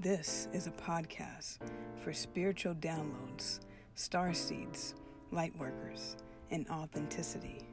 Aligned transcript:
This 0.00 0.46
is 0.52 0.68
a 0.68 0.70
podcast 0.70 1.58
for 2.04 2.12
spiritual 2.12 2.76
downloads, 2.76 3.58
star 3.96 4.32
seeds, 4.32 4.94
light 5.32 5.52
workers, 5.58 6.16
and 6.52 6.68
authenticity. 6.68 7.66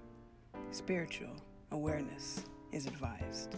Spiritual 0.72 1.36
awareness 1.70 2.44
is 2.72 2.88
advised. 2.88 3.58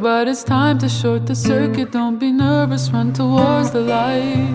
But 0.00 0.28
it's 0.28 0.42
time 0.42 0.78
to 0.78 0.88
short 0.88 1.26
the 1.26 1.34
circuit. 1.34 1.92
Don't 1.92 2.18
be 2.18 2.32
nervous, 2.32 2.90
run 2.90 3.12
towards 3.12 3.70
the 3.70 3.80
light. 3.80 4.48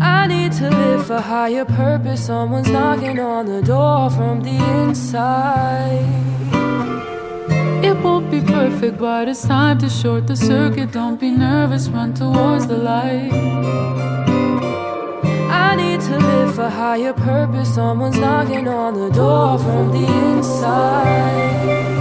I 0.00 0.26
need 0.26 0.52
to 0.52 0.68
live 0.68 1.06
for 1.06 1.20
higher 1.20 1.64
purpose. 1.64 2.26
Someone's 2.26 2.68
knocking 2.68 3.18
on 3.18 3.46
the 3.46 3.62
door 3.62 4.10
from 4.10 4.42
the 4.42 4.56
inside. 4.82 6.04
It 7.82 7.96
won't 8.02 8.30
be 8.30 8.40
perfect, 8.40 8.98
but 8.98 9.28
it's 9.28 9.46
time 9.46 9.78
to 9.78 9.88
short 9.88 10.26
the 10.26 10.36
circuit. 10.36 10.92
Don't 10.92 11.18
be 11.18 11.30
nervous, 11.30 11.88
run 11.88 12.12
towards 12.12 12.66
the 12.66 12.76
light. 12.76 13.32
I 15.50 15.74
need 15.76 16.00
to 16.02 16.18
live 16.18 16.54
for 16.54 16.68
higher 16.68 17.14
purpose. 17.14 17.74
Someone's 17.74 18.18
knocking 18.18 18.68
on 18.68 18.94
the 18.94 19.10
door 19.10 19.58
from 19.58 19.92
the 19.92 20.06
inside. 20.32 21.97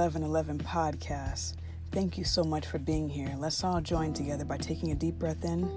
1111 0.00 0.58
podcast. 0.60 1.56
Thank 1.92 2.16
you 2.16 2.24
so 2.24 2.42
much 2.42 2.64
for 2.64 2.78
being 2.78 3.06
here. 3.06 3.34
Let's 3.36 3.62
all 3.62 3.82
join 3.82 4.14
together 4.14 4.46
by 4.46 4.56
taking 4.56 4.92
a 4.92 4.94
deep 4.94 5.18
breath 5.18 5.44
in 5.44 5.68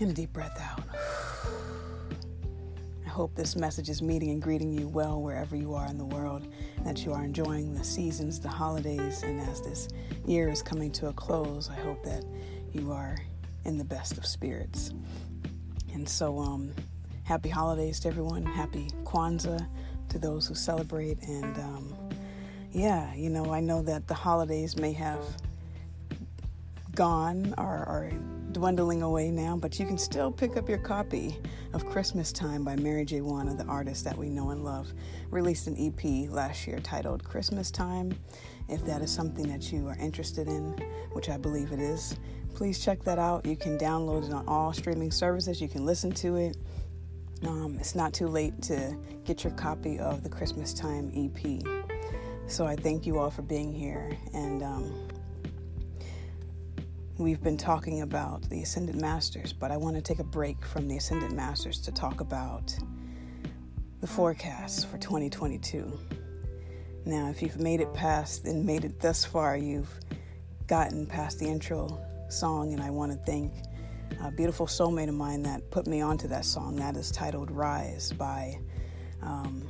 and 0.00 0.10
a 0.10 0.12
deep 0.12 0.32
breath 0.32 0.60
out. 0.60 0.82
I 3.06 3.08
hope 3.08 3.36
this 3.36 3.54
message 3.54 3.88
is 3.88 4.02
meeting 4.02 4.30
and 4.30 4.42
greeting 4.42 4.72
you 4.72 4.88
well 4.88 5.22
wherever 5.22 5.54
you 5.54 5.74
are 5.74 5.86
in 5.86 5.96
the 5.96 6.04
world, 6.04 6.48
that 6.84 7.04
you 7.04 7.12
are 7.12 7.22
enjoying 7.22 7.72
the 7.72 7.84
seasons, 7.84 8.40
the 8.40 8.48
holidays, 8.48 9.22
and 9.22 9.40
as 9.42 9.60
this 9.60 9.88
year 10.26 10.48
is 10.48 10.60
coming 10.60 10.90
to 10.92 11.06
a 11.06 11.12
close, 11.12 11.70
I 11.70 11.76
hope 11.76 12.02
that 12.02 12.24
you 12.72 12.90
are 12.90 13.16
in 13.64 13.78
the 13.78 13.84
best 13.84 14.18
of 14.18 14.26
spirits. 14.26 14.92
And 15.92 16.08
so, 16.08 16.40
um, 16.40 16.72
happy 17.22 17.48
holidays 17.48 18.00
to 18.00 18.08
everyone. 18.08 18.44
Happy 18.44 18.88
Kwanzaa 19.04 19.68
to 20.08 20.18
those 20.18 20.48
who 20.48 20.54
celebrate. 20.54 21.22
And 21.22 21.56
um, 21.58 21.97
yeah, 22.78 23.12
you 23.14 23.28
know, 23.28 23.52
I 23.52 23.58
know 23.58 23.82
that 23.82 24.06
the 24.06 24.14
holidays 24.14 24.76
may 24.76 24.92
have 24.92 25.24
gone 26.94 27.52
or 27.58 27.64
are 27.64 28.12
dwindling 28.52 29.02
away 29.02 29.32
now, 29.32 29.56
but 29.56 29.80
you 29.80 29.86
can 29.86 29.98
still 29.98 30.30
pick 30.30 30.56
up 30.56 30.68
your 30.68 30.78
copy 30.78 31.36
of 31.72 31.84
Christmas 31.86 32.32
Time 32.32 32.62
by 32.62 32.76
Mary 32.76 33.04
J. 33.04 33.20
Wana, 33.20 33.58
the 33.58 33.64
artist 33.64 34.04
that 34.04 34.16
we 34.16 34.28
know 34.28 34.50
and 34.50 34.64
love. 34.64 34.92
Released 35.30 35.66
an 35.66 35.76
EP 35.76 36.30
last 36.30 36.68
year 36.68 36.78
titled 36.78 37.24
Christmas 37.24 37.72
Time. 37.72 38.16
If 38.68 38.84
that 38.84 39.02
is 39.02 39.12
something 39.12 39.48
that 39.48 39.72
you 39.72 39.88
are 39.88 39.96
interested 39.98 40.46
in, 40.46 40.72
which 41.12 41.28
I 41.28 41.36
believe 41.36 41.72
it 41.72 41.80
is, 41.80 42.16
please 42.54 42.78
check 42.78 43.02
that 43.02 43.18
out. 43.18 43.44
You 43.44 43.56
can 43.56 43.76
download 43.76 44.28
it 44.28 44.32
on 44.32 44.46
all 44.46 44.72
streaming 44.72 45.10
services. 45.10 45.60
You 45.60 45.68
can 45.68 45.84
listen 45.84 46.12
to 46.12 46.36
it 46.36 46.56
um, 47.46 47.76
it's 47.78 47.94
not 47.94 48.12
too 48.12 48.26
late 48.26 48.60
to 48.62 48.96
get 49.24 49.44
your 49.44 49.52
copy 49.52 49.98
of 49.98 50.24
the 50.24 50.28
Christmas 50.28 50.74
Time 50.74 51.12
EP. 51.14 51.77
So 52.48 52.64
I 52.64 52.76
thank 52.76 53.04
you 53.04 53.18
all 53.18 53.30
for 53.30 53.42
being 53.42 53.74
here. 53.74 54.16
And 54.32 54.62
um, 54.62 55.08
we've 57.18 57.42
been 57.42 57.58
talking 57.58 58.00
about 58.00 58.48
the 58.48 58.62
Ascended 58.62 58.96
Masters, 58.96 59.52
but 59.52 59.70
I 59.70 59.76
want 59.76 59.96
to 59.96 60.02
take 60.02 60.18
a 60.18 60.24
break 60.24 60.64
from 60.64 60.88
the 60.88 60.96
Ascended 60.96 61.30
Masters 61.32 61.78
to 61.82 61.92
talk 61.92 62.20
about 62.20 62.74
the 64.00 64.06
forecast 64.06 64.86
for 64.88 64.96
2022. 64.96 65.92
Now, 67.04 67.28
if 67.28 67.42
you've 67.42 67.60
made 67.60 67.82
it 67.82 67.92
past 67.92 68.46
and 68.46 68.64
made 68.64 68.86
it 68.86 68.98
thus 68.98 69.26
far, 69.26 69.54
you've 69.54 69.92
gotten 70.66 71.04
past 71.04 71.38
the 71.38 71.46
intro 71.46 72.00
song, 72.30 72.72
and 72.72 72.82
I 72.82 72.88
want 72.88 73.12
to 73.12 73.18
thank 73.30 73.52
a 74.24 74.30
beautiful 74.30 74.66
soulmate 74.66 75.08
of 75.08 75.14
mine 75.14 75.42
that 75.42 75.70
put 75.70 75.86
me 75.86 76.00
onto 76.00 76.26
that 76.28 76.46
song. 76.46 76.76
That 76.76 76.96
is 76.96 77.10
titled 77.10 77.50
Rise 77.50 78.10
by. 78.10 78.58
Um, 79.20 79.68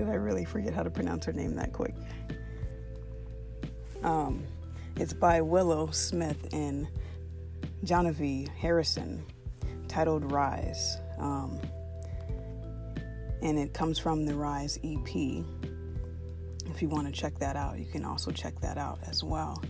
did 0.00 0.08
I 0.08 0.14
really 0.14 0.46
forget 0.46 0.72
how 0.72 0.82
to 0.82 0.90
pronounce 0.90 1.26
her 1.26 1.32
name 1.32 1.54
that 1.56 1.74
quick? 1.74 1.94
Um, 4.02 4.42
it's 4.96 5.12
by 5.12 5.42
Willow 5.42 5.90
Smith 5.90 6.48
and 6.54 6.88
Genevieve 7.84 8.48
Harrison, 8.48 9.22
titled 9.88 10.32
Rise. 10.32 10.96
Um, 11.18 11.60
and 13.42 13.58
it 13.58 13.74
comes 13.74 13.98
from 13.98 14.24
the 14.24 14.34
Rise 14.34 14.78
EP. 14.82 15.44
If 16.66 16.80
you 16.80 16.88
want 16.88 17.06
to 17.06 17.12
check 17.12 17.38
that 17.38 17.56
out, 17.56 17.78
you 17.78 17.84
can 17.84 18.06
also 18.06 18.30
check 18.30 18.58
that 18.60 18.78
out 18.78 19.00
as 19.06 19.22
well. 19.22 19.62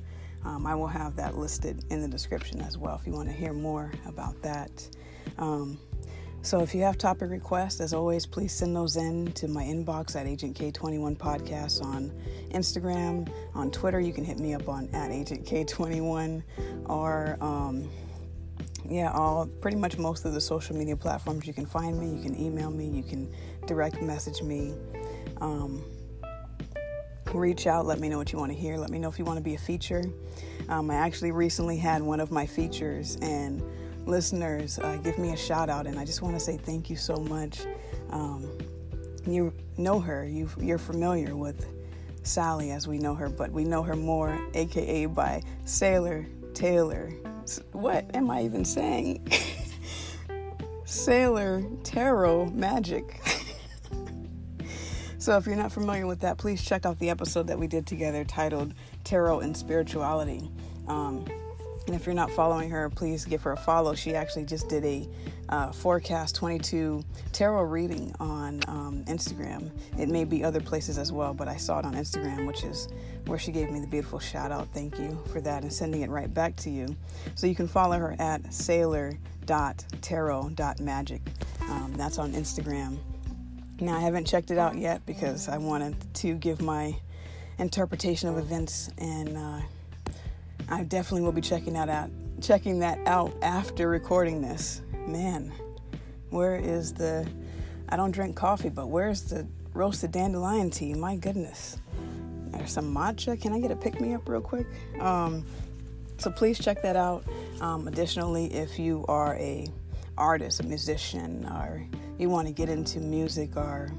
Um, 0.45 0.65
I 0.65 0.77
will 0.77 0.87
have 0.87 1.17
that 1.17 1.37
listed 1.37 1.85
in 1.91 2.01
the 2.01 2.09
description 2.09 2.61
as 2.61 2.79
well 2.79 2.95
if 2.95 3.05
you 3.05 3.13
want 3.13 3.29
to 3.29 3.35
hear 3.35 3.53
more 3.53 3.91
about 4.07 4.41
that. 4.43 4.89
Um, 5.39 5.81
so 6.43 6.61
if 6.61 6.75
you 6.75 6.83
have 6.83 6.97
topic 6.97 7.31
requests, 7.31 7.81
as 7.81 7.93
always, 7.93 8.25
please 8.27 8.53
send 8.53 8.75
those 8.75 8.97
in 8.97 9.33
to 9.33 9.47
my 9.47 9.63
inbox 9.63 10.17
at 10.17 10.27
Agent 10.27 10.57
K21 10.57 11.17
Podcast 11.17 11.85
on 11.85 12.11
Instagram. 12.51 13.31
On 13.55 13.71
Twitter, 13.71 14.01
you 14.01 14.13
can 14.13 14.25
hit 14.25 14.39
me 14.39 14.55
up 14.55 14.69
on 14.69 14.89
at 14.95 15.11
Agent 15.11 15.45
K21 15.45 16.43
or 16.87 17.37
um, 17.41 17.91
yeah, 18.89 19.13
all 19.13 19.47
pretty 19.61 19.77
much 19.77 19.99
most 19.99 20.25
of 20.25 20.33
the 20.33 20.41
social 20.41 20.75
media 20.75 20.97
platforms 20.97 21.47
you 21.47 21.53
can 21.53 21.67
find 21.67 21.99
me. 21.99 22.09
You 22.09 22.23
can 22.23 22.39
email 22.41 22.71
me. 22.71 22.87
You 22.87 23.03
can 23.03 23.33
direct 23.67 24.01
message 24.01 24.43
me. 24.43 24.75
Um, 25.41 25.85
reach 27.33 27.67
out, 27.67 27.87
let 27.87 28.01
me 28.01 28.09
know 28.09 28.19
what 28.19 28.33
you 28.33 28.39
want 28.39 28.51
to 28.51 28.59
hear. 28.59 28.77
Let 28.77 28.91
me 28.91 28.99
know 28.99 29.09
if 29.09 29.19
you 29.19 29.25
want 29.25 29.37
to 29.37 29.45
be 29.45 29.55
a 29.55 29.59
feature. 29.59 30.03
Um, 30.69 30.91
I 30.91 30.97
actually 30.97 31.33
recently 31.33 31.77
had 31.77 32.03
one 32.03 32.21
of 32.21 32.31
my 32.31 32.47
features, 32.47 33.17
and 33.23 33.63
listeners 34.07 34.79
uh, 34.79 34.97
give 34.97 35.19
me 35.19 35.33
a 35.33 35.37
shout 35.37 35.69
out, 35.69 35.87
and 35.87 35.99
I 35.99 36.05
just 36.05 36.23
want 36.23 36.35
to 36.37 36.41
say 36.41 36.57
thank 36.57 36.91
you 36.91 36.97
so 36.97 37.17
much. 37.17 37.61
Um, 38.11 38.49
you 39.27 39.53
know 39.77 40.01
her, 40.01 40.25
you, 40.25 40.49
you're 40.59 40.79
familiar 40.79 41.37
with 41.37 41.67
Sally 42.23 42.71
as 42.71 42.89
we 42.89 42.99
know 42.99 43.15
her, 43.15 43.29
but 43.29 43.51
we 43.51 43.65
know 43.65 43.83
her 43.83 43.97
more, 43.97 44.39
aka 44.55 45.07
by 45.07 45.43
Sailor 45.65 46.27
Taylor. 46.55 47.11
What 47.73 48.11
am 48.15 48.31
I 48.31 48.43
even 48.45 48.65
saying? 48.65 49.31
Sailor 50.85 51.63
Tarot 51.85 52.47
Magic. 52.47 53.21
So, 55.21 55.37
if 55.37 55.45
you're 55.45 55.55
not 55.55 55.71
familiar 55.71 56.07
with 56.07 56.21
that, 56.21 56.39
please 56.39 56.65
check 56.65 56.87
out 56.87 56.99
the 56.99 57.11
episode 57.11 57.47
that 57.49 57.59
we 57.59 57.67
did 57.67 57.87
together 57.87 58.25
titled 58.25 58.73
Tarot 59.05 59.41
and 59.41 59.55
Spirituality. 59.55 60.51
Um, 60.89 61.27
and 61.87 61.97
if 61.97 62.07
you're 62.07 62.15
not 62.15 62.31
following 62.31 62.71
her, 62.71 62.89
please 62.91 63.25
give 63.25 63.43
her 63.43 63.53
a 63.53 63.57
follow. 63.57 63.95
She 63.95 64.15
actually 64.15 64.45
just 64.45 64.69
did 64.69 64.85
a 64.85 65.09
uh, 65.49 65.73
Forecast 65.73 66.37
22 66.37 67.03
tarot 67.33 67.65
reading 67.65 68.15
on 68.21 68.61
um, 68.69 69.05
Instagram. 69.09 69.71
It 69.99 70.09
may 70.09 70.25
be 70.25 70.45
other 70.45 70.61
places 70.61 70.99
as 70.99 71.11
well, 71.11 71.35
but 71.35 71.49
I 71.49 71.57
saw 71.57 71.81
it 71.81 71.85
on 71.85 71.95
Instagram, 71.95 72.47
which 72.47 72.63
is 72.63 72.89
where 73.27 73.39
she 73.39 73.51
gave 73.51 73.71
me 73.71 73.81
the 73.81 73.87
beautiful 73.87 74.19
shout 74.19 74.53
out. 74.53 74.69
Thank 74.73 74.99
you 74.99 75.19
for 75.33 75.41
that 75.41 75.63
and 75.63 75.73
sending 75.73 76.03
it 76.03 76.11
right 76.11 76.33
back 76.33 76.55
to 76.57 76.71
you. 76.71 76.95
So 77.35 77.47
you 77.47 77.55
can 77.55 77.67
follow 77.67 77.99
her 77.99 78.15
at 78.19 78.53
sailor.tarot.magic. 78.53 81.23
Um, 81.69 81.95
that's 81.97 82.19
on 82.19 82.33
Instagram. 82.33 82.99
Now, 83.81 83.97
I 83.97 84.01
haven't 84.01 84.27
checked 84.27 84.51
it 84.51 84.59
out 84.59 84.77
yet 84.77 85.05
because 85.07 85.49
I 85.49 85.57
wanted 85.57 85.97
to 86.17 86.35
give 86.35 86.61
my 86.61 86.95
interpretation 87.59 88.29
of 88.29 88.39
events, 88.39 88.91
and 88.99 89.37
uh, 89.37 89.61
I 90.71 90.85
definitely 90.85 91.23
will 91.23 91.33
be 91.33 91.41
checking 91.41 91.73
that 91.75 91.89
out. 91.89 92.11
Checking 92.41 92.79
that 92.79 92.99
out 93.07 93.35
after 93.43 93.89
recording 93.89 94.41
this. 94.41 94.83
Man, 95.07 95.53
where 96.31 96.57
is 96.57 96.95
the? 96.95 97.29
I 97.89 97.97
don't 97.97 98.13
drink 98.13 98.37
coffee, 98.37 98.69
but 98.69 98.87
where's 98.87 99.23
the 99.23 99.47
roasted 99.75 100.13
dandelion 100.13 100.71
tea? 100.71 100.95
My 100.95 101.17
goodness, 101.17 101.77
there's 102.53 102.71
some 102.71 102.95
matcha. 102.95 103.41
Can 103.41 103.53
I 103.53 103.59
get 103.59 103.73
a 103.73 103.77
pick 103.77 104.01
me 104.01 104.15
up 104.15 104.29
real 104.29 104.41
quick? 104.41 104.67
Um, 105.01 105.45
so 106.19 106.31
please 106.31 106.59
check 106.59 106.83
that 106.83 106.97
out. 106.97 107.25
Um, 107.61 107.89
additionally, 107.89 108.47
if 108.55 108.79
you 108.79 109.05
are 109.09 109.35
a 109.37 109.67
artist, 110.17 110.61
a 110.61 110.63
musician, 110.63 111.47
or 111.47 111.85
you 112.19 112.29
want 112.29 112.47
to 112.47 112.53
get 112.53 112.69
into 112.69 113.01
music 113.01 113.57
or 113.57 113.91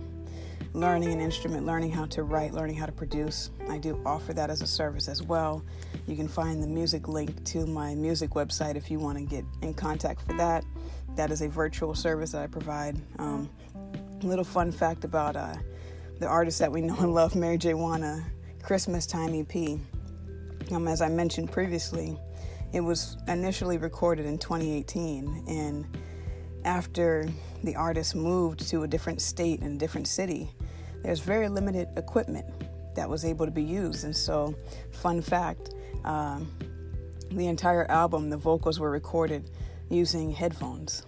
learning 0.73 1.11
an 1.11 1.19
instrument, 1.19 1.65
learning 1.65 1.91
how 1.91 2.05
to 2.05 2.23
write, 2.23 2.53
learning 2.53 2.75
how 2.75 2.85
to 2.85 2.91
produce, 2.91 3.51
I 3.69 3.77
do 3.77 4.01
offer 4.05 4.33
that 4.33 4.49
as 4.49 4.61
a 4.61 4.67
service 4.67 5.07
as 5.07 5.21
well. 5.21 5.63
You 6.07 6.15
can 6.15 6.27
find 6.27 6.63
the 6.63 6.67
music 6.67 7.07
link 7.07 7.43
to 7.45 7.65
my 7.65 7.93
music 7.95 8.31
website 8.31 8.75
if 8.75 8.89
you 8.89 8.99
want 8.99 9.17
to 9.17 9.23
get 9.23 9.43
in 9.61 9.73
contact 9.73 10.21
for 10.21 10.33
that. 10.33 10.63
That 11.15 11.29
is 11.29 11.41
a 11.41 11.49
virtual 11.49 11.93
service 11.93 12.31
that 12.31 12.41
I 12.41 12.47
provide. 12.47 12.97
Um, 13.19 13.49
little 14.23 14.45
fun 14.45 14.71
fact 14.71 15.03
about 15.03 15.35
uh, 15.35 15.55
the 16.19 16.27
artist 16.27 16.59
that 16.59 16.71
we 16.71 16.81
know 16.81 16.95
and 16.99 17.13
love, 17.13 17.35
Mary 17.35 17.57
J. 17.57 17.73
Wanna, 17.73 18.23
Christmas 18.63 19.05
Time 19.05 19.33
EP. 19.33 19.79
Um, 20.71 20.87
as 20.87 21.01
I 21.01 21.09
mentioned 21.09 21.51
previously, 21.51 22.17
it 22.71 22.79
was 22.79 23.17
initially 23.27 23.77
recorded 23.77 24.25
in 24.25 24.37
2018 24.37 25.43
and 25.47 25.85
after 26.63 27.27
the 27.63 27.75
artist 27.75 28.15
moved 28.15 28.67
to 28.69 28.83
a 28.83 28.87
different 28.87 29.21
state 29.21 29.61
and 29.61 29.75
a 29.75 29.77
different 29.77 30.07
city, 30.07 30.51
there's 31.03 31.19
very 31.19 31.49
limited 31.49 31.89
equipment 31.97 32.45
that 32.95 33.09
was 33.09 33.25
able 33.25 33.45
to 33.45 33.51
be 33.51 33.63
used. 33.63 34.03
And 34.03 34.15
so, 34.15 34.55
fun 34.91 35.21
fact 35.21 35.71
um, 36.03 36.49
the 37.31 37.47
entire 37.47 37.89
album, 37.89 38.29
the 38.29 38.37
vocals 38.37 38.79
were 38.79 38.89
recorded 38.89 39.49
using 39.89 40.31
headphones. 40.31 41.05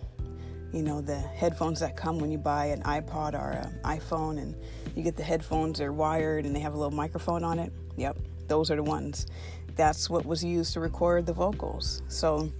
You 0.71 0.81
know, 0.81 1.01
the 1.01 1.17
headphones 1.17 1.79
that 1.81 1.95
come 1.95 2.19
when 2.19 2.31
you 2.31 2.37
buy 2.37 2.65
an 2.67 2.81
iPod 2.83 3.33
or 3.33 3.51
an 3.51 3.79
iPhone, 3.83 4.41
and 4.41 4.55
you 4.95 5.03
get 5.03 5.15
the 5.15 5.23
headphones, 5.23 5.79
they're 5.79 5.93
wired 5.93 6.45
and 6.45 6.55
they 6.55 6.59
have 6.59 6.73
a 6.73 6.77
little 6.77 6.95
microphone 6.95 7.43
on 7.43 7.59
it. 7.59 7.71
Yep, 7.97 8.17
those 8.47 8.71
are 8.71 8.75
the 8.75 8.83
ones. 8.83 9.27
That's 9.75 10.09
what 10.09 10.25
was 10.25 10.43
used 10.43 10.73
to 10.73 10.79
record 10.79 11.25
the 11.25 11.33
vocals. 11.33 12.01
So, 12.07 12.51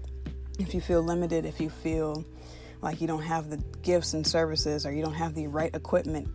if 0.60 0.74
you 0.74 0.82
feel 0.82 1.02
limited, 1.02 1.46
if 1.46 1.60
you 1.60 1.70
feel 1.70 2.24
like 2.82 3.02
you 3.02 3.08
don't 3.08 3.24
have 3.24 3.50
the 3.50 3.58
gifts 3.82 4.14
and 4.14 4.26
services 4.26 4.86
or 4.86 4.92
you 4.92 5.04
don't 5.04 5.14
have 5.14 5.34
the 5.34 5.48
right 5.48 5.74
equipment, 5.74 6.28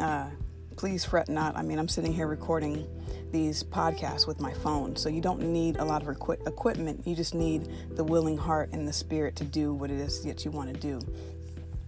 uh, 0.00 0.30
please 0.76 1.04
fret 1.04 1.28
not. 1.28 1.56
I 1.56 1.62
mean, 1.62 1.78
I'm 1.78 1.88
sitting 1.88 2.12
here 2.12 2.26
recording 2.26 2.86
these 3.32 3.62
podcasts 3.62 4.26
with 4.26 4.40
my 4.40 4.52
phone, 4.54 4.96
so 4.96 5.08
you 5.08 5.20
don't 5.20 5.42
need 5.42 5.76
a 5.76 5.84
lot 5.84 6.02
of 6.02 6.08
equi- 6.08 6.38
equipment. 6.46 7.06
You 7.06 7.14
just 7.14 7.34
need 7.34 7.68
the 7.96 8.04
willing 8.04 8.38
heart 8.38 8.70
and 8.72 8.86
the 8.86 8.92
spirit 8.92 9.36
to 9.36 9.44
do 9.44 9.74
what 9.74 9.90
it 9.90 9.98
is 9.98 10.22
that 10.24 10.44
you 10.44 10.50
want 10.50 10.72
to 10.72 10.80
do. 10.80 11.00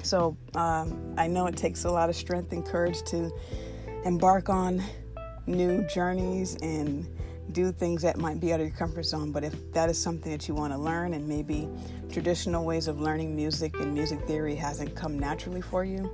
So 0.03 0.37
um, 0.55 1.15
I 1.17 1.27
know 1.27 1.47
it 1.47 1.57
takes 1.57 1.85
a 1.85 1.91
lot 1.91 2.09
of 2.09 2.17
strength 2.17 2.53
and 2.53 2.65
courage 2.65 3.03
to 3.05 3.31
embark 4.05 4.49
on 4.49 4.83
new 5.47 5.87
journeys 5.87 6.57
and 6.57 7.09
do 7.53 7.73
things 7.73 8.03
that 8.03 8.17
might 8.17 8.41
be 8.41 8.53
out 8.53 8.61
of 8.61 8.67
your 8.67 8.77
comfort 8.77 9.05
zone. 9.05 9.33
But 9.33 9.45
if 9.45 9.73
that 9.73 9.91
is 9.91 10.01
something 10.01 10.31
that 10.31 10.49
you 10.49 10.55
want 10.55 10.73
to 10.73 10.79
learn, 10.79 11.15
and 11.15 11.27
maybe 11.29 11.69
traditional 12.11 12.65
ways 12.65 12.89
of 12.89 13.01
learning 13.01 13.35
music 13.35 13.75
and 13.81 13.93
music 13.93 14.21
theory 14.27 14.55
hasn't 14.55 14.95
come 14.95 15.19
naturally 15.19 15.61
for 15.61 15.85
you, 15.85 16.11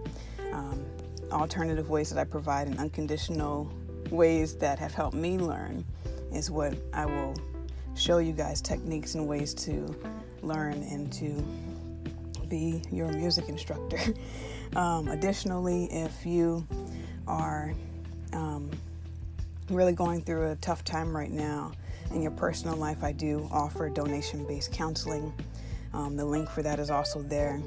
um, 0.52 0.84
alternative 1.32 1.90
ways 1.90 2.10
that 2.10 2.18
I 2.18 2.24
provide 2.24 2.68
and 2.68 2.78
unconditional 2.78 3.70
ways 4.10 4.56
that 4.56 4.78
have 4.78 4.94
helped 4.94 5.16
me 5.16 5.38
learn 5.38 5.84
is 6.32 6.50
what 6.50 6.74
I 6.92 7.06
will 7.06 7.34
show 7.94 8.18
you 8.18 8.32
guys 8.32 8.60
techniques 8.60 9.14
and 9.14 9.26
ways 9.26 9.54
to 9.54 9.94
learn 10.42 10.82
and 10.84 11.12
to 11.14 11.44
be 12.48 12.82
your 12.90 13.08
music 13.08 13.48
instructor. 13.48 13.98
um, 14.76 15.08
additionally, 15.08 15.86
if 15.86 16.24
you 16.24 16.66
are 17.26 17.74
um, 18.32 18.70
really 19.70 19.92
going 19.92 20.22
through 20.22 20.50
a 20.50 20.56
tough 20.56 20.84
time 20.84 21.16
right 21.16 21.30
now 21.30 21.72
in 22.12 22.22
your 22.22 22.30
personal 22.32 22.76
life, 22.76 23.02
I 23.02 23.12
do 23.12 23.48
offer 23.50 23.88
donation 23.88 24.46
based 24.46 24.72
counseling. 24.72 25.32
Um, 25.92 26.16
the 26.16 26.24
link 26.24 26.48
for 26.50 26.62
that 26.62 26.78
is 26.78 26.90
also 26.90 27.22
there. 27.22 27.60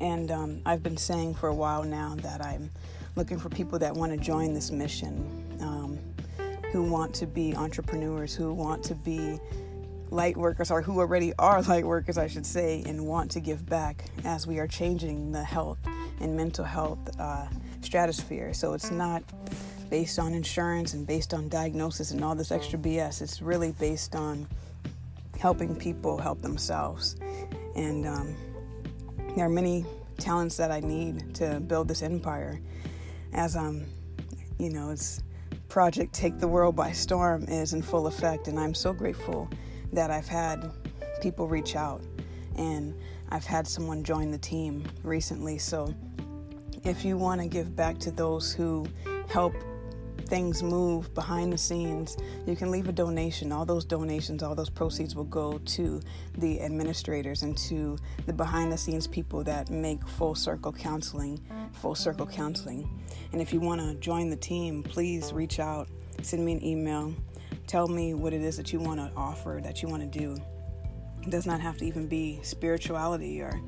And 0.00 0.30
um, 0.30 0.62
I've 0.66 0.82
been 0.82 0.96
saying 0.96 1.34
for 1.34 1.48
a 1.48 1.54
while 1.54 1.82
now 1.82 2.14
that 2.18 2.44
I'm 2.44 2.70
looking 3.16 3.38
for 3.38 3.48
people 3.48 3.78
that 3.80 3.94
want 3.94 4.12
to 4.12 4.18
join 4.18 4.54
this 4.54 4.70
mission, 4.70 5.58
um, 5.60 5.98
who 6.72 6.82
want 6.82 7.14
to 7.14 7.26
be 7.26 7.54
entrepreneurs, 7.54 8.34
who 8.34 8.52
want 8.52 8.82
to 8.84 8.94
be 8.94 9.38
light 10.10 10.36
workers 10.36 10.70
or 10.70 10.82
who 10.82 11.00
already 11.00 11.32
are 11.38 11.62
light 11.68 11.84
workers, 11.84 12.18
I 12.18 12.26
should 12.26 12.46
say, 12.46 12.82
and 12.86 13.06
want 13.06 13.30
to 13.32 13.40
give 13.40 13.66
back 13.68 14.04
as 14.24 14.46
we 14.46 14.58
are 14.58 14.66
changing 14.66 15.32
the 15.32 15.44
health 15.44 15.78
and 16.20 16.36
mental 16.36 16.64
health 16.64 16.98
uh, 17.18 17.46
stratosphere. 17.80 18.54
So 18.54 18.72
it's 18.74 18.90
not 18.90 19.22
based 19.90 20.18
on 20.18 20.32
insurance 20.32 20.94
and 20.94 21.06
based 21.06 21.34
on 21.34 21.48
diagnosis 21.48 22.12
and 22.12 22.24
all 22.24 22.34
this 22.34 22.50
extra 22.50 22.78
BS. 22.78 23.20
It's 23.20 23.42
really 23.42 23.72
based 23.72 24.14
on 24.14 24.46
helping 25.38 25.76
people 25.76 26.16
help 26.16 26.40
themselves. 26.40 27.16
And 27.74 28.06
um, 28.06 28.34
there 29.36 29.46
are 29.46 29.50
many 29.50 29.84
talents 30.18 30.56
that 30.58 30.70
I 30.70 30.80
need 30.80 31.34
to 31.36 31.60
build 31.60 31.88
this 31.88 32.02
empire. 32.02 32.60
As 33.32 33.56
um, 33.56 33.84
you 34.58 34.70
know, 34.70 34.90
it's 34.90 35.22
project 35.68 36.12
Take 36.12 36.38
the 36.38 36.48
World 36.48 36.76
by 36.76 36.92
Storm 36.92 37.44
is 37.44 37.72
in 37.72 37.80
full 37.82 38.06
effect, 38.06 38.48
and 38.48 38.60
I'm 38.60 38.74
so 38.74 38.92
grateful 38.92 39.48
that 39.92 40.10
I've 40.10 40.28
had 40.28 40.70
people 41.22 41.48
reach 41.48 41.76
out 41.76 42.02
and 42.56 42.94
I've 43.30 43.46
had 43.46 43.66
someone 43.66 44.04
join 44.04 44.30
the 44.30 44.38
team 44.38 44.84
recently. 45.02 45.56
So 45.56 45.94
if 46.84 47.04
you 47.04 47.16
want 47.16 47.40
to 47.40 47.46
give 47.46 47.74
back 47.74 47.98
to 48.00 48.10
those 48.10 48.52
who 48.52 48.86
help 49.28 49.54
things 50.32 50.62
move 50.62 51.12
behind 51.12 51.52
the 51.52 51.58
scenes, 51.58 52.16
you 52.46 52.56
can 52.56 52.70
leave 52.70 52.88
a 52.88 52.92
donation. 52.92 53.52
All 53.52 53.66
those 53.66 53.84
donations, 53.84 54.42
all 54.42 54.54
those 54.54 54.70
proceeds 54.70 55.14
will 55.14 55.24
go 55.24 55.58
to 55.58 56.00
the 56.38 56.62
administrators 56.62 57.42
and 57.42 57.54
to 57.68 57.98
the 58.24 58.32
behind 58.32 58.72
the 58.72 58.78
scenes 58.78 59.06
people 59.06 59.44
that 59.44 59.68
make 59.68 60.08
full 60.08 60.34
circle 60.34 60.72
counseling, 60.72 61.38
full 61.74 61.94
circle 61.94 62.24
counseling. 62.24 62.88
And 63.32 63.42
if 63.42 63.52
you 63.52 63.60
want 63.60 63.82
to 63.82 63.94
join 63.96 64.30
the 64.30 64.36
team, 64.36 64.82
please 64.82 65.34
reach 65.34 65.60
out, 65.60 65.90
send 66.22 66.42
me 66.46 66.52
an 66.52 66.64
email, 66.64 67.14
tell 67.66 67.86
me 67.86 68.14
what 68.14 68.32
it 68.32 68.40
is 68.40 68.56
that 68.56 68.72
you 68.72 68.80
want 68.80 69.00
to 69.00 69.12
offer, 69.14 69.60
that 69.62 69.82
you 69.82 69.88
want 69.90 70.00
to 70.10 70.18
do. 70.18 70.34
It 71.20 71.28
does 71.28 71.44
not 71.44 71.60
have 71.60 71.76
to 71.76 71.84
even 71.84 72.06
be 72.06 72.40
spirituality 72.42 73.42
or 73.42 73.60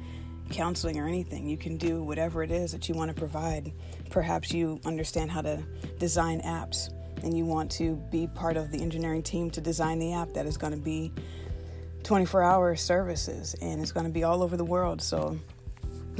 counseling 0.50 0.98
or 0.98 1.06
anything. 1.06 1.46
You 1.46 1.58
can 1.58 1.76
do 1.76 2.02
whatever 2.02 2.42
it 2.42 2.50
is 2.50 2.72
that 2.72 2.88
you 2.88 2.94
want 2.94 3.10
to 3.10 3.14
provide. 3.14 3.70
Perhaps 4.10 4.52
you 4.52 4.80
understand 4.84 5.30
how 5.30 5.42
to 5.42 5.62
design 5.98 6.40
apps 6.42 6.90
and 7.22 7.36
you 7.36 7.44
want 7.44 7.70
to 7.72 7.96
be 8.10 8.26
part 8.26 8.56
of 8.56 8.70
the 8.70 8.80
engineering 8.80 9.22
team 9.22 9.50
to 9.50 9.60
design 9.60 9.98
the 9.98 10.12
app 10.12 10.32
that 10.34 10.46
is 10.46 10.56
going 10.56 10.72
to 10.72 10.78
be 10.78 11.12
24 12.02 12.42
hour 12.42 12.76
services 12.76 13.54
and 13.62 13.80
it's 13.80 13.92
going 13.92 14.06
to 14.06 14.12
be 14.12 14.24
all 14.24 14.42
over 14.42 14.56
the 14.56 14.64
world. 14.64 15.00
So, 15.00 15.38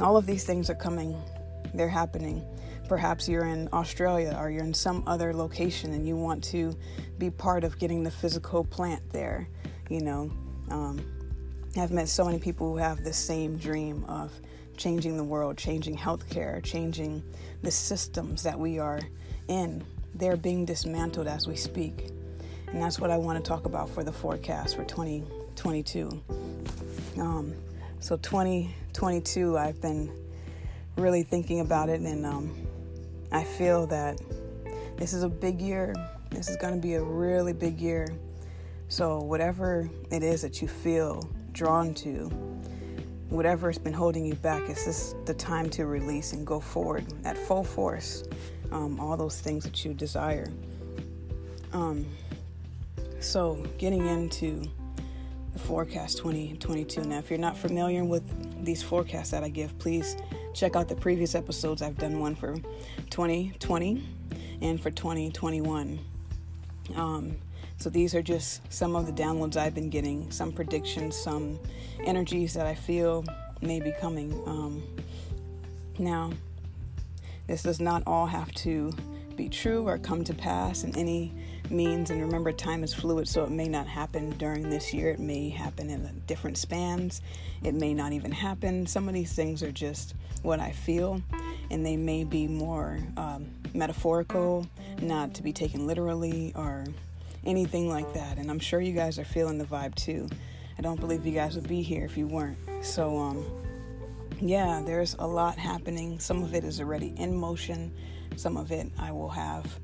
all 0.01 0.17
of 0.17 0.25
these 0.25 0.43
things 0.43 0.69
are 0.69 0.75
coming, 0.75 1.15
they're 1.73 1.87
happening. 1.87 2.45
Perhaps 2.89 3.29
you're 3.29 3.45
in 3.45 3.69
Australia 3.71 4.35
or 4.39 4.49
you're 4.49 4.63
in 4.63 4.73
some 4.73 5.03
other 5.07 5.33
location 5.33 5.93
and 5.93 6.07
you 6.07 6.15
want 6.15 6.43
to 6.45 6.75
be 7.17 7.29
part 7.29 7.63
of 7.63 7.79
getting 7.79 8.03
the 8.03 8.11
physical 8.11 8.63
plant 8.63 9.01
there, 9.11 9.47
you 9.89 10.01
know. 10.01 10.31
Um, 10.69 11.03
I've 11.77 11.91
met 11.91 12.09
so 12.09 12.25
many 12.25 12.39
people 12.39 12.71
who 12.71 12.77
have 12.77 13.03
the 13.03 13.13
same 13.13 13.57
dream 13.57 14.03
of 14.05 14.31
changing 14.77 15.17
the 15.17 15.23
world, 15.23 15.57
changing 15.57 15.97
healthcare, 15.97 16.63
changing 16.63 17.23
the 17.61 17.71
systems 17.71 18.43
that 18.43 18.57
we 18.57 18.79
are 18.79 18.99
in. 19.47 19.83
They're 20.13 20.37
being 20.37 20.65
dismantled 20.65 21.27
as 21.27 21.47
we 21.47 21.55
speak. 21.55 22.09
And 22.67 22.81
that's 22.81 22.99
what 22.99 23.11
I 23.11 23.17
want 23.17 23.43
to 23.43 23.47
talk 23.47 23.65
about 23.65 23.89
for 23.89 24.03
the 24.03 24.11
forecast 24.11 24.75
for 24.75 24.83
2022. 24.85 26.23
Um, 27.17 27.53
so, 27.99 28.17
2022, 28.17 29.57
I've 29.57 29.81
been 29.81 30.11
really 30.97 31.23
thinking 31.23 31.61
about 31.61 31.89
it, 31.89 32.01
and 32.01 32.25
um, 32.25 32.67
I 33.31 33.43
feel 33.43 33.87
that 33.87 34.19
this 34.97 35.13
is 35.13 35.23
a 35.23 35.29
big 35.29 35.61
year. 35.61 35.95
This 36.29 36.49
is 36.49 36.57
going 36.57 36.75
to 36.75 36.81
be 36.81 36.95
a 36.95 37.03
really 37.03 37.53
big 37.53 37.79
year. 37.79 38.07
So, 38.89 39.19
whatever 39.19 39.89
it 40.11 40.23
is 40.23 40.41
that 40.41 40.61
you 40.61 40.67
feel 40.67 41.29
drawn 41.51 41.93
to, 41.95 42.29
whatever 43.29 43.69
has 43.69 43.77
been 43.77 43.93
holding 43.93 44.25
you 44.25 44.35
back, 44.35 44.69
is 44.69 44.85
this 44.85 45.15
the 45.25 45.33
time 45.33 45.69
to 45.71 45.85
release 45.85 46.33
and 46.33 46.45
go 46.45 46.59
forward 46.59 47.05
at 47.23 47.37
full 47.37 47.63
force? 47.63 48.23
Um, 48.71 48.99
all 48.99 49.15
those 49.17 49.39
things 49.39 49.63
that 49.63 49.83
you 49.85 49.93
desire. 49.93 50.51
Um, 51.73 52.05
so, 53.19 53.63
getting 53.77 54.05
into 54.05 54.63
the 55.53 55.59
forecast 55.59 56.17
2022. 56.17 57.01
Now, 57.01 57.19
if 57.19 57.29
you're 57.29 57.39
not 57.39 57.57
familiar 57.57 58.03
with 58.03 58.23
these 58.63 58.83
forecasts 58.83 59.31
that 59.31 59.43
I 59.43 59.49
give, 59.49 59.77
please 59.79 60.17
check 60.53 60.75
out 60.75 60.87
the 60.87 60.95
previous 60.95 61.33
episodes. 61.35 61.81
I've 61.81 61.97
done 61.97 62.19
one 62.19 62.35
for 62.35 62.55
2020 63.09 64.03
and 64.61 64.81
for 64.81 64.91
2021. 64.91 65.99
Um, 66.95 67.35
so 67.85 67.91
these 67.91 68.15
are 68.15 68.23
just 68.23 68.61
some 68.73 68.95
of 68.95 69.05
the 69.05 69.11
downloads 69.11 69.57
I've 69.57 69.75
been 69.75 69.91
getting, 69.91 70.31
some 70.31 70.51
predictions, 70.51 71.15
some 71.15 71.59
energies 72.03 72.55
that 72.55 72.65
I 72.65 72.73
feel 72.73 73.23
may 73.61 73.79
be 73.79 73.93
coming. 74.01 74.33
Um, 74.47 74.81
now, 75.99 76.31
this 77.45 77.61
does 77.61 77.79
not 77.79 78.01
all 78.07 78.25
have 78.25 78.51
to 78.53 78.91
be 79.35 79.49
true 79.49 79.87
or 79.87 79.99
come 79.99 80.23
to 80.23 80.33
pass 80.33 80.83
in 80.83 80.97
any 80.97 81.31
means. 81.69 82.09
And 82.09 82.23
remember, 82.23 82.51
time 82.51 82.83
is 82.83 82.91
fluid, 82.91 83.27
so 83.27 83.43
it 83.43 83.51
may 83.51 83.67
not 83.67 83.85
happen 83.85 84.31
during 84.39 84.67
this 84.67 84.91
year. 84.91 85.11
It 85.11 85.19
may 85.19 85.49
happen 85.49 85.91
in 85.91 86.23
different 86.25 86.57
spans. 86.57 87.21
It 87.61 87.75
may 87.75 87.93
not 87.93 88.13
even 88.13 88.31
happen. 88.31 88.87
Some 88.87 89.07
of 89.07 89.13
these 89.13 89.33
things 89.33 89.61
are 89.61 89.71
just 89.71 90.15
what 90.41 90.59
I 90.59 90.71
feel, 90.71 91.21
and 91.69 91.85
they 91.85 91.97
may 91.97 92.23
be 92.23 92.47
more 92.47 92.97
um, 93.15 93.45
metaphorical, 93.75 94.65
not 95.03 95.35
to 95.35 95.43
be 95.43 95.53
taken 95.53 95.85
literally 95.85 96.51
or 96.55 96.85
anything 97.45 97.89
like 97.89 98.13
that. 98.13 98.37
And 98.37 98.49
I'm 98.49 98.59
sure 98.59 98.81
you 98.81 98.93
guys 98.93 99.19
are 99.19 99.25
feeling 99.25 99.57
the 99.57 99.65
vibe 99.65 99.95
too. 99.95 100.27
I 100.77 100.81
don't 100.81 100.99
believe 100.99 101.25
you 101.25 101.33
guys 101.33 101.55
would 101.55 101.67
be 101.67 101.81
here 101.81 102.05
if 102.05 102.17
you 102.17 102.27
weren't. 102.27 102.57
So, 102.81 103.17
um, 103.17 103.45
yeah, 104.39 104.81
there's 104.85 105.15
a 105.19 105.27
lot 105.27 105.57
happening. 105.57 106.19
Some 106.19 106.43
of 106.43 106.53
it 106.53 106.63
is 106.63 106.79
already 106.79 107.13
in 107.17 107.35
motion, 107.35 107.93
some 108.35 108.57
of 108.57 108.71
it 108.71 108.91
I 108.99 109.11
will 109.11 109.29
have 109.29 109.79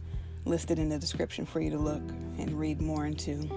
listed 0.45 0.79
in 0.79 0.89
the 0.89 0.97
description 0.97 1.45
for 1.45 1.61
you 1.61 1.69
to 1.69 1.77
look 1.77 2.01
and 2.37 2.59
read 2.59 2.81
more 2.81 3.05
into. 3.05 3.47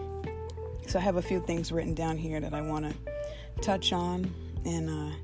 So, 0.87 0.99
I 0.99 1.02
have 1.02 1.16
a 1.16 1.23
few 1.23 1.40
things 1.40 1.73
written 1.73 1.94
down 1.94 2.16
here 2.16 2.40
that 2.40 2.54
I 2.54 2.61
want 2.61 2.84
to 2.84 3.62
touch 3.62 3.92
on 3.92 4.32
and 4.64 4.90
uh, 4.90 5.14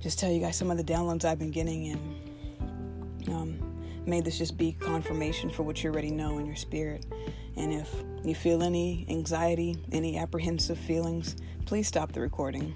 just 0.00 0.18
tell 0.18 0.30
you 0.30 0.40
guys 0.40 0.56
some 0.56 0.70
of 0.70 0.76
the 0.76 0.84
downloads 0.84 1.24
I've 1.24 1.38
been 1.38 1.50
getting 1.50 1.88
and 1.88 3.28
um, 3.28 3.58
may 4.06 4.20
this 4.20 4.38
just 4.38 4.56
be 4.56 4.72
confirmation 4.72 5.50
for 5.50 5.62
what 5.62 5.82
you 5.82 5.90
already 5.90 6.10
know 6.10 6.38
in 6.38 6.46
your 6.46 6.56
spirit. 6.56 7.06
And 7.56 7.72
if 7.72 7.94
you 8.24 8.34
feel 8.34 8.62
any 8.62 9.06
anxiety, 9.08 9.76
any 9.92 10.18
apprehensive 10.18 10.78
feelings, 10.78 11.36
please 11.66 11.86
stop 11.86 12.12
the 12.12 12.20
recording. 12.20 12.74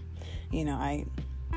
You 0.51 0.65
know, 0.65 0.75
I 0.75 1.05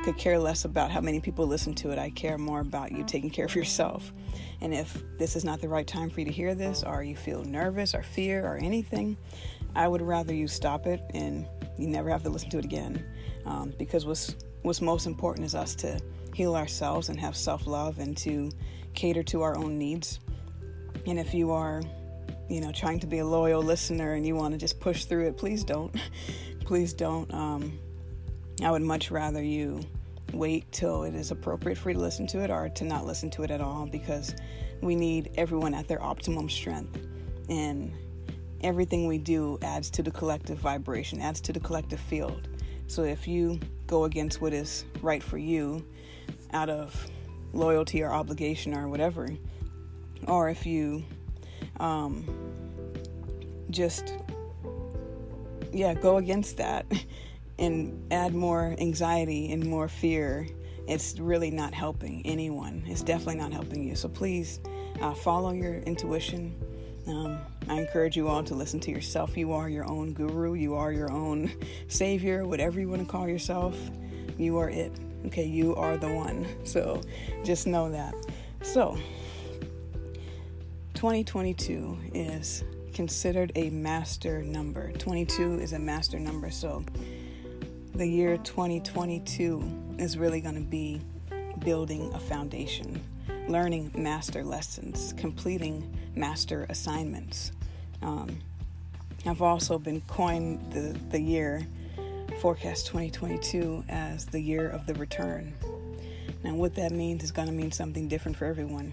could 0.02 0.18
care 0.18 0.38
less 0.38 0.64
about 0.64 0.90
how 0.90 1.00
many 1.00 1.20
people 1.20 1.46
listen 1.46 1.74
to 1.74 1.90
it. 1.90 1.98
I 1.98 2.10
care 2.10 2.36
more 2.36 2.60
about 2.60 2.92
you 2.92 3.04
taking 3.04 3.30
care 3.30 3.44
of 3.44 3.54
yourself. 3.54 4.12
And 4.60 4.74
if 4.74 5.02
this 5.18 5.36
is 5.36 5.44
not 5.44 5.60
the 5.60 5.68
right 5.68 5.86
time 5.86 6.10
for 6.10 6.20
you 6.20 6.26
to 6.26 6.32
hear 6.32 6.54
this, 6.54 6.82
or 6.82 7.02
you 7.02 7.16
feel 7.16 7.44
nervous 7.44 7.94
or 7.94 8.02
fear 8.02 8.44
or 8.44 8.56
anything, 8.56 9.16
I 9.74 9.88
would 9.88 10.02
rather 10.02 10.34
you 10.34 10.48
stop 10.48 10.86
it 10.86 11.00
and 11.14 11.46
you 11.78 11.86
never 11.86 12.10
have 12.10 12.22
to 12.24 12.30
listen 12.30 12.50
to 12.50 12.58
it 12.58 12.64
again. 12.64 13.04
Um, 13.46 13.72
because 13.78 14.06
what's 14.06 14.36
what's 14.62 14.80
most 14.80 15.06
important 15.06 15.46
is 15.46 15.54
us 15.54 15.74
to 15.76 16.00
heal 16.34 16.54
ourselves 16.54 17.08
and 17.08 17.18
have 17.18 17.36
self 17.36 17.66
love 17.66 17.98
and 17.98 18.16
to 18.18 18.50
cater 18.94 19.22
to 19.24 19.42
our 19.42 19.56
own 19.56 19.78
needs. 19.78 20.20
And 21.06 21.18
if 21.18 21.34
you 21.34 21.50
are, 21.50 21.82
you 22.52 22.60
know, 22.60 22.70
trying 22.70 23.00
to 23.00 23.06
be 23.06 23.18
a 23.18 23.24
loyal 23.24 23.62
listener 23.62 24.12
and 24.12 24.26
you 24.26 24.36
want 24.36 24.52
to 24.52 24.58
just 24.58 24.78
push 24.78 25.06
through 25.06 25.26
it, 25.26 25.38
please 25.38 25.64
don't. 25.64 25.96
please 26.66 26.92
don't. 26.92 27.32
Um, 27.32 27.78
I 28.62 28.70
would 28.70 28.82
much 28.82 29.10
rather 29.10 29.42
you 29.42 29.80
wait 30.34 30.70
till 30.70 31.04
it 31.04 31.14
is 31.14 31.30
appropriate 31.30 31.78
for 31.78 31.88
you 31.88 31.94
to 31.94 32.00
listen 32.00 32.26
to 32.26 32.40
it 32.40 32.50
or 32.50 32.68
to 32.68 32.84
not 32.84 33.06
listen 33.06 33.30
to 33.30 33.42
it 33.42 33.50
at 33.50 33.62
all 33.62 33.86
because 33.86 34.34
we 34.82 34.94
need 34.94 35.30
everyone 35.38 35.72
at 35.72 35.88
their 35.88 36.02
optimum 36.02 36.50
strength. 36.50 37.00
And 37.48 37.94
everything 38.60 39.06
we 39.06 39.16
do 39.16 39.58
adds 39.62 39.88
to 39.92 40.02
the 40.02 40.10
collective 40.10 40.58
vibration, 40.58 41.22
adds 41.22 41.40
to 41.42 41.54
the 41.54 41.60
collective 41.60 42.00
field. 42.00 42.48
So 42.86 43.02
if 43.02 43.26
you 43.26 43.60
go 43.86 44.04
against 44.04 44.42
what 44.42 44.52
is 44.52 44.84
right 45.00 45.22
for 45.22 45.38
you 45.38 45.86
out 46.52 46.68
of 46.68 47.10
loyalty 47.54 48.02
or 48.02 48.12
obligation 48.12 48.74
or 48.74 48.88
whatever, 48.88 49.26
or 50.26 50.50
if 50.50 50.66
you 50.66 51.02
um, 51.80 52.24
just, 53.70 54.14
yeah, 55.72 55.94
go 55.94 56.18
against 56.18 56.56
that 56.58 56.86
and 57.58 58.12
add 58.12 58.34
more 58.34 58.74
anxiety 58.78 59.52
and 59.52 59.64
more 59.64 59.88
fear, 59.88 60.46
it's 60.88 61.18
really 61.18 61.50
not 61.50 61.72
helping 61.74 62.22
anyone. 62.26 62.82
It's 62.86 63.02
definitely 63.02 63.36
not 63.36 63.52
helping 63.52 63.84
you. 63.84 63.94
So 63.94 64.08
please 64.08 64.60
uh, 65.00 65.14
follow 65.14 65.52
your 65.52 65.76
intuition. 65.76 66.54
Um, 67.06 67.38
I 67.68 67.80
encourage 67.80 68.16
you 68.16 68.28
all 68.28 68.42
to 68.44 68.54
listen 68.54 68.80
to 68.80 68.90
yourself. 68.90 69.36
You 69.36 69.52
are 69.52 69.68
your 69.68 69.88
own 69.88 70.12
guru, 70.12 70.54
you 70.54 70.74
are 70.74 70.92
your 70.92 71.10
own 71.10 71.52
savior, 71.88 72.46
whatever 72.46 72.80
you 72.80 72.88
want 72.88 73.02
to 73.02 73.08
call 73.08 73.28
yourself. 73.28 73.76
You 74.38 74.58
are 74.58 74.70
it. 74.70 74.92
Okay, 75.26 75.44
you 75.44 75.74
are 75.76 75.96
the 75.96 76.12
one. 76.12 76.46
So 76.64 77.00
just 77.44 77.66
know 77.66 77.90
that. 77.90 78.14
So, 78.62 78.98
2022 81.02 81.98
is 82.14 82.62
considered 82.94 83.50
a 83.56 83.70
master 83.70 84.40
number. 84.40 84.92
22 84.92 85.54
is 85.54 85.72
a 85.72 85.78
master 85.80 86.16
number, 86.16 86.48
so 86.48 86.84
the 87.96 88.06
year 88.06 88.36
2022 88.36 89.96
is 89.98 90.16
really 90.16 90.40
going 90.40 90.54
to 90.54 90.60
be 90.60 91.00
building 91.64 92.08
a 92.14 92.20
foundation, 92.20 93.02
learning 93.48 93.90
master 93.96 94.44
lessons, 94.44 95.12
completing 95.16 95.92
master 96.14 96.66
assignments. 96.68 97.50
Um, 98.00 98.38
I've 99.26 99.42
also 99.42 99.80
been 99.80 100.02
coined 100.02 100.72
the, 100.72 100.96
the 101.10 101.20
year 101.20 101.66
forecast 102.40 102.86
2022 102.86 103.86
as 103.88 104.26
the 104.26 104.38
year 104.40 104.68
of 104.68 104.86
the 104.86 104.94
return. 104.94 105.52
Now, 106.44 106.54
what 106.54 106.76
that 106.76 106.92
means 106.92 107.24
is 107.24 107.32
going 107.32 107.48
to 107.48 107.54
mean 107.54 107.72
something 107.72 108.06
different 108.06 108.36
for 108.36 108.44
everyone. 108.44 108.92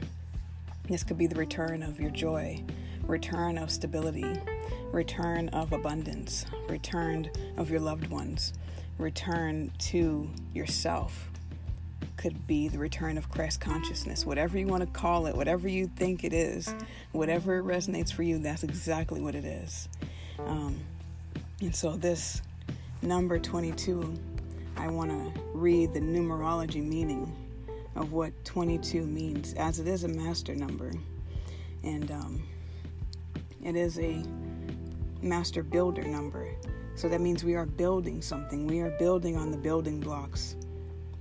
This 0.89 1.03
could 1.03 1.19
be 1.19 1.27
the 1.27 1.36
return 1.36 1.84
of 1.84 2.00
your 2.00 2.10
joy, 2.10 2.63
return 3.03 3.60
of 3.60 3.69
stability, 3.69 4.41
return 4.91 5.50
of 5.50 5.72
abundance, 5.72 6.48
return 6.67 7.29
of 7.58 7.69
your 7.69 7.79
loved 7.79 8.08
ones, 8.08 8.53
return 8.98 9.72
to 9.77 10.27
yourself. 10.51 11.29
Could 12.17 12.48
be 12.48 12.69
the 12.69 12.79
return 12.79 13.19
of 13.19 13.29
Christ 13.29 13.62
consciousness, 13.62 14.25
whatever 14.25 14.58
you 14.58 14.65
want 14.65 14.81
to 14.81 14.89
call 14.89 15.27
it, 15.27 15.36
whatever 15.36 15.67
you 15.67 15.91
think 15.96 16.24
it 16.24 16.34
is, 16.34 16.74
whatever 17.12 17.62
resonates 17.62 18.12
for 18.12 18.24
you, 18.24 18.39
that's 18.39 18.63
exactly 18.63 19.22
what 19.22 19.36
it 19.36 19.46
is. 19.46 19.89
Um, 20.39 20.79
and 21.62 21.75
so, 21.75 21.98
this 21.98 22.41
number 23.03 23.38
22, 23.38 24.12
I 24.75 24.88
want 24.88 25.12
to 25.12 25.41
read 25.53 25.93
the 25.93 26.00
numerology 26.00 26.84
meaning 26.84 27.31
of 28.00 28.13
what 28.13 28.34
22 28.46 29.06
means, 29.06 29.53
as 29.56 29.79
it 29.79 29.88
is 29.88 30.06
a 30.06 30.08
master 30.08 30.56
number. 30.56 30.91
And 31.84 32.10
um, 32.10 32.44
it 33.63 33.75
is 33.75 34.00
a 34.00 34.24
master 35.22 35.62
builder 35.63 36.03
number. 36.03 36.56
So 36.96 37.10
that 37.10 37.20
means 37.20 37.44
we 37.44 37.56
are 37.56 37.65
building 37.65 38.22
something. 38.22 38.65
We 38.65 38.79
are 38.79 38.91
building 38.98 39.36
on 39.36 39.51
the 39.51 39.58
building 39.58 40.00
blocks 40.00 40.56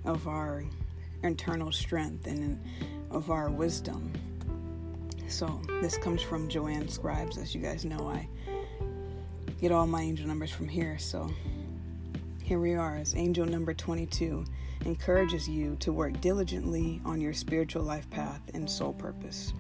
of 0.04 0.28
our 0.28 0.64
internal 1.24 1.72
strength 1.72 2.28
and 2.28 2.60
of 3.10 3.30
our 3.30 3.50
wisdom. 3.50 4.12
So 5.26 5.60
this 5.80 5.98
comes 5.98 6.22
from 6.22 6.48
Joanne 6.48 6.88
Scribes. 6.88 7.38
As 7.38 7.54
you 7.54 7.60
guys 7.60 7.84
know, 7.84 8.08
I 8.08 8.28
get 9.60 9.72
all 9.72 9.86
my 9.88 10.02
angel 10.02 10.28
numbers 10.28 10.52
from 10.52 10.68
here. 10.68 10.96
So 10.98 11.28
here 12.42 12.60
we 12.60 12.74
are 12.74 12.96
as 12.96 13.16
angel 13.16 13.44
number 13.46 13.74
22 13.74 14.44
encourages 14.84 15.48
you 15.48 15.76
to 15.76 15.92
work 15.92 16.20
diligently 16.20 17.00
on 17.04 17.20
your 17.20 17.32
spiritual 17.32 17.82
life 17.82 18.08
path 18.10 18.40
and 18.54 18.68
soul 18.68 18.92
purpose. 18.92 19.52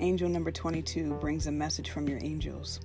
Angel 0.00 0.28
number 0.28 0.50
22 0.50 1.14
brings 1.14 1.46
a 1.46 1.52
message 1.52 1.90
from 1.90 2.08
your 2.08 2.18
angels 2.22 2.80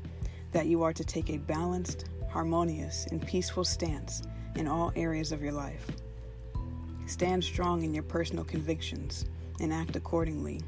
that 0.51 0.67
you 0.67 0.83
are 0.83 0.93
to 0.93 1.03
take 1.03 1.29
a 1.29 1.37
balanced, 1.37 2.09
harmonious, 2.29 3.07
and 3.11 3.25
peaceful 3.25 3.63
stance 3.63 4.21
in 4.55 4.67
all 4.67 4.91
areas 4.95 5.31
of 5.31 5.41
your 5.41 5.51
life. 5.51 5.85
Stand 7.05 7.43
strong 7.43 7.83
in 7.83 7.93
your 7.93 8.03
personal 8.03 8.43
convictions 8.43 9.25
and 9.59 9.73
act 9.73 9.95
accordingly. 9.95 10.61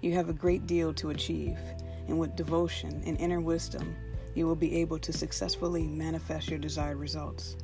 You 0.00 0.12
have 0.14 0.28
a 0.28 0.34
great 0.34 0.66
deal 0.66 0.92
to 0.94 1.10
achieve, 1.10 1.58
and 2.06 2.18
with 2.18 2.36
devotion 2.36 3.02
and 3.04 3.18
inner 3.20 3.40
wisdom, 3.40 3.94
you 4.34 4.46
will 4.46 4.56
be 4.56 4.76
able 4.76 4.98
to 5.00 5.12
successfully 5.12 5.86
manifest 5.86 6.48
your 6.48 6.58
desired 6.58 6.98
results. 6.98 7.56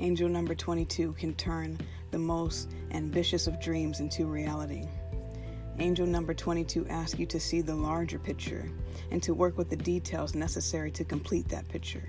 Angel 0.00 0.30
number 0.30 0.54
22 0.54 1.12
can 1.12 1.34
turn 1.34 1.78
the 2.10 2.18
most 2.18 2.70
ambitious 2.92 3.46
of 3.46 3.60
dreams 3.60 4.00
into 4.00 4.24
reality. 4.24 4.88
Angel 5.78 6.06
number 6.06 6.32
22 6.32 6.86
asks 6.88 7.18
you 7.18 7.26
to 7.26 7.38
see 7.38 7.60
the 7.60 7.74
larger 7.74 8.18
picture 8.18 8.66
and 9.10 9.22
to 9.22 9.34
work 9.34 9.58
with 9.58 9.68
the 9.68 9.76
details 9.76 10.34
necessary 10.34 10.90
to 10.92 11.04
complete 11.04 11.46
that 11.50 11.68
picture. 11.68 12.08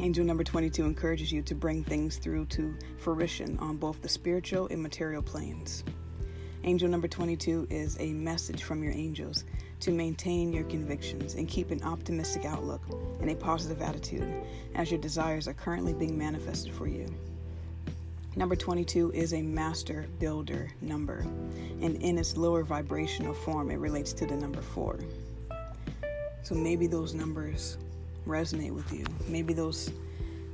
Angel 0.00 0.24
number 0.24 0.42
22 0.42 0.84
encourages 0.84 1.30
you 1.30 1.42
to 1.42 1.54
bring 1.54 1.84
things 1.84 2.16
through 2.16 2.46
to 2.46 2.74
fruition 2.98 3.56
on 3.60 3.76
both 3.76 4.02
the 4.02 4.08
spiritual 4.08 4.66
and 4.66 4.82
material 4.82 5.22
planes. 5.22 5.84
Angel 6.64 6.88
number 6.88 7.06
22 7.06 7.68
is 7.70 7.96
a 8.00 8.12
message 8.12 8.64
from 8.64 8.82
your 8.82 8.92
angels 8.94 9.44
to 9.84 9.90
maintain 9.90 10.50
your 10.50 10.64
convictions 10.64 11.34
and 11.34 11.46
keep 11.46 11.70
an 11.70 11.82
optimistic 11.82 12.46
outlook 12.46 12.80
and 13.20 13.30
a 13.30 13.34
positive 13.34 13.82
attitude 13.82 14.26
as 14.74 14.90
your 14.90 14.98
desires 14.98 15.46
are 15.46 15.52
currently 15.52 15.92
being 15.92 16.16
manifested 16.16 16.72
for 16.72 16.86
you. 16.86 17.06
Number 18.34 18.56
22 18.56 19.12
is 19.12 19.34
a 19.34 19.42
master 19.42 20.06
builder 20.18 20.70
number, 20.80 21.18
and 21.82 21.96
in 21.96 22.16
its 22.16 22.34
lower 22.34 22.62
vibrational 22.62 23.34
form, 23.34 23.70
it 23.70 23.76
relates 23.76 24.14
to 24.14 24.26
the 24.26 24.34
number 24.34 24.62
4. 24.62 25.00
So 26.42 26.54
maybe 26.54 26.86
those 26.86 27.12
numbers 27.12 27.76
resonate 28.26 28.72
with 28.72 28.90
you. 28.90 29.04
Maybe 29.28 29.52
those 29.52 29.92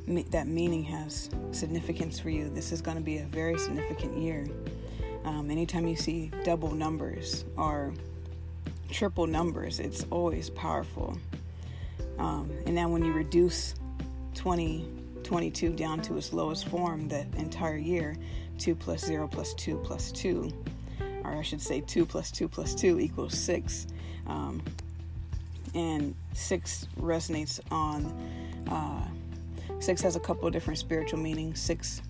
that 0.09 0.49
meaning 0.49 0.83
has 0.83 1.31
significance 1.53 2.19
for 2.19 2.31
you. 2.31 2.51
This 2.51 2.73
is 2.73 2.83
going 2.83 2.97
to 2.97 3.03
be 3.03 3.19
a 3.19 3.27
very 3.27 3.57
significant 3.61 4.19
year. 4.19 4.45
Um, 5.25 5.53
anytime 5.53 5.87
you 5.87 5.95
see 5.95 6.33
double 6.43 6.73
numbers 6.73 7.45
or 7.57 7.95
triple 8.91 9.27
numbers, 9.27 9.81
it's 9.81 10.05
always 10.11 10.51
powerful. 10.51 11.17
Um, 12.19 12.51
and 12.67 12.75
now 12.75 12.89
when 12.89 13.05
you 13.05 13.13
reduce 13.13 13.75
20 14.35 14.87
22 15.23 15.73
down 15.75 16.01
to 16.03 16.17
its 16.17 16.33
lowest 16.33 16.67
form 16.69 17.09
the 17.09 17.25
entire 17.37 17.77
year 17.77 18.17
2 18.59 18.75
plus 18.75 19.05
0 19.05 19.29
plus 19.29 19.55
2 19.55 19.77
plus 19.85 20.11
2 20.13 20.51
or 21.25 21.33
i 21.33 21.43
should 21.43 21.61
say 21.61 21.81
2 21.81 22.05
plus 22.05 22.31
2 22.31 22.49
plus 22.49 22.75
2 22.75 22.99
equals 22.99 23.39
6 23.39 23.87
um, 24.27 24.63
and 25.75 26.15
6 26.33 26.89
resonates 26.99 27.61
on 27.71 28.07
uh, 28.71 29.07
6 29.79 30.03
has 30.03 30.17
a 30.17 30.21
couple 30.21 30.47
of 30.47 30.53
different 30.53 30.79
spiritual 30.79 31.21
meanings 31.21 31.61
6 31.61 32.03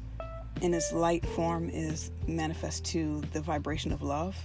in 0.63 0.73
its 0.73 0.93
light 0.93 1.27
form 1.27 1.69
is 1.69 2.13
manifest 2.27 2.85
to 2.87 3.21
the 3.33 3.41
vibration 3.41 3.93
of 3.93 4.03
love 4.03 4.37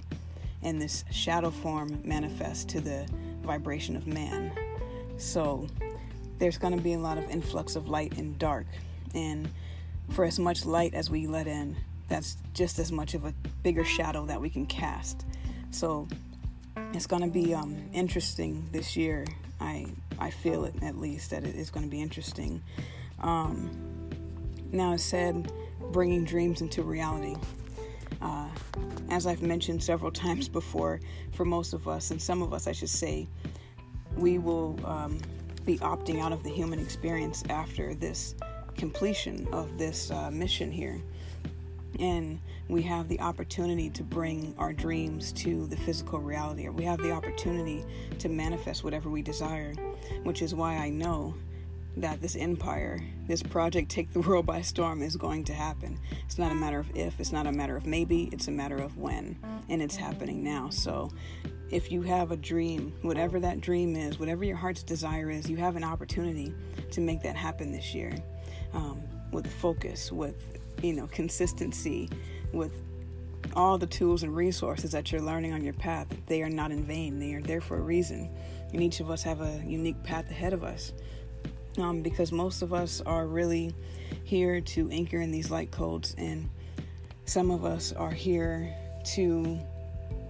and 0.66 0.82
this 0.82 1.06
shadow 1.12 1.50
form 1.50 2.02
manifests 2.04 2.66
to 2.66 2.82
the 2.82 3.08
vibration 3.42 3.96
of 3.96 4.06
man 4.08 4.52
so 5.18 5.68
there's 6.40 6.58
going 6.58 6.76
to 6.76 6.82
be 6.82 6.94
a 6.94 7.00
lot 7.00 7.18
of 7.18 7.30
influx 7.30 7.76
of 7.76 7.88
light 7.88 8.18
and 8.18 8.38
dark. 8.38 8.66
And 9.14 9.50
for 10.12 10.26
as 10.26 10.40
much 10.40 10.66
light 10.66 10.94
as 10.94 11.10
we 11.10 11.28
let 11.28 11.48
in, 11.48 11.76
that's 12.08 12.38
just 12.54 12.80
as 12.80 12.92
much 12.92 13.14
of 13.14 13.26
a 13.26 13.34
bigger 13.64 13.84
shadow 13.84 14.26
that 14.26 14.40
we 14.40 14.50
can 14.50 14.66
cast. 14.66 15.26
So 15.72 16.08
it's 16.94 17.08
going 17.08 17.22
to 17.22 17.30
be 17.30 17.54
um, 17.54 17.78
interesting 17.94 18.68
this 18.72 18.96
year. 18.96 19.26
I 19.60 19.88
I 20.20 20.30
feel 20.30 20.66
it 20.66 20.76
at 20.82 20.98
least 20.98 21.30
that 21.32 21.44
it 21.46 21.56
is 21.56 21.70
going 21.70 21.86
to 21.86 21.90
be 21.90 22.02
interesting. 22.02 22.62
Um, 23.22 23.72
now, 24.72 24.92
I 24.92 24.98
said 24.98 25.52
bringing 25.92 26.26
dreams 26.26 26.62
into 26.62 26.84
reality. 26.84 27.36
Uh, 28.22 28.48
as 29.10 29.28
I've 29.28 29.42
mentioned 29.42 29.84
several 29.84 30.12
times 30.12 30.50
before, 30.50 31.00
for 31.34 31.46
most 31.46 31.74
of 31.74 31.88
us, 31.88 32.12
and 32.12 32.22
some 32.22 32.42
of 32.42 32.54
us, 32.54 32.68
I 32.68 32.72
should 32.72 32.90
say, 32.90 33.28
we 34.16 34.38
will 34.38 34.80
um, 34.86 35.20
be 35.66 35.78
opting 35.80 36.22
out 36.22 36.32
of 36.32 36.44
the 36.44 36.50
human 36.50 36.80
experience 36.80 37.44
after 37.50 37.94
this 37.94 38.36
completion 38.78 39.48
of 39.52 39.78
this 39.78 40.12
uh, 40.12 40.30
mission 40.32 40.72
here. 40.72 41.02
And 42.00 42.40
we 42.68 42.82
have 42.82 43.08
the 43.08 43.20
opportunity 43.22 43.90
to 43.92 44.04
bring 44.04 44.54
our 44.58 44.74
dreams 44.74 45.32
to 45.34 45.66
the 45.68 45.78
physical 45.78 46.20
reality, 46.20 46.68
or 46.68 46.72
we 46.72 46.84
have 46.84 47.00
the 47.00 47.12
opportunity 47.12 47.86
to 48.20 48.28
manifest 48.28 48.84
whatever 48.84 49.10
we 49.10 49.22
desire, 49.22 49.74
which 50.24 50.42
is 50.42 50.54
why 50.54 50.76
I 50.76 50.90
know 50.90 51.34
that 51.98 52.22
this 52.22 52.36
empire, 52.36 53.00
this 53.28 53.42
project, 53.42 53.90
Take 53.90 54.12
the 54.12 54.20
World 54.22 54.46
by 54.46 54.62
Storm, 54.62 55.02
is 55.02 55.16
going 55.16 55.44
to 55.46 55.54
happen. 55.54 55.98
It's 56.26 56.38
not 56.38 56.52
a 56.52 56.56
matter 56.56 56.80
of 56.80 56.96
if, 56.96 57.20
it's 57.20 57.32
not 57.32 57.48
a 57.48 57.52
matter 57.52 57.78
of 57.78 57.86
maybe, 57.86 58.30
it's 58.32 58.48
a 58.48 58.52
matter 58.52 58.78
of 58.78 58.98
when, 58.98 59.38
and 59.70 59.82
it's 59.82 59.96
happening 59.96 60.44
now. 60.44 60.70
So 60.70 61.12
if 61.70 61.92
you 61.92 62.02
have 62.04 62.32
a 62.32 62.38
dream, 62.38 62.94
whatever 63.02 63.40
that 63.40 63.62
dream 63.62 63.96
is, 63.96 64.20
whatever 64.20 64.44
your 64.44 64.58
heart's 64.58 64.84
desire 64.84 65.30
is, 65.30 65.50
you 65.50 65.58
have 65.58 65.76
an 65.76 65.84
opportunity 65.84 66.54
to 66.92 67.02
make 67.02 67.22
that 67.24 67.36
happen 67.36 67.72
this 67.72 67.94
year 67.94 68.14
um, 68.74 69.02
with 69.32 69.48
focus, 69.48 70.12
with 70.12 70.60
you 70.82 70.94
know 70.94 71.08
consistency, 71.08 72.10
with 72.54 72.74
all 73.56 73.78
the 73.78 73.88
tools 73.88 74.24
and 74.24 74.36
resources 74.36 74.92
that 74.92 75.12
you're 75.12 75.22
learning 75.22 75.54
on 75.54 75.64
your 75.64 75.74
path. 75.74 76.08
They 76.28 76.44
are 76.44 76.50
not 76.50 76.72
in 76.72 76.84
vain. 76.84 77.20
They 77.20 77.34
are 77.34 77.42
there 77.42 77.62
for 77.62 77.78
a 77.78 77.82
reason, 77.82 78.30
and 78.74 78.84
each 78.84 79.00
of 79.00 79.10
us 79.10 79.24
have 79.24 79.42
a 79.42 79.64
unique 79.66 80.02
path 80.04 80.30
ahead 80.30 80.54
of 80.54 80.64
us. 80.64 80.94
Um, 81.78 82.02
because 82.02 82.32
most 82.32 82.62
of 82.62 82.74
us 82.74 83.02
are 83.06 83.28
really 83.28 83.74
here 84.24 84.62
to 84.62 84.90
anchor 84.92 85.20
in 85.20 85.32
these 85.32 85.52
light 85.52 85.72
codes, 85.72 86.16
and 86.18 86.50
some 87.26 87.52
of 87.52 87.66
us 87.66 87.92
are 87.94 88.12
here 88.12 88.74
to 89.16 89.60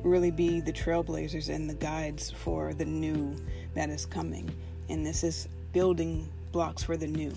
really 0.03 0.31
be 0.31 0.59
the 0.59 0.73
trailblazers 0.73 1.53
and 1.53 1.69
the 1.69 1.73
guides 1.73 2.31
for 2.31 2.73
the 2.73 2.85
new 2.85 3.35
that 3.73 3.89
is 3.89 4.05
coming. 4.05 4.49
And 4.89 5.05
this 5.05 5.23
is 5.23 5.47
building 5.71 6.31
blocks 6.51 6.83
for 6.83 6.97
the 6.97 7.07
new. 7.07 7.33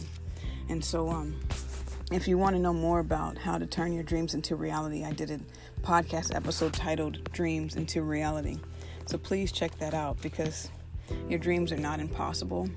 And 0.68 0.84
so, 0.84 1.08
um, 1.08 1.38
if 2.10 2.26
you 2.26 2.38
want 2.38 2.56
to 2.56 2.60
know 2.60 2.72
more 2.72 3.00
about 3.00 3.36
how 3.36 3.58
to 3.58 3.66
turn 3.66 3.92
your 3.92 4.04
dreams 4.04 4.34
into 4.34 4.56
reality, 4.56 5.04
I 5.04 5.12
did 5.12 5.30
a 5.30 5.40
podcast 5.82 6.34
episode 6.34 6.72
titled 6.72 7.30
Dreams 7.32 7.76
into 7.76 8.02
Reality. 8.02 8.56
So 9.06 9.18
please 9.18 9.52
check 9.52 9.78
that 9.78 9.94
out 9.94 10.20
because 10.22 10.70
Your 11.28 11.38
dreams 11.38 11.72
are 11.72 11.78
not 11.78 12.00
impossible. 12.00 12.68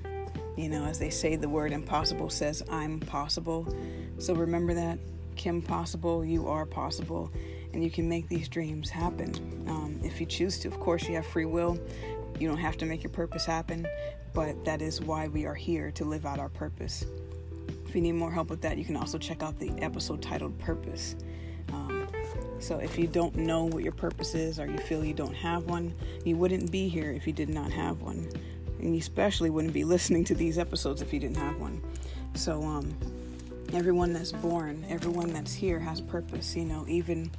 You 0.56 0.68
know, 0.68 0.84
as 0.84 0.98
they 0.98 1.10
say, 1.10 1.36
the 1.36 1.48
word 1.48 1.72
impossible 1.72 2.30
says, 2.30 2.62
I'm 2.70 3.00
possible. 3.00 3.74
So 4.18 4.34
remember 4.34 4.74
that. 4.74 4.98
Kim 5.34 5.62
Possible, 5.62 6.24
you 6.24 6.46
are 6.46 6.66
possible, 6.66 7.30
and 7.72 7.82
you 7.82 7.90
can 7.90 8.08
make 8.08 8.28
these 8.28 8.48
dreams 8.48 8.90
happen 8.90 9.34
um, 9.66 9.98
if 10.04 10.20
you 10.20 10.26
choose 10.26 10.58
to. 10.60 10.68
Of 10.68 10.78
course, 10.78 11.08
you 11.08 11.14
have 11.14 11.26
free 11.26 11.46
will. 11.46 11.78
You 12.38 12.48
don't 12.48 12.58
have 12.58 12.76
to 12.78 12.84
make 12.84 13.02
your 13.02 13.10
purpose 13.12 13.44
happen, 13.44 13.86
but 14.34 14.64
that 14.64 14.82
is 14.82 15.00
why 15.00 15.28
we 15.28 15.46
are 15.46 15.54
here 15.54 15.90
to 15.92 16.04
live 16.04 16.26
out 16.26 16.38
our 16.38 16.48
purpose. 16.48 17.04
If 17.86 17.94
you 17.94 18.02
need 18.02 18.12
more 18.12 18.30
help 18.30 18.50
with 18.50 18.60
that, 18.62 18.78
you 18.78 18.84
can 18.84 18.96
also 18.96 19.18
check 19.18 19.42
out 19.42 19.58
the 19.58 19.70
episode 19.78 20.22
titled 20.22 20.58
Purpose. 20.58 21.16
Um, 21.72 22.06
so 22.58 22.78
if 22.78 22.98
you 22.98 23.06
don't 23.06 23.34
know 23.36 23.64
what 23.64 23.82
your 23.82 23.92
purpose 23.92 24.34
is 24.34 24.58
or 24.58 24.66
you 24.66 24.78
feel 24.78 25.04
you 25.04 25.14
don't 25.14 25.34
have 25.34 25.64
one, 25.64 25.94
you 26.24 26.36
wouldn't 26.36 26.70
be 26.70 26.88
here 26.88 27.10
if 27.10 27.26
you 27.26 27.32
did 27.32 27.48
not 27.48 27.70
have 27.72 28.02
one. 28.02 28.28
And 28.82 28.94
you 28.94 29.00
especially 29.00 29.48
wouldn't 29.48 29.72
be 29.72 29.84
listening 29.84 30.24
to 30.24 30.34
these 30.34 30.58
episodes 30.58 31.00
if 31.00 31.12
you 31.12 31.20
didn't 31.20 31.36
have 31.36 31.58
one. 31.58 31.80
So, 32.34 32.62
um, 32.62 32.94
everyone 33.72 34.12
that's 34.12 34.32
born, 34.32 34.84
everyone 34.88 35.32
that's 35.32 35.54
here 35.54 35.78
has 35.78 36.00
purpose. 36.00 36.56
You 36.56 36.64
know, 36.64 36.84
even 36.88 37.30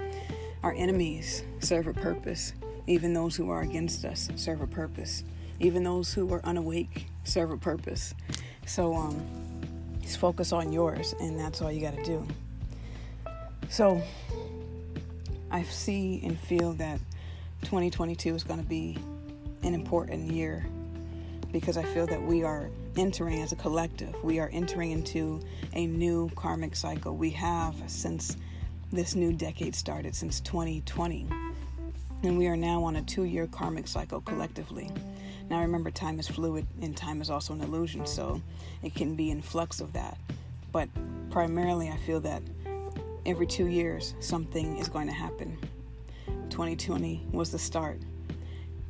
our 0.63 0.73
enemies 0.73 1.43
serve 1.59 1.87
a 1.87 1.93
purpose. 1.93 2.53
Even 2.87 3.13
those 3.13 3.35
who 3.35 3.49
are 3.49 3.61
against 3.61 4.05
us 4.05 4.29
serve 4.35 4.61
a 4.61 4.67
purpose. 4.67 5.23
Even 5.59 5.83
those 5.83 6.13
who 6.13 6.31
are 6.33 6.41
unawake 6.43 7.07
serve 7.23 7.51
a 7.51 7.57
purpose. 7.57 8.13
So, 8.65 8.93
um, 8.95 9.21
just 10.01 10.17
focus 10.17 10.51
on 10.51 10.71
yours, 10.71 11.13
and 11.19 11.39
that's 11.39 11.61
all 11.61 11.71
you 11.71 11.81
got 11.81 11.95
to 11.95 12.03
do. 12.03 12.27
So, 13.69 14.01
I 15.51 15.63
see 15.63 16.21
and 16.23 16.37
feel 16.39 16.73
that 16.73 16.99
2022 17.63 18.35
is 18.35 18.43
going 18.43 18.59
to 18.59 18.65
be 18.65 18.97
an 19.61 19.73
important 19.73 20.31
year 20.31 20.65
because 21.53 21.77
I 21.77 21.83
feel 21.83 22.07
that 22.07 22.21
we 22.21 22.43
are 22.43 22.69
entering 22.97 23.41
as 23.41 23.53
a 23.53 23.55
collective. 23.55 24.13
We 24.23 24.39
are 24.39 24.49
entering 24.51 24.91
into 24.91 25.39
a 25.73 25.85
new 25.85 26.29
karmic 26.35 26.75
cycle. 26.75 27.15
We 27.15 27.29
have 27.29 27.75
since 27.87 28.35
this 28.91 29.15
new 29.15 29.31
decade 29.31 29.75
started, 29.75 30.15
since 30.15 30.41
2020. 30.41 31.27
And 32.23 32.37
we 32.37 32.47
are 32.47 32.57
now 32.57 32.83
on 32.83 32.95
a 32.95 33.03
two 33.03 33.23
year 33.23 33.47
karmic 33.47 33.87
cycle 33.87 34.19
collectively. 34.21 34.89
Now, 35.49 35.61
remember, 35.61 35.91
time 35.91 36.19
is 36.19 36.27
fluid 36.27 36.65
and 36.81 36.97
time 36.97 37.21
is 37.21 37.29
also 37.29 37.53
an 37.53 37.61
illusion, 37.61 38.05
so 38.05 38.41
it 38.81 38.95
can 38.95 39.15
be 39.15 39.29
in 39.29 39.41
flux 39.41 39.79
of 39.79 39.93
that. 39.93 40.17
But 40.71 40.89
primarily, 41.29 41.89
I 41.89 41.97
feel 41.97 42.19
that 42.21 42.41
every 43.25 43.45
two 43.45 43.67
years, 43.67 44.15
something 44.19 44.77
is 44.77 44.89
going 44.89 45.07
to 45.07 45.13
happen. 45.13 45.57
2020 46.49 47.27
was 47.31 47.51
the 47.51 47.59
start. 47.59 47.99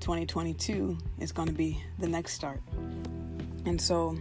2022 0.03 0.97
is 1.21 1.31
going 1.31 1.47
to 1.47 1.53
be 1.53 1.81
the 1.97 2.07
next 2.09 2.33
start. 2.33 2.59
And 3.65 3.79
so 3.79 4.17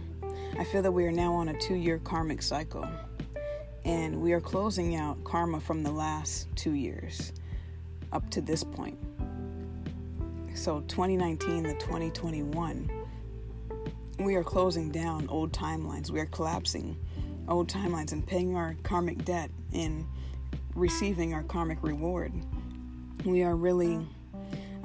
I 0.57 0.63
feel 0.63 0.81
that 0.81 0.93
we 0.93 1.03
are 1.03 1.11
now 1.11 1.33
on 1.33 1.49
a 1.49 1.59
two 1.59 1.75
year 1.75 1.99
karmic 1.99 2.41
cycle. 2.41 2.87
And 3.83 4.21
we 4.21 4.31
are 4.31 4.39
closing 4.39 4.95
out 4.95 5.21
karma 5.25 5.59
from 5.59 5.83
the 5.83 5.91
last 5.91 6.47
two 6.55 6.71
years 6.71 7.33
up 8.13 8.29
to 8.29 8.39
this 8.39 8.63
point. 8.63 8.97
So 10.55 10.79
2019 10.87 11.65
to 11.65 11.73
2021, 11.73 12.89
we 14.19 14.35
are 14.35 14.43
closing 14.43 14.89
down 14.89 15.27
old 15.27 15.51
timelines. 15.51 16.09
We 16.09 16.21
are 16.21 16.27
collapsing 16.27 16.95
old 17.49 17.67
timelines 17.67 18.13
and 18.13 18.25
paying 18.25 18.55
our 18.55 18.77
karmic 18.83 19.25
debt 19.25 19.51
and 19.73 20.05
receiving 20.75 21.33
our 21.33 21.43
karmic 21.43 21.83
reward. 21.83 22.31
We 23.25 23.43
are 23.43 23.57
really 23.57 23.99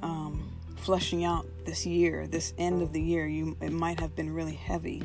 um, 0.02 0.57
fleshing 0.78 1.24
out 1.24 1.46
this 1.64 1.86
year, 1.86 2.26
this 2.26 2.54
end 2.58 2.82
of 2.82 2.92
the 2.92 3.00
year, 3.00 3.26
you 3.26 3.56
it 3.60 3.72
might 3.72 4.00
have 4.00 4.14
been 4.16 4.32
really 4.32 4.54
heavy. 4.54 5.02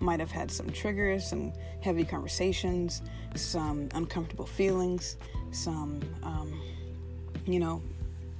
Might 0.00 0.18
have 0.18 0.32
had 0.32 0.50
some 0.50 0.68
triggers, 0.70 1.28
some 1.28 1.52
heavy 1.80 2.04
conversations, 2.04 3.02
some 3.36 3.88
uncomfortable 3.94 4.46
feelings, 4.46 5.16
some 5.52 6.00
um, 6.24 6.60
you 7.46 7.60
know, 7.60 7.82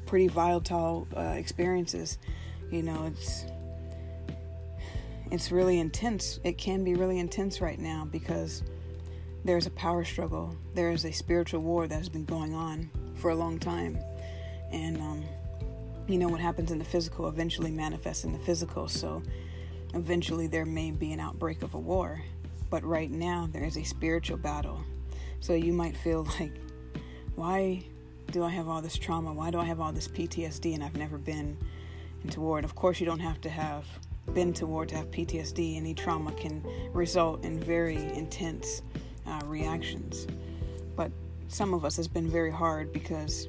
pretty 0.07 0.29
volatile 0.29 1.07
uh, 1.17 1.35
experiences. 1.37 2.19
You 2.71 2.83
know, 2.83 3.05
it's 3.07 3.45
it's 5.31 5.51
really 5.51 5.79
intense. 5.79 6.41
It 6.45 6.59
can 6.59 6.85
be 6.85 6.95
really 6.95 7.19
intense 7.19 7.61
right 7.61 7.79
now 7.79 8.07
because 8.11 8.63
there's 9.45 9.67
a 9.67 9.71
power 9.71 10.05
struggle. 10.05 10.57
There 10.75 10.91
is 10.91 11.05
a 11.05 11.13
spiritual 11.13 11.61
war 11.61 11.87
that 11.87 11.95
has 11.95 12.09
been 12.09 12.25
going 12.25 12.55
on 12.55 12.91
for 13.15 13.31
a 13.31 13.35
long 13.35 13.59
time, 13.59 13.99
and 14.71 14.99
um, 14.99 15.25
you 16.09 16.19
know 16.19 16.29
what 16.29 16.41
happens 16.41 16.71
in 16.71 16.79
the 16.79 16.85
physical 16.85 17.29
eventually 17.29 17.71
manifests 17.71 18.25
in 18.25 18.33
the 18.33 18.39
physical. 18.39 18.89
So 18.89 19.23
eventually 19.95 20.47
there 20.47 20.67
may 20.67 20.91
be 20.91 21.13
an 21.13 21.21
outbreak 21.21 21.63
of 21.63 21.75
a 21.75 21.79
war 21.79 22.23
but 22.73 22.83
right 22.85 23.11
now 23.11 23.47
there 23.53 23.65
is 23.65 23.77
a 23.77 23.85
spiritual 23.85 24.39
battle. 24.39 24.81
So 25.41 25.53
you 25.53 25.75
might 25.75 25.95
feel 25.95 26.27
like 26.41 26.53
why 27.37 27.85
do 28.31 28.43
i 28.43 28.49
have 28.49 28.67
all 28.67 28.81
this 28.81 28.97
trauma? 28.97 29.31
Why 29.31 29.51
do 29.51 29.59
i 29.61 29.65
have 29.65 29.79
all 29.79 29.93
this 29.93 30.09
ptsd 30.09 30.75
and 30.75 30.83
i've 30.83 30.97
never 30.97 31.19
been 31.19 31.59
into 32.25 32.41
war? 32.41 32.57
And 32.57 32.65
of 32.65 32.75
course 32.75 32.99
you 32.99 33.05
don't 33.05 33.21
have 33.21 33.43
to 33.43 33.51
have 33.51 33.85
been 34.33 34.55
to 34.55 34.67
war 34.67 34.87
to 34.87 34.97
have 34.97 35.11
ptsd 35.11 35.77
any 35.77 35.93
trauma 35.93 36.33
can 36.33 36.65
result 36.95 37.45
in 37.45 37.61
very 37.61 37.97
intense 38.15 38.81
uh, 39.27 39.41
reactions. 39.45 40.27
But 40.97 41.13
some 41.49 41.75
of 41.75 41.85
us 41.85 41.95
has 41.97 42.09
been 42.09 42.27
very 42.27 42.51
hard 42.51 42.91
because 42.91 43.49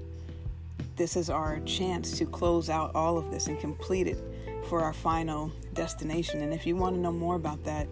this 0.95 1.15
is 1.15 1.29
our 1.29 1.59
chance 1.61 2.17
to 2.17 2.25
close 2.25 2.69
out 2.69 2.91
all 2.95 3.17
of 3.17 3.31
this 3.31 3.47
and 3.47 3.59
complete 3.59 4.07
it 4.07 4.17
for 4.65 4.81
our 4.81 4.93
final 4.93 5.51
destination. 5.73 6.41
And 6.41 6.53
if 6.53 6.65
you 6.65 6.75
want 6.75 6.95
to 6.95 7.01
know 7.01 7.11
more 7.11 7.35
about 7.35 7.63
that, 7.63 7.87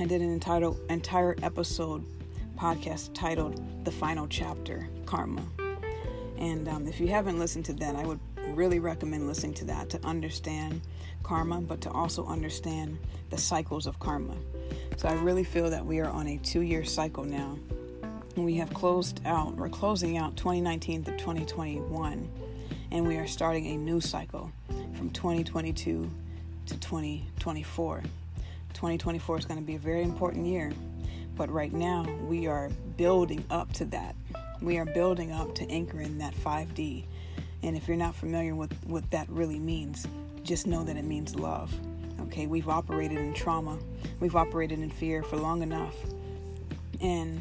I 0.00 0.04
did 0.04 0.20
an 0.20 0.30
entire 0.30 0.72
entire 0.88 1.36
episode 1.42 2.04
podcast 2.56 3.14
titled 3.14 3.60
"The 3.84 3.90
Final 3.90 4.26
Chapter: 4.26 4.88
Karma." 5.06 5.44
And 6.38 6.68
um, 6.68 6.86
if 6.86 7.00
you 7.00 7.08
haven't 7.08 7.38
listened 7.38 7.64
to 7.66 7.72
that, 7.74 7.96
I 7.96 8.04
would 8.04 8.20
really 8.54 8.78
recommend 8.78 9.26
listening 9.26 9.54
to 9.54 9.64
that 9.66 9.90
to 9.90 10.06
understand 10.06 10.80
karma, 11.22 11.60
but 11.60 11.80
to 11.82 11.90
also 11.90 12.24
understand 12.26 12.98
the 13.30 13.38
cycles 13.38 13.86
of 13.86 13.98
karma. 13.98 14.36
So 14.96 15.08
I 15.08 15.14
really 15.14 15.44
feel 15.44 15.68
that 15.70 15.84
we 15.84 16.00
are 16.00 16.08
on 16.08 16.28
a 16.28 16.38
two-year 16.38 16.84
cycle 16.84 17.24
now 17.24 17.58
we 18.44 18.54
have 18.56 18.72
closed 18.72 19.20
out, 19.24 19.54
we're 19.56 19.68
closing 19.68 20.16
out 20.16 20.36
2019 20.36 21.04
to 21.04 21.10
2021, 21.12 22.28
and 22.90 23.06
we 23.06 23.16
are 23.16 23.26
starting 23.26 23.66
a 23.68 23.76
new 23.76 24.00
cycle 24.00 24.52
from 24.96 25.10
2022 25.10 26.10
to 26.66 26.76
2024. 26.78 28.02
2024 28.74 29.38
is 29.38 29.44
going 29.44 29.58
to 29.58 29.66
be 29.66 29.74
a 29.74 29.78
very 29.78 30.02
important 30.02 30.46
year, 30.46 30.72
but 31.36 31.50
right 31.50 31.72
now 31.72 32.04
we 32.26 32.46
are 32.46 32.70
building 32.96 33.44
up 33.50 33.72
to 33.72 33.84
that. 33.86 34.14
We 34.60 34.78
are 34.78 34.84
building 34.84 35.32
up 35.32 35.54
to 35.56 35.70
anchoring 35.70 36.18
that 36.18 36.34
5D. 36.34 37.04
And 37.62 37.76
if 37.76 37.88
you're 37.88 37.96
not 37.96 38.14
familiar 38.14 38.54
with 38.54 38.72
what 38.84 39.10
that 39.10 39.28
really 39.28 39.58
means, 39.58 40.06
just 40.42 40.66
know 40.66 40.84
that 40.84 40.96
it 40.96 41.04
means 41.04 41.34
love. 41.34 41.74
Okay, 42.22 42.46
we've 42.46 42.68
operated 42.68 43.18
in 43.18 43.32
trauma, 43.34 43.78
we've 44.20 44.36
operated 44.36 44.80
in 44.80 44.90
fear 44.90 45.22
for 45.22 45.36
long 45.36 45.62
enough. 45.62 45.94
And 47.00 47.40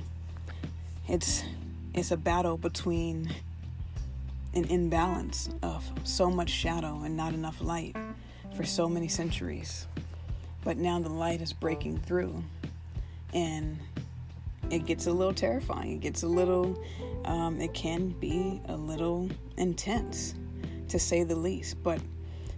it's 1.08 1.44
it's 1.94 2.12
a 2.12 2.18
battle 2.18 2.58
between 2.58 3.30
an 4.54 4.66
imbalance 4.66 5.50
of 5.64 5.84
so 6.04 6.30
much 6.30 6.50
shadow 6.50 7.02
and 7.04 7.16
not 7.16 7.34
enough 7.34 7.62
light 7.62 7.96
for 8.56 8.64
so 8.64 8.88
many 8.88 9.08
centuries. 9.08 9.88
But 10.64 10.78
now 10.78 11.00
the 11.00 11.10
light 11.10 11.42
is 11.42 11.54
breaking 11.54 12.00
through 12.00 12.44
and 13.34 13.80
it 14.70 14.86
gets 14.86 15.08
a 15.08 15.12
little 15.12 15.34
terrifying. 15.34 15.94
It 15.94 16.02
gets 16.02 16.24
a 16.24 16.28
little, 16.28 16.84
um, 17.26 17.60
it 17.62 17.74
can 17.74 18.10
be 18.10 18.62
a 18.66 18.76
little 18.76 19.30
intense 19.58 20.36
to 20.90 21.00
say 21.00 21.24
the 21.24 21.36
least. 21.36 21.82
But 21.84 22.02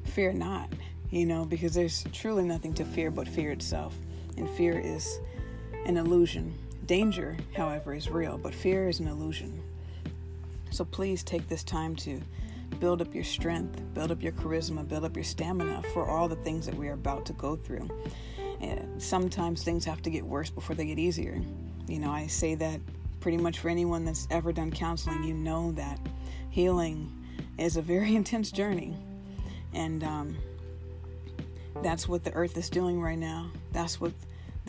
fear 0.05 0.33
not, 0.33 0.69
you 1.11 1.25
know, 1.25 1.45
because 1.45 1.73
there's 1.73 2.03
truly 2.11 2.43
nothing 2.43 2.73
to 2.75 2.85
fear 2.85 3.11
but 3.11 3.27
fear 3.27 3.51
itself. 3.51 3.95
And 4.37 4.49
fear 4.49 4.79
is 4.79 5.19
an 5.85 5.97
illusion 5.97 6.53
Danger, 6.89 7.37
however, 7.55 7.93
is 7.93 8.09
real, 8.09 8.39
but 8.39 8.51
fear 8.51 8.89
is 8.89 8.99
an 8.99 9.07
illusion. 9.07 9.61
So 10.71 10.83
please 10.83 11.21
take 11.21 11.47
this 11.47 11.63
time 11.63 11.95
to 11.97 12.19
build 12.79 12.99
up 12.99 13.13
your 13.13 13.23
strength, 13.23 13.79
build 13.93 14.09
up 14.09 14.23
your 14.23 14.31
charisma, 14.31 14.87
build 14.87 15.05
up 15.05 15.15
your 15.15 15.23
stamina 15.23 15.83
for 15.93 16.09
all 16.09 16.27
the 16.27 16.37
things 16.37 16.65
that 16.65 16.73
we 16.73 16.87
are 16.87 16.93
about 16.93 17.27
to 17.27 17.33
go 17.33 17.55
through. 17.55 17.87
And 18.59 18.99
sometimes 18.99 19.61
things 19.61 19.85
have 19.85 20.01
to 20.01 20.09
get 20.09 20.25
worse 20.25 20.49
before 20.49 20.75
they 20.75 20.87
get 20.87 20.97
easier. 20.97 21.39
You 21.87 21.99
know, 21.99 22.09
I 22.09 22.25
say 22.25 22.55
that 22.55 22.81
pretty 23.19 23.37
much 23.37 23.59
for 23.59 23.69
anyone 23.69 24.03
that's 24.03 24.27
ever 24.31 24.51
done 24.51 24.71
counseling, 24.71 25.23
you 25.23 25.35
know 25.35 25.71
that 25.73 25.99
healing 26.49 27.15
is 27.59 27.77
a 27.77 27.83
very 27.83 28.15
intense 28.15 28.49
journey. 28.49 28.97
And 29.75 30.03
um, 30.03 30.37
that's 31.83 32.07
what 32.07 32.23
the 32.23 32.33
earth 32.33 32.57
is 32.57 32.67
doing 32.67 32.99
right 32.99 33.19
now. 33.19 33.51
That's 33.73 34.01
what 34.01 34.11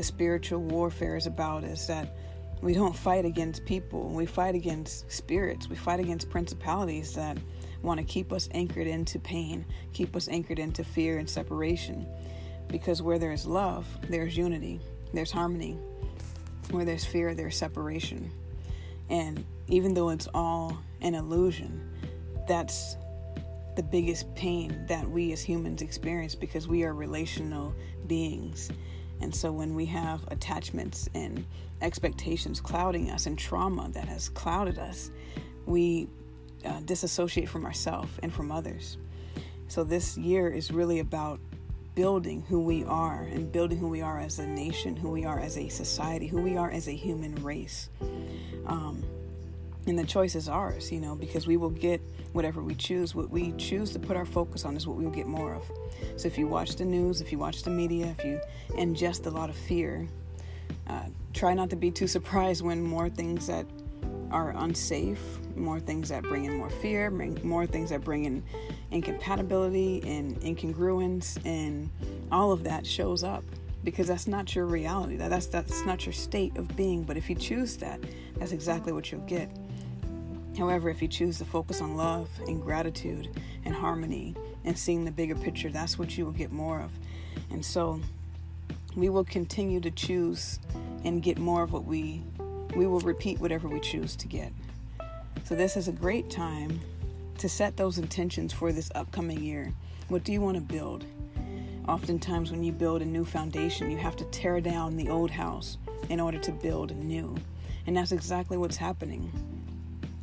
the 0.00 0.04
spiritual 0.04 0.60
warfare 0.60 1.16
is 1.16 1.26
about 1.26 1.62
is 1.62 1.86
that 1.86 2.16
we 2.62 2.72
don't 2.72 2.96
fight 2.96 3.26
against 3.26 3.64
people 3.66 4.08
we 4.08 4.24
fight 4.24 4.54
against 4.54 5.10
spirits 5.10 5.68
we 5.68 5.76
fight 5.76 6.00
against 6.00 6.30
principalities 6.30 7.14
that 7.14 7.36
want 7.82 7.98
to 7.98 8.04
keep 8.04 8.32
us 8.32 8.48
anchored 8.52 8.86
into 8.86 9.18
pain, 9.18 9.64
keep 9.92 10.14
us 10.16 10.28
anchored 10.28 10.58
into 10.58 10.84
fear 10.84 11.18
and 11.18 11.28
separation. 11.28 12.06
Because 12.68 13.02
where 13.02 13.18
there's 13.18 13.46
love, 13.46 13.86
there's 14.08 14.36
unity, 14.36 14.80
there's 15.12 15.30
harmony. 15.30 15.78
Where 16.70 16.84
there's 16.84 17.04
fear, 17.04 17.34
there's 17.34 17.56
separation. 17.56 18.30
And 19.08 19.44
even 19.66 19.94
though 19.94 20.10
it's 20.10 20.28
all 20.34 20.78
an 21.00 21.14
illusion, 21.14 21.90
that's 22.46 22.96
the 23.76 23.82
biggest 23.82 24.32
pain 24.34 24.84
that 24.88 25.08
we 25.08 25.32
as 25.32 25.42
humans 25.42 25.82
experience 25.82 26.34
because 26.34 26.68
we 26.68 26.84
are 26.84 26.94
relational 26.94 27.74
beings. 28.06 28.70
And 29.20 29.34
so 29.34 29.52
when 29.52 29.74
we 29.74 29.86
have 29.86 30.22
attachments 30.28 31.08
and 31.14 31.44
expectations 31.82 32.60
clouding 32.60 33.10
us 33.10 33.26
and 33.26 33.38
trauma 33.38 33.88
that 33.92 34.08
has 34.08 34.28
clouded 34.30 34.78
us, 34.78 35.10
we 35.66 36.08
uh, 36.64 36.80
disassociate 36.84 37.48
from 37.48 37.64
ourselves 37.64 38.10
and 38.22 38.32
from 38.32 38.50
others. 38.50 38.98
So 39.68 39.84
this 39.84 40.18
year 40.18 40.48
is 40.48 40.70
really 40.70 40.98
about 40.98 41.40
building 41.94 42.42
who 42.48 42.60
we 42.60 42.84
are 42.84 43.22
and 43.22 43.50
building 43.52 43.78
who 43.78 43.88
we 43.88 44.00
are 44.00 44.18
as 44.18 44.38
a 44.38 44.46
nation, 44.46 44.96
who 44.96 45.10
we 45.10 45.24
are 45.24 45.38
as 45.38 45.56
a 45.56 45.68
society, 45.68 46.26
who 46.26 46.40
we 46.40 46.56
are 46.56 46.70
as 46.70 46.88
a 46.88 46.92
human 46.92 47.34
race. 47.36 47.90
Um, 48.66 49.04
and 49.86 49.98
the 49.98 50.04
choice 50.04 50.34
is 50.34 50.48
ours, 50.48 50.92
you 50.92 51.00
know, 51.00 51.14
because 51.14 51.46
we 51.46 51.56
will 51.56 51.70
get 51.70 52.00
whatever 52.32 52.62
we 52.62 52.74
choose. 52.74 53.14
What 53.14 53.30
we 53.30 53.52
choose 53.52 53.90
to 53.92 53.98
put 53.98 54.16
our 54.16 54.26
focus 54.26 54.64
on 54.64 54.76
is 54.76 54.86
what 54.86 54.96
we 54.96 55.04
will 55.04 55.10
get 55.10 55.26
more 55.26 55.54
of. 55.54 55.70
So 56.16 56.26
if 56.28 56.38
you 56.38 56.46
watch 56.46 56.76
the 56.76 56.84
news, 56.84 57.20
if 57.20 57.32
you 57.32 57.38
watch 57.38 57.62
the 57.62 57.70
media, 57.70 58.14
if 58.18 58.24
you 58.24 58.40
ingest 58.70 59.26
a 59.26 59.30
lot 59.30 59.48
of 59.48 59.56
fear, 59.56 60.06
uh, 60.86 61.04
try 61.32 61.54
not 61.54 61.70
to 61.70 61.76
be 61.76 61.90
too 61.90 62.06
surprised 62.16 62.62
when 62.62 62.82
more 62.82 63.08
things 63.08 63.46
that 63.46 63.66
are 64.30 64.54
unsafe, 64.58 65.20
more 65.56 65.80
things 65.80 66.08
that 66.08 66.22
bring 66.22 66.44
in 66.44 66.56
more 66.56 66.70
fear, 66.70 67.10
more 67.10 67.66
things 67.66 67.90
that 67.90 68.02
bring 68.02 68.26
in 68.26 68.42
incompatibility 68.90 70.02
and 70.06 70.40
incongruence, 70.42 71.44
and 71.44 71.90
all 72.30 72.52
of 72.52 72.62
that 72.64 72.86
shows 72.86 73.24
up 73.24 73.42
because 73.82 74.06
that's 74.06 74.26
not 74.26 74.54
your 74.54 74.66
reality. 74.66 75.16
That, 75.16 75.30
that's 75.30 75.46
that's 75.46 75.84
not 75.84 76.06
your 76.06 76.12
state 76.12 76.56
of 76.56 76.74
being. 76.76 77.02
But 77.02 77.16
if 77.16 77.28
you 77.28 77.36
choose 77.36 77.76
that, 77.78 78.00
that's 78.36 78.52
exactly 78.52 78.92
what 78.92 79.10
you'll 79.10 79.22
get. 79.22 79.50
However, 80.58 80.90
if 80.90 81.00
you 81.00 81.08
choose 81.08 81.38
to 81.38 81.44
focus 81.44 81.80
on 81.80 81.96
love 81.96 82.28
and 82.46 82.60
gratitude 82.60 83.28
and 83.64 83.74
harmony 83.74 84.34
and 84.64 84.76
seeing 84.76 85.04
the 85.04 85.10
bigger 85.10 85.34
picture, 85.34 85.70
that's 85.70 85.98
what 85.98 86.18
you 86.18 86.24
will 86.24 86.32
get 86.32 86.52
more 86.52 86.80
of. 86.80 86.90
And 87.50 87.64
so 87.64 88.00
we 88.96 89.08
will 89.08 89.24
continue 89.24 89.80
to 89.80 89.90
choose 89.90 90.58
and 91.04 91.22
get 91.22 91.38
more 91.38 91.62
of 91.62 91.72
what 91.72 91.84
we 91.84 92.22
we 92.76 92.86
will 92.86 93.00
repeat 93.00 93.40
whatever 93.40 93.68
we 93.68 93.80
choose 93.80 94.14
to 94.14 94.28
get. 94.28 94.52
So 95.42 95.56
this 95.56 95.76
is 95.76 95.88
a 95.88 95.92
great 95.92 96.30
time 96.30 96.80
to 97.38 97.48
set 97.48 97.76
those 97.76 97.98
intentions 97.98 98.52
for 98.52 98.70
this 98.70 98.92
upcoming 98.94 99.42
year. 99.42 99.72
What 100.06 100.22
do 100.22 100.32
you 100.32 100.40
want 100.40 100.56
to 100.56 100.60
build? 100.60 101.04
Oftentimes 101.88 102.52
when 102.52 102.62
you 102.62 102.70
build 102.70 103.02
a 103.02 103.04
new 103.04 103.24
foundation, 103.24 103.90
you 103.90 103.96
have 103.96 104.14
to 104.16 104.24
tear 104.26 104.60
down 104.60 104.96
the 104.96 105.08
old 105.08 105.32
house 105.32 105.78
in 106.08 106.20
order 106.20 106.38
to 106.38 106.52
build 106.52 106.94
new. 106.96 107.34
And 107.86 107.96
that's 107.96 108.12
exactly 108.12 108.56
what's 108.56 108.76
happening. 108.76 109.32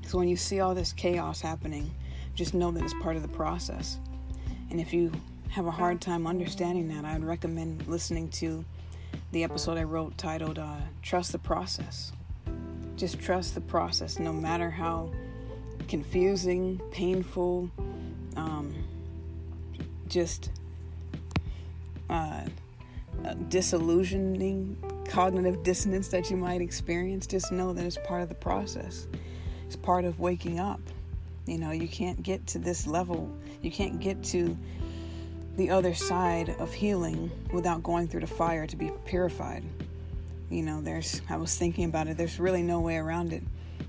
So 0.08 0.18
when 0.18 0.30
you 0.30 0.38
see 0.38 0.62
all 0.62 0.74
this 0.74 0.94
chaos 0.94 1.42
happening, 1.42 1.92
just 2.34 2.54
know 2.54 2.72
that 2.72 2.82
it's 2.82 2.94
part 3.02 3.18
of 3.18 3.24
the 3.24 3.28
process. 3.28 4.00
And 4.70 4.80
if 4.80 4.94
you 4.94 5.12
have 5.50 5.66
a 5.66 5.72
hard 5.72 6.00
time 6.00 6.26
understanding 6.26 6.88
that, 6.88 7.04
I'd 7.04 7.26
recommend 7.26 7.86
listening 7.88 8.30
to 8.30 8.64
the 9.34 9.44
episode 9.44 9.78
I 9.78 9.84
wrote 9.84 10.18
titled 10.18 10.60
uh, 10.60 10.78
Trust 11.02 11.34
the 11.34 11.40
Process. 11.40 12.14
Just 12.96 13.20
trust 13.20 13.54
the 13.54 13.60
process, 13.60 14.18
no 14.18 14.32
matter 14.32 14.70
how 14.70 15.12
confusing, 15.90 16.82
painful, 16.92 17.70
um, 18.38 18.74
just 20.08 20.52
uh, 22.10 22.46
disillusioning 23.50 24.78
cognitive 25.10 25.64
dissonance 25.64 26.08
that 26.08 26.32
you 26.32 26.38
might 26.38 26.62
experience. 26.62 27.28
Just 27.28 27.52
know 27.52 27.74
that 27.74 27.86
it's 27.86 27.98
part 28.06 28.22
of 28.22 28.30
the 28.30 28.36
process. 28.36 29.06
It's 29.68 29.76
part 29.76 30.06
of 30.06 30.20
waking 30.20 30.60
up. 30.60 30.80
You 31.46 31.58
know, 31.58 31.72
you 31.72 31.88
can't 31.88 32.24
get 32.24 32.48
to 32.48 32.60
this 32.60 32.88
level, 32.88 33.32
you 33.62 33.70
can't 33.72 34.00
get 34.00 34.24
to 34.26 34.58
the 35.56 35.70
other 35.70 35.94
side 35.94 36.56
of 36.60 36.74
healing 36.74 37.32
without 37.54 37.84
going 37.84 38.08
through 38.08 38.22
the 38.22 38.28
fire 38.28 38.66
to 38.68 38.76
be 38.76 38.92
purified. 39.06 39.64
You 40.50 40.64
know, 40.64 40.82
there's, 40.82 41.22
I 41.30 41.38
was 41.38 41.56
thinking 41.56 41.86
about 41.86 42.08
it, 42.08 42.18
there's 42.18 42.40
really 42.40 42.64
no 42.64 42.80
way 42.80 42.98
around 42.98 43.34
it. 43.34 43.44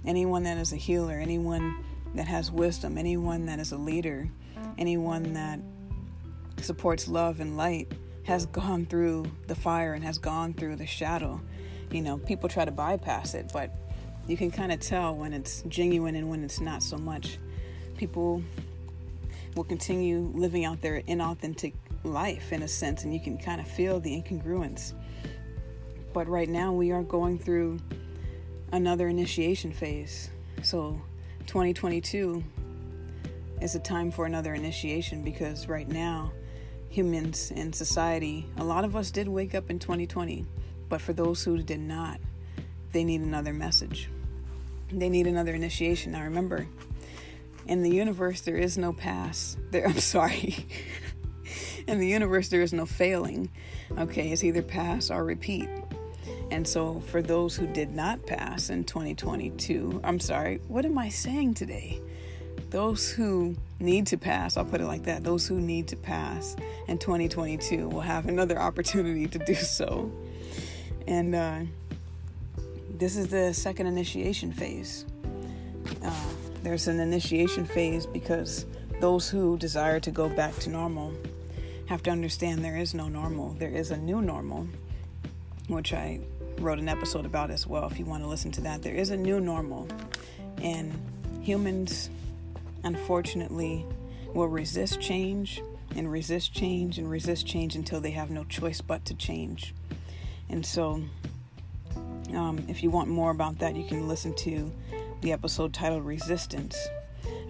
Anyone 0.05 0.45
that 0.45 0.57
is 0.59 0.73
a 0.73 0.77
healer, 0.77 1.15
anyone 1.15 1.85
that 2.15 2.27
has 2.27 2.51
wisdom, 2.51 2.99
anyone 2.99 3.47
that 3.47 3.59
is 3.59 3.73
a 3.73 3.77
leader, 3.77 4.29
anyone 4.79 5.35
that 5.35 5.61
supports 6.63 7.07
love 7.07 7.41
and 7.41 7.57
light 7.57 7.93
has 8.25 8.47
gone 8.47 8.87
through 8.87 9.25
the 9.47 9.55
fire 9.55 9.95
and 9.95 10.05
has 10.05 10.19
gone 10.19 10.55
through 10.55 10.77
the 10.77 10.87
shadow. 10.87 11.41
You 11.91 12.03
know, 12.03 12.19
people 12.19 12.49
try 12.49 12.65
to 12.65 12.71
bypass 12.71 13.35
it, 13.35 13.51
but 13.53 13.75
you 14.29 14.37
can 14.37 14.51
kind 14.51 14.71
of 14.71 14.79
tell 14.79 15.17
when 15.17 15.33
it's 15.33 15.63
genuine 15.69 16.15
and 16.15 16.29
when 16.29 16.45
it's 16.45 16.61
not 16.61 16.83
so 16.83 16.99
much. 16.99 17.39
People 17.97 18.43
will 19.57 19.65
continue 19.65 20.31
living 20.35 20.67
out 20.67 20.83
their 20.83 21.01
inauthentic 21.03 21.73
life 22.05 22.53
in 22.53 22.63
a 22.63 22.69
sense, 22.69 23.05
and 23.05 23.15
you 23.15 23.21
can 23.21 23.39
kind 23.39 23.59
of 23.59 23.67
feel 23.67 24.01
the 24.01 24.11
incongruence. 24.11 24.93
But 26.13 26.29
right 26.29 26.49
now, 26.49 26.73
we 26.73 26.93
are 26.93 27.03
going 27.03 27.39
through 27.39 27.79
another 28.71 29.09
initiation 29.09 29.73
phase. 29.73 30.29
So, 30.63 31.01
2022 31.47 32.45
is 33.63 33.75
a 33.75 33.81
time 33.81 34.11
for 34.11 34.27
another 34.27 34.53
initiation 34.53 35.25
because 35.25 35.69
right 35.69 35.89
now, 35.89 36.33
humans 36.91 37.51
in 37.51 37.73
society, 37.73 38.47
a 38.59 38.65
lot 38.65 38.85
of 38.85 38.95
us 38.95 39.11
did 39.11 39.27
wake 39.27 39.55
up 39.55 39.71
in 39.71 39.79
2020, 39.79 40.45
but 40.91 41.01
for 41.01 41.15
those 41.15 41.43
who 41.43 41.63
did 41.63 41.81
not, 41.81 42.21
they 42.93 43.05
need 43.05 43.23
another 43.23 43.55
message 43.55 44.11
they 44.91 45.09
need 45.09 45.27
another 45.27 45.55
initiation. 45.55 46.13
Now 46.13 46.23
remember, 46.23 46.67
in 47.67 47.83
the 47.83 47.91
universe 47.91 48.41
there 48.41 48.57
is 48.57 48.79
no 48.79 48.93
pass. 48.93 49.57
There 49.71 49.87
I'm 49.87 49.99
sorry. 49.99 50.67
in 51.87 51.99
the 51.99 52.07
universe 52.07 52.49
there 52.49 52.63
is 52.63 52.73
no 52.73 52.87
failing. 52.87 53.51
Okay, 53.97 54.31
it's 54.31 54.45
either 54.45 54.63
pass 54.63 55.11
or 55.11 55.25
repeat. 55.25 55.69
And 56.51 56.67
so 56.67 57.01
for 57.01 57.21
those 57.21 57.57
who 57.57 57.67
did 57.67 57.91
not 57.91 58.25
pass 58.27 58.71
in 58.71 58.85
2022, 58.85 60.01
I'm 60.03 60.19
sorry, 60.19 60.61
what 60.69 60.85
am 60.85 60.97
I 60.97 61.11
saying 61.11 61.55
today? 61.55 62.01
Those 62.71 63.11
who 63.11 63.57
need 63.81 64.07
to 64.09 64.19
pass, 64.19 64.57
I'll 64.57 64.65
put 64.65 64.81
it 64.81 64.87
like 64.87 65.05
that, 65.05 65.25
those 65.25 65.47
who 65.47 65.61
need 65.61 65.89
to 65.89 65.97
pass 65.97 66.57
in 66.87 66.99
2022 66.99 67.89
will 67.89 68.01
have 68.01 68.27
another 68.27 68.59
opportunity 68.59 69.27
to 69.27 69.39
do 69.39 69.55
so. 69.55 70.11
And 71.07 71.35
uh, 71.35 71.61
this 72.99 73.17
is 73.17 73.29
the 73.29 73.55
second 73.55 73.87
initiation 73.87 74.53
phase. 74.53 75.07
Uh, 76.05 76.13
there's 76.63 76.89
an 76.89 76.99
initiation 76.99 77.65
phase 77.65 78.07
because 78.07 78.67
those 79.01 79.29
who 79.31 79.57
desire 79.57 80.01
to 80.01 80.11
go 80.11 80.29
back 80.29 80.55
to 80.57 80.69
normal 80.69 81.15
have 81.87 82.03
to 82.03 82.11
understand 82.11 82.65
there 82.65 82.77
is 82.77 82.95
no 82.95 83.09
normal. 83.09 83.55
There 83.55 83.71
is 83.71 83.93
a 83.93 83.97
new 83.97 84.21
normal, 84.21 84.67
which 85.69 85.93
I 85.93 86.21
wrote 86.59 86.81
an 86.81 86.89
episode 86.89 87.25
about 87.25 87.51
as 87.51 87.67
well. 87.67 87.87
If 87.87 87.99
you 88.01 88.05
want 88.05 88.25
to 88.25 88.29
listen 88.29 88.51
to 88.53 88.61
that, 88.63 88.83
there 88.83 88.95
is 88.95 89.11
a 89.11 89.17
new 89.17 89.39
normal. 89.39 89.87
And 90.61 90.93
humans, 91.41 92.11
unfortunately, 92.83 93.87
will 94.35 94.49
resist 94.49 95.01
change 95.01 95.63
and 95.95 96.11
resist 96.11 96.53
change 96.53 96.99
and 96.99 97.09
resist 97.09 97.47
change 97.47 97.77
until 97.77 98.01
they 98.01 98.11
have 98.11 98.31
no 98.31 98.43
choice 98.45 98.81
but 98.81 99.05
to 99.05 99.15
change. 99.15 99.73
And 100.51 100.67
so 100.67 101.03
um, 102.35 102.65
if 102.69 102.83
you 102.83 102.91
want 102.91 103.09
more 103.09 103.31
about 103.31 103.59
that, 103.59 103.77
you 103.77 103.85
can 103.85 104.09
listen 104.09 104.35
to 104.37 104.73
the 105.21 105.33
episode 105.33 105.73
titled 105.73 106.05
Resistance. 106.05 106.77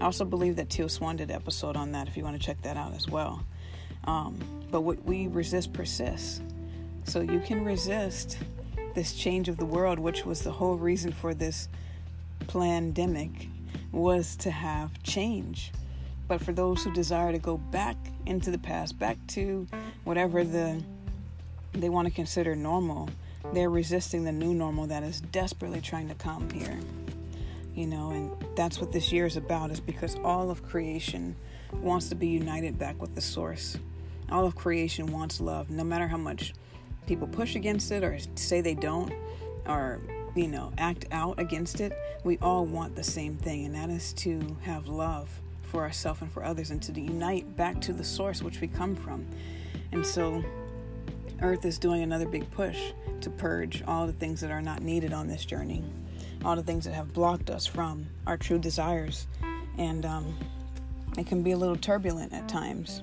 I 0.01 0.05
also 0.05 0.25
believe 0.25 0.57
that 0.57 0.71
Teal 0.71 0.89
Swan 0.89 1.17
did 1.17 1.31
an 1.31 1.37
episode 1.37 1.77
on 1.77 1.93
that 1.93 2.09
if 2.09 2.17
you 2.17 2.25
want 2.25 2.41
to 2.41 2.45
check 2.45 2.61
that 2.63 2.77
out 2.77 2.95
as 2.95 3.09
well. 3.09 3.45
Um, 4.05 4.39
but 4.71 4.83
what 4.83 5.03
we 5.05 5.27
resist 5.27 5.73
persists. 5.73 6.41
So 7.05 7.21
you 7.21 7.41
can 7.41 7.65
resist 7.65 8.39
this 8.95 9.13
change 9.13 9.49
of 9.49 9.57
the 9.57 9.65
world, 9.65 9.99
which 9.99 10.25
was 10.25 10.43
the 10.43 10.53
whole 10.53 10.77
reason 10.77 11.13
for 11.13 11.35
this 11.35 11.69
pandemic, 12.49 13.49
was 13.93 14.37
to 14.37 14.51
have 14.51 15.03
change. 15.03 15.73
But 16.27 16.43
for 16.43 16.53
those 16.53 16.85
who 16.85 16.93
desire 16.93 17.33
to 17.33 17.39
go 17.39 17.57
back 17.57 17.97
into 18.27 18.51
the 18.51 18.59
past, 18.59 18.99
back 18.99 19.17
to 19.29 19.67
whatever 20.05 20.45
the 20.45 20.83
they 21.73 21.89
want 21.89 22.09
to 22.09 22.15
consider 22.15 22.57
normal, 22.57 23.09
they're 23.53 23.71
resisting 23.71 24.25
the 24.25 24.33
new 24.33 24.55
normal 24.55 24.87
that 24.87 25.03
is 25.03 25.21
desperately 25.21 25.81
trying 25.81 26.09
to 26.09 26.15
come 26.15 26.51
here. 26.51 26.79
You 27.75 27.87
know, 27.87 28.11
and 28.11 28.57
that's 28.57 28.81
what 28.81 28.93
this 28.93 29.13
year 29.13 29.27
is 29.27 29.37
about, 29.37 29.71
is 29.71 29.81
because 29.81 30.17
all 30.25 30.51
of 30.51 30.63
creation 30.63 31.37
wants 31.73 32.09
to 32.09 32.15
be 32.15 32.27
united 32.27 32.79
back 32.79 33.01
with 33.01 33.15
the 33.15 33.21
source. 33.21 33.79
All 34.31 34.45
of 34.45 34.57
creation 34.57 35.07
wants 35.07 35.41
love, 35.41 35.71
no 35.71 35.85
matter 35.85 36.09
how 36.09 36.17
much 36.17 36.55
people 37.07 37.27
push 37.27 37.55
against 37.55 37.91
it 37.91 38.05
or 38.05 38.19
say 38.35 38.61
they 38.61 38.75
don't 38.75 39.13
or, 39.67 40.01
you 40.35 40.49
know, 40.49 40.73
act 40.77 41.07
out 41.13 41.39
against 41.39 41.81
it. 41.81 41.93
We 42.25 42.39
all 42.39 42.67
want 42.67 42.97
the 42.97 43.05
same 43.05 43.37
thing, 43.37 43.65
and 43.65 43.75
that 43.75 43.91
is 43.91 44.13
to 44.15 44.57
have 44.63 44.89
love 44.89 45.29
for 45.63 45.83
ourselves 45.83 46.23
and 46.23 46.33
for 46.33 46.45
others 46.45 46.71
and 46.71 46.83
to 46.83 47.01
unite 47.01 47.57
back 47.57 47.81
to 47.83 47.93
the 47.93 48.05
source 48.05 48.43
which 48.43 48.61
we 48.61 48.69
come 48.69 48.97
from. 48.97 49.27
And 49.93 50.05
so, 50.05 50.43
Earth 51.43 51.65
is 51.65 51.79
doing 51.79 52.03
another 52.03 52.27
big 52.27 52.51
push 52.51 52.93
to 53.21 53.31
purge 53.31 53.83
all 53.87 54.07
the 54.07 54.13
things 54.13 54.41
that 54.41 54.51
are 54.51 54.63
not 54.63 54.83
needed 54.83 55.13
on 55.13 55.29
this 55.29 55.45
journey, 55.45 55.85
all 56.45 56.57
the 56.57 56.63
things 56.63 56.85
that 56.85 56.95
have 56.95 57.13
blocked 57.13 57.51
us 57.51 57.67
from 57.67 58.07
our 58.27 58.37
true 58.37 58.59
desires. 58.59 59.27
And 59.77 60.05
um, 60.05 60.37
it 61.17 61.27
can 61.27 61.43
be 61.43 61.53
a 61.53 61.57
little 61.57 61.77
turbulent 61.77 62.33
at 62.33 62.49
times. 62.49 63.03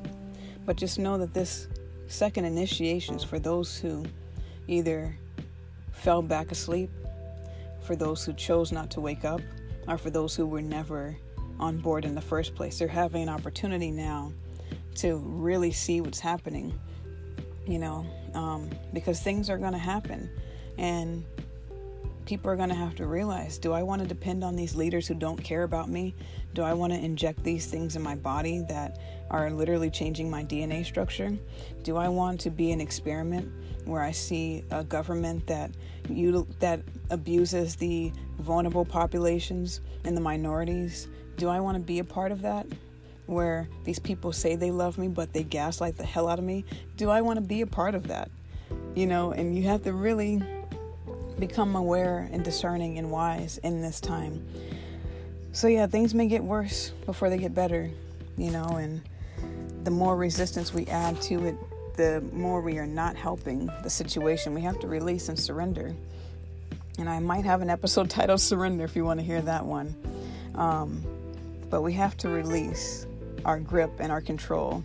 But 0.65 0.75
just 0.75 0.99
know 0.99 1.17
that 1.17 1.33
this 1.33 1.67
second 2.07 2.45
initiation 2.45 3.15
is 3.15 3.23
for 3.23 3.39
those 3.39 3.77
who 3.77 4.05
either 4.67 5.17
fell 5.91 6.21
back 6.21 6.51
asleep, 6.51 6.89
for 7.81 7.95
those 7.95 8.25
who 8.25 8.33
chose 8.33 8.71
not 8.71 8.89
to 8.91 9.01
wake 9.01 9.25
up, 9.25 9.41
or 9.87 9.97
for 9.97 10.09
those 10.09 10.35
who 10.35 10.45
were 10.45 10.61
never 10.61 11.15
on 11.59 11.77
board 11.77 12.05
in 12.05 12.15
the 12.15 12.21
first 12.21 12.55
place. 12.55 12.79
They're 12.79 12.87
having 12.87 13.23
an 13.23 13.29
opportunity 13.29 13.91
now 13.91 14.33
to 14.95 15.17
really 15.17 15.71
see 15.71 16.01
what's 16.01 16.19
happening, 16.19 16.77
you 17.65 17.79
know, 17.79 18.05
um, 18.35 18.69
because 18.93 19.19
things 19.19 19.49
are 19.49 19.57
going 19.57 19.73
to 19.73 19.77
happen. 19.79 20.29
And 20.77 21.23
people 22.25 22.49
are 22.49 22.55
going 22.55 22.69
to 22.69 22.75
have 22.75 22.95
to 22.95 23.05
realize 23.05 23.57
do 23.57 23.71
I 23.71 23.83
want 23.83 24.01
to 24.01 24.07
depend 24.07 24.43
on 24.43 24.55
these 24.55 24.75
leaders 24.75 25.07
who 25.07 25.13
don't 25.13 25.41
care 25.41 25.63
about 25.63 25.89
me? 25.89 26.15
Do 26.53 26.63
I 26.63 26.73
want 26.73 26.93
to 26.93 26.99
inject 26.99 27.43
these 27.43 27.67
things 27.67 27.95
in 27.95 28.01
my 28.01 28.15
body 28.15 28.65
that 28.67 28.99
are 29.29 29.49
literally 29.49 29.89
changing 29.89 30.29
my 30.29 30.43
DNA 30.43 30.85
structure? 30.85 31.31
Do 31.83 31.97
I 31.97 32.07
want 32.07 32.39
to 32.41 32.49
be 32.49 32.71
an 32.71 32.81
experiment 32.81 33.51
where 33.85 34.01
I 34.01 34.11
see 34.11 34.63
a 34.71 34.83
government 34.83 35.45
that 35.47 35.71
that 36.59 36.81
abuses 37.09 37.75
the 37.75 38.11
vulnerable 38.39 38.85
populations 38.85 39.81
and 40.03 40.15
the 40.15 40.21
minorities? 40.21 41.07
Do 41.37 41.49
I 41.49 41.59
want 41.59 41.77
to 41.77 41.83
be 41.83 41.99
a 41.99 42.03
part 42.03 42.31
of 42.31 42.41
that? 42.41 42.65
Where 43.27 43.67
these 43.83 43.99
people 43.99 44.31
say 44.31 44.55
they 44.55 44.71
love 44.71 44.97
me 44.97 45.07
but 45.07 45.33
they 45.33 45.43
gaslight 45.43 45.97
the 45.97 46.05
hell 46.05 46.27
out 46.27 46.39
of 46.39 46.45
me? 46.45 46.65
Do 46.97 47.09
I 47.09 47.21
want 47.21 47.38
to 47.38 47.41
be 47.41 47.61
a 47.61 47.67
part 47.67 47.95
of 47.95 48.07
that? 48.07 48.29
You 48.93 49.07
know, 49.07 49.31
and 49.31 49.55
you 49.55 49.63
have 49.63 49.83
to 49.83 49.93
really 49.93 50.41
become 51.39 51.75
aware 51.75 52.29
and 52.31 52.43
discerning 52.43 52.97
and 52.97 53.11
wise 53.11 53.57
in 53.59 53.81
this 53.81 53.99
time 53.99 54.45
so 55.55 55.67
yeah, 55.67 55.88
things 55.88 56.13
may 56.13 56.27
get 56.27 56.43
worse 56.43 56.89
before 57.05 57.29
they 57.29 57.38
get 57.38 57.55
better, 57.55 57.89
you 58.38 58.51
know, 58.51 58.75
and 58.75 59.01
the 59.85 59.89
more 59.89 60.17
resistance 60.17 60.73
we 60.73 60.85
add 60.88 61.21
to 61.21 61.45
it, 61.45 61.55
the 61.95 62.21
more 62.33 62.59
we 62.59 62.77
are 62.77 62.85
not 62.85 63.15
helping 63.15 63.67
the 63.81 63.89
situation. 63.89 64.53
We 64.53 64.59
have 64.63 64.77
to 64.81 64.88
release 64.88 65.29
and 65.29 65.39
surrender. 65.39 65.95
And 66.99 67.09
I 67.09 67.19
might 67.19 67.45
have 67.45 67.61
an 67.61 67.69
episode 67.69 68.09
titled 68.09 68.41
Surrender 68.41 68.83
if 68.83 68.97
you 68.97 69.05
want 69.05 69.21
to 69.21 69.25
hear 69.25 69.41
that 69.43 69.65
one. 69.65 69.95
Um, 70.55 71.01
but 71.69 71.83
we 71.83 71.93
have 71.93 72.17
to 72.17 72.27
release 72.27 73.07
our 73.45 73.60
grip 73.60 73.91
and 73.99 74.12
our 74.12 74.21
control 74.21 74.84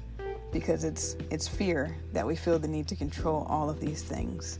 because 0.52 0.84
it's 0.84 1.16
it's 1.30 1.48
fear 1.48 1.96
that 2.12 2.26
we 2.26 2.36
feel 2.36 2.58
the 2.58 2.68
need 2.68 2.86
to 2.88 2.96
control 2.96 3.46
all 3.48 3.68
of 3.68 3.80
these 3.80 4.02
things. 4.02 4.58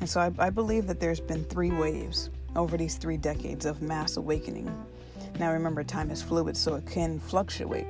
And 0.00 0.08
so 0.08 0.20
I, 0.20 0.32
I 0.38 0.50
believe 0.50 0.86
that 0.86 1.00
there's 1.00 1.20
been 1.20 1.44
three 1.44 1.70
waves 1.70 2.30
over 2.56 2.76
these 2.76 2.96
three 2.96 3.16
decades 3.16 3.66
of 3.66 3.82
mass 3.82 4.16
awakening 4.16 4.70
now 5.38 5.52
remember, 5.52 5.82
time 5.82 6.10
is 6.10 6.22
fluid, 6.22 6.56
so 6.56 6.74
it 6.74 6.86
can 6.86 7.18
fluctuate. 7.18 7.86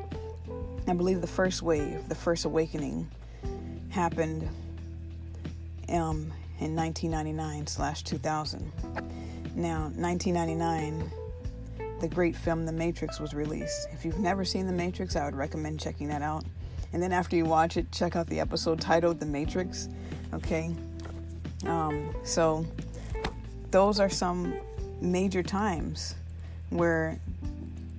I 0.86 0.94
believe 0.94 1.20
the 1.20 1.26
first 1.26 1.62
wave, 1.62 2.08
the 2.08 2.14
first 2.14 2.44
awakening, 2.44 3.10
happened 3.90 4.48
um, 5.88 6.32
in 6.60 6.74
1999 6.74 7.66
slash 7.66 8.02
2000. 8.04 8.72
Now, 9.54 9.90
1999, 9.96 11.10
the 12.02 12.08
great 12.08 12.34
film 12.34 12.66
The 12.66 12.72
Matrix 12.72 13.20
was 13.20 13.32
released. 13.32 13.86
If 13.92 14.04
you've 14.04 14.18
never 14.18 14.44
seen 14.44 14.66
The 14.66 14.72
Matrix, 14.72 15.14
I 15.14 15.24
would 15.24 15.36
recommend 15.36 15.78
checking 15.78 16.08
that 16.08 16.20
out. 16.20 16.44
And 16.92 17.00
then 17.00 17.12
after 17.12 17.36
you 17.36 17.44
watch 17.44 17.76
it, 17.76 17.90
check 17.92 18.16
out 18.16 18.26
the 18.26 18.40
episode 18.40 18.80
titled 18.80 19.20
The 19.20 19.26
Matrix. 19.26 19.88
Okay? 20.34 20.74
Um, 21.64 22.12
so, 22.24 22.66
those 23.70 24.00
are 24.00 24.10
some 24.10 24.52
major 25.00 25.44
times 25.44 26.16
where 26.70 27.20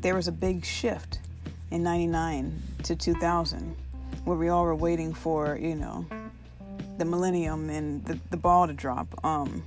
there 0.02 0.16
was 0.16 0.28
a 0.28 0.34
big 0.34 0.66
shift 0.66 1.20
in 1.72 1.82
99 1.82 2.62
to 2.84 2.98
2000 2.98 3.74
where 4.26 4.38
we 4.38 4.50
all 4.50 4.66
were 4.66 4.76
waiting 4.76 5.14
for, 5.14 5.58
you 5.58 5.76
know, 5.76 6.06
the 6.98 7.06
millennium 7.06 7.70
and 7.70 8.04
the, 8.04 8.20
the 8.32 8.38
ball 8.38 8.68
to 8.68 8.74
drop. 8.74 9.08
Um, 9.26 9.64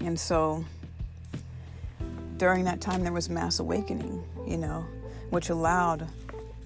and 0.00 0.20
so 0.20 0.62
during 2.36 2.64
that 2.64 2.80
time, 2.80 3.02
there 3.02 3.12
was 3.12 3.28
mass 3.28 3.58
awakening, 3.58 4.22
you 4.46 4.56
know, 4.56 4.84
which 5.30 5.50
allowed 5.50 6.08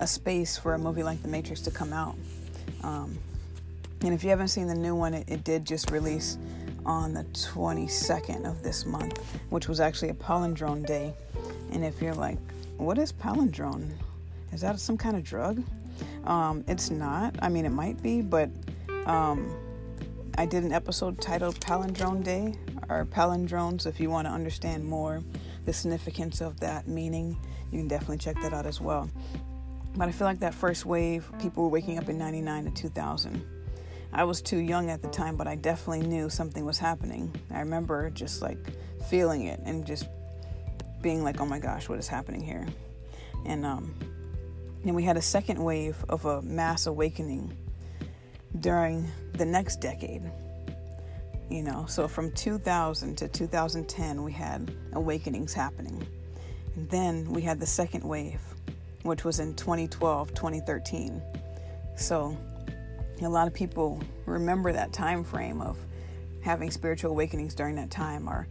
a 0.00 0.06
space 0.06 0.56
for 0.56 0.74
a 0.74 0.78
movie 0.78 1.02
like 1.02 1.20
The 1.22 1.28
Matrix 1.28 1.60
to 1.62 1.70
come 1.70 1.92
out. 1.92 2.16
Um, 2.82 3.18
and 4.02 4.14
if 4.14 4.22
you 4.22 4.30
haven't 4.30 4.48
seen 4.48 4.66
the 4.66 4.74
new 4.74 4.94
one, 4.94 5.14
it, 5.14 5.28
it 5.28 5.44
did 5.44 5.64
just 5.64 5.90
release 5.90 6.38
on 6.86 7.12
the 7.12 7.24
22nd 7.24 8.48
of 8.48 8.62
this 8.62 8.86
month, 8.86 9.20
which 9.50 9.68
was 9.68 9.80
actually 9.80 10.08
a 10.10 10.14
palindrome 10.14 10.86
day. 10.86 11.12
And 11.72 11.84
if 11.84 12.00
you're 12.00 12.14
like, 12.14 12.38
what 12.76 12.96
is 12.98 13.12
palindrome? 13.12 13.90
Is 14.52 14.60
that 14.62 14.78
some 14.80 14.96
kind 14.96 15.16
of 15.16 15.24
drug? 15.24 15.62
Um, 16.24 16.64
it's 16.68 16.90
not. 16.90 17.34
I 17.42 17.48
mean, 17.48 17.66
it 17.66 17.72
might 17.72 18.00
be, 18.02 18.22
but 18.22 18.48
um, 19.06 19.54
I 20.36 20.46
did 20.46 20.62
an 20.62 20.72
episode 20.72 21.20
titled 21.20 21.58
Palindrome 21.60 22.22
Day 22.22 22.54
or 22.88 23.04
Palindromes. 23.04 23.86
If 23.86 23.98
you 23.98 24.08
want 24.08 24.26
to 24.26 24.32
understand 24.32 24.84
more 24.84 25.22
the 25.68 25.74
significance 25.74 26.40
of 26.40 26.58
that 26.60 26.88
meaning, 26.88 27.36
you 27.70 27.78
can 27.78 27.88
definitely 27.88 28.16
check 28.16 28.40
that 28.40 28.54
out 28.54 28.64
as 28.64 28.80
well. 28.80 29.10
But 29.96 30.08
I 30.08 30.12
feel 30.12 30.26
like 30.26 30.40
that 30.40 30.54
first 30.54 30.86
wave, 30.86 31.30
people 31.38 31.64
were 31.64 31.68
waking 31.68 31.98
up 31.98 32.08
in 32.08 32.16
99 32.16 32.64
to 32.64 32.70
2000. 32.70 33.44
I 34.14 34.24
was 34.24 34.40
too 34.40 34.56
young 34.56 34.88
at 34.88 35.02
the 35.02 35.08
time, 35.08 35.36
but 35.36 35.46
I 35.46 35.56
definitely 35.56 36.06
knew 36.06 36.30
something 36.30 36.64
was 36.64 36.78
happening. 36.78 37.38
I 37.50 37.58
remember 37.58 38.08
just 38.08 38.40
like 38.40 38.56
feeling 39.10 39.42
it 39.42 39.60
and 39.66 39.84
just 39.86 40.08
being 41.02 41.22
like, 41.22 41.38
oh 41.38 41.44
my 41.44 41.58
gosh, 41.58 41.86
what 41.86 41.98
is 41.98 42.08
happening 42.08 42.40
here? 42.40 42.66
And 43.44 43.66
um, 43.66 43.94
then 44.86 44.94
we 44.94 45.02
had 45.02 45.18
a 45.18 45.22
second 45.22 45.62
wave 45.62 46.02
of 46.08 46.24
a 46.24 46.40
mass 46.40 46.86
awakening 46.86 47.54
during 48.58 49.06
the 49.34 49.44
next 49.44 49.82
decade. 49.82 50.22
You 51.50 51.62
know, 51.62 51.86
so 51.88 52.06
from 52.06 52.30
2000 52.32 53.16
to 53.16 53.28
2010, 53.28 54.22
we 54.22 54.32
had 54.32 54.70
awakenings 54.92 55.54
happening. 55.54 56.06
And 56.76 56.90
then 56.90 57.32
we 57.32 57.40
had 57.40 57.58
the 57.58 57.66
second 57.66 58.04
wave, 58.04 58.40
which 59.02 59.24
was 59.24 59.40
in 59.40 59.54
2012, 59.54 60.34
2013. 60.34 61.22
So 61.96 62.36
a 63.22 63.28
lot 63.28 63.48
of 63.48 63.54
people 63.54 64.00
remember 64.26 64.72
that 64.72 64.92
time 64.92 65.24
frame 65.24 65.62
of 65.62 65.78
having 66.42 66.70
spiritual 66.70 67.10
awakenings 67.10 67.54
during 67.54 67.76
that 67.76 67.90
time 67.90 68.28
or 68.28 68.46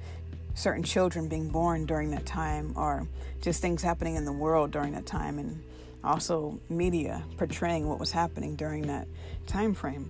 certain 0.56 0.84
children 0.84 1.28
being 1.28 1.50
born 1.50 1.86
during 1.86 2.10
that 2.12 2.26
time 2.26 2.74
or 2.76 3.08
just 3.42 3.62
things 3.62 3.84
happening 3.84 4.16
in 4.16 4.26
the 4.26 4.32
world 4.32 4.72
during 4.72 4.92
that 4.94 5.06
time 5.06 5.38
and 5.38 5.64
also 6.04 6.60
media 6.68 7.24
portraying 7.38 7.88
what 7.88 8.00
was 8.00 8.12
happening 8.12 8.56
during 8.56 8.88
that 8.88 9.08
time 9.46 9.74
frame 9.74 10.10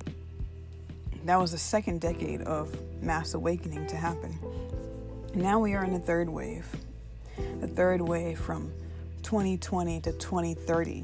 that 1.27 1.39
was 1.39 1.51
the 1.51 1.57
second 1.57 2.01
decade 2.01 2.41
of 2.41 2.75
mass 3.01 3.33
awakening 3.33 3.85
to 3.87 3.95
happen 3.95 4.37
now 5.35 5.59
we 5.59 5.73
are 5.73 5.83
in 5.83 5.93
the 5.93 5.99
third 5.99 6.29
wave 6.29 6.67
the 7.59 7.67
third 7.67 8.01
wave 8.01 8.39
from 8.39 8.71
2020 9.23 10.01
to 10.01 10.11
2030 10.13 11.03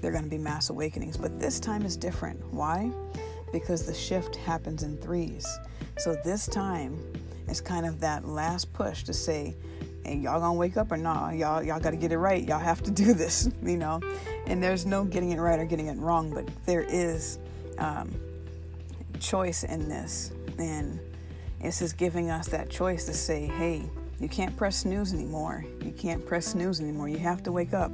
they're 0.00 0.12
going 0.12 0.24
to 0.24 0.30
be 0.30 0.38
mass 0.38 0.70
awakenings 0.70 1.16
but 1.16 1.38
this 1.38 1.60
time 1.60 1.82
is 1.82 1.96
different 1.96 2.42
why 2.52 2.90
because 3.52 3.86
the 3.86 3.94
shift 3.94 4.36
happens 4.36 4.82
in 4.82 4.96
threes 4.98 5.58
so 5.98 6.16
this 6.24 6.46
time 6.46 6.98
it's 7.48 7.60
kind 7.60 7.86
of 7.86 8.00
that 8.00 8.26
last 8.26 8.72
push 8.72 9.02
to 9.04 9.14
say, 9.14 9.56
hey, 10.04 10.16
y'all 10.16 10.38
gonna 10.38 10.54
wake 10.54 10.76
up 10.76 10.92
or 10.92 10.96
not? 10.96 11.34
Y'all, 11.34 11.62
y'all 11.62 11.80
gotta 11.80 11.96
get 11.96 12.12
it 12.12 12.18
right. 12.18 12.46
Y'all 12.46 12.58
have 12.58 12.82
to 12.82 12.90
do 13.04 13.14
this, 13.14 13.50
you 13.62 13.76
know? 13.76 14.00
And 14.46 14.62
there's 14.62 14.86
no 14.86 15.04
getting 15.04 15.32
it 15.32 15.40
right 15.40 15.58
or 15.58 15.64
getting 15.64 15.86
it 15.86 15.98
wrong, 15.98 16.30
but 16.32 16.46
there 16.66 16.82
is 16.82 17.38
um, 17.78 18.14
choice 19.20 19.64
in 19.64 19.88
this. 19.88 20.32
And 20.58 20.98
it's 21.60 21.80
just 21.80 21.96
giving 21.96 22.30
us 22.30 22.48
that 22.48 22.70
choice 22.70 23.04
to 23.06 23.12
say, 23.12 23.46
hey, 23.46 23.88
you 24.20 24.28
can't 24.28 24.56
press 24.56 24.78
snooze 24.78 25.12
anymore. 25.12 25.64
You 25.84 25.92
can't 25.92 26.24
press 26.24 26.46
snooze 26.46 26.80
anymore. 26.80 27.08
You 27.08 27.18
have 27.18 27.42
to 27.44 27.52
wake 27.52 27.74
up. 27.74 27.92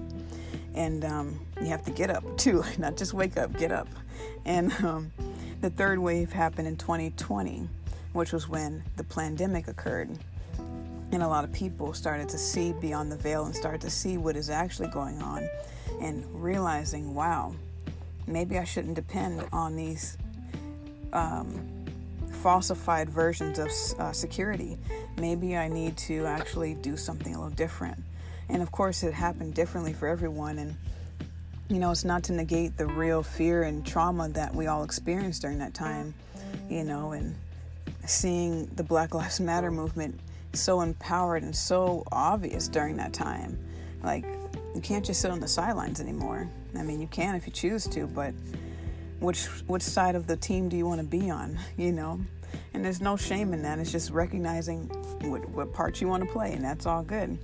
And 0.75 1.05
um, 1.05 1.41
you 1.61 1.67
have 1.69 1.85
to 1.85 1.91
get 1.91 2.11
up 2.11 2.25
too, 2.37 2.65
not 2.79 2.97
just 2.97 3.15
wake 3.15 3.37
up, 3.37 3.57
get 3.59 3.73
up. 3.73 3.89
And 4.45 4.73
um, 4.85 5.13
the 5.61 5.71
third 5.71 5.99
wave 5.99 6.33
happened 6.33 6.69
in 6.69 6.77
2020 6.77 7.69
which 8.15 8.33
was 8.33 8.49
when 8.49 8.83
the 8.97 9.05
pandemic 9.05 9.69
occurred. 9.69 10.09
And 11.13 11.23
a 11.23 11.29
lot 11.29 11.45
of 11.45 11.53
people 11.53 11.93
started 11.93 12.29
to 12.31 12.39
see 12.39 12.73
beyond 12.73 13.13
the 13.13 13.17
veil 13.17 13.45
and 13.45 13.55
started 13.55 13.81
to 13.83 13.91
see 13.91 14.17
what 14.17 14.37
is 14.37 14.51
actually 14.51 14.89
going 14.89 15.21
on 15.21 15.49
and 16.01 16.25
realizing, 16.33 17.15
wow, 17.15 17.55
maybe 18.27 18.57
I 18.57 18.65
shouldn't 18.65 18.95
depend 18.95 19.45
on 19.53 19.77
these 19.77 20.17
um, 21.13 21.85
falsified 22.43 23.09
versions 23.09 23.59
of 23.59 23.69
uh, 23.99 24.13
security. 24.13 24.79
Maybe 25.19 25.57
I 25.57 25.69
need 25.69 25.97
to 25.99 26.27
actually 26.27 26.75
do 26.75 26.97
something 26.97 27.35
a 27.35 27.39
little 27.39 27.55
different. 27.55 27.99
And 28.49 28.63
of 28.63 28.71
course, 28.71 29.03
it 29.03 29.15
happened 29.15 29.55
differently 29.55 29.93
for 29.93 30.09
everyone. 30.09 30.59
And 30.59 30.77
you 31.69 31.79
know, 31.79 31.91
it's 31.91 32.05
not 32.05 32.23
to 32.25 32.33
negate 32.33 32.77
the 32.77 32.87
real 32.87 33.23
fear 33.23 33.63
and 33.63 33.87
trauma 33.87 34.29
that 34.31 34.55
we 34.55 34.67
all 34.67 34.85
experienced 34.85 35.43
during 35.43 35.59
that 35.59 35.73
time, 35.73 36.13
you 36.69 36.85
know, 36.85 37.13
and 37.13 37.35
seeing 38.05 38.67
the 38.77 38.83
Black 38.83 39.15
Lives 39.15 39.41
Matter 39.41 39.71
movement 39.71 40.21
so 40.53 40.83
empowered 40.83 41.43
and 41.43 41.57
so 41.57 42.05
obvious 42.13 42.69
during 42.69 42.97
that 42.97 43.13
time. 43.13 43.59
Like, 44.03 44.25
you 44.75 44.81
can't 44.83 45.05
just 45.05 45.21
sit 45.21 45.31
on 45.31 45.41
the 45.41 45.49
sidelines 45.49 46.01
anymore. 46.01 46.49
I 46.77 46.83
mean, 46.83 47.01
you 47.01 47.07
can 47.07 47.35
if 47.35 47.47
you 47.47 47.53
choose 47.53 47.87
to, 47.89 48.07
but 48.07 48.35
which 49.21 49.47
which 49.67 49.83
side 49.83 50.15
of 50.15 50.27
the 50.27 50.37
team 50.37 50.69
do 50.69 50.77
you 50.77 50.87
want 50.87 51.01
to 51.01 51.07
be 51.07 51.31
on? 51.31 51.59
You 51.77 51.93
know, 51.93 52.21
and 52.73 52.85
there's 52.85 53.01
no 53.01 53.17
shame 53.17 53.53
in 53.53 53.63
that. 53.63 53.79
It's 53.79 53.93
just 53.93 54.11
recognizing 54.11 54.89
what, 55.31 55.49
what 55.51 55.73
part 55.73 56.01
you 56.01 56.09
want 56.09 56.25
to 56.25 56.31
play, 56.31 56.53
and 56.53 56.65
that's 56.65 56.87
all 56.87 57.03
good. 57.03 57.39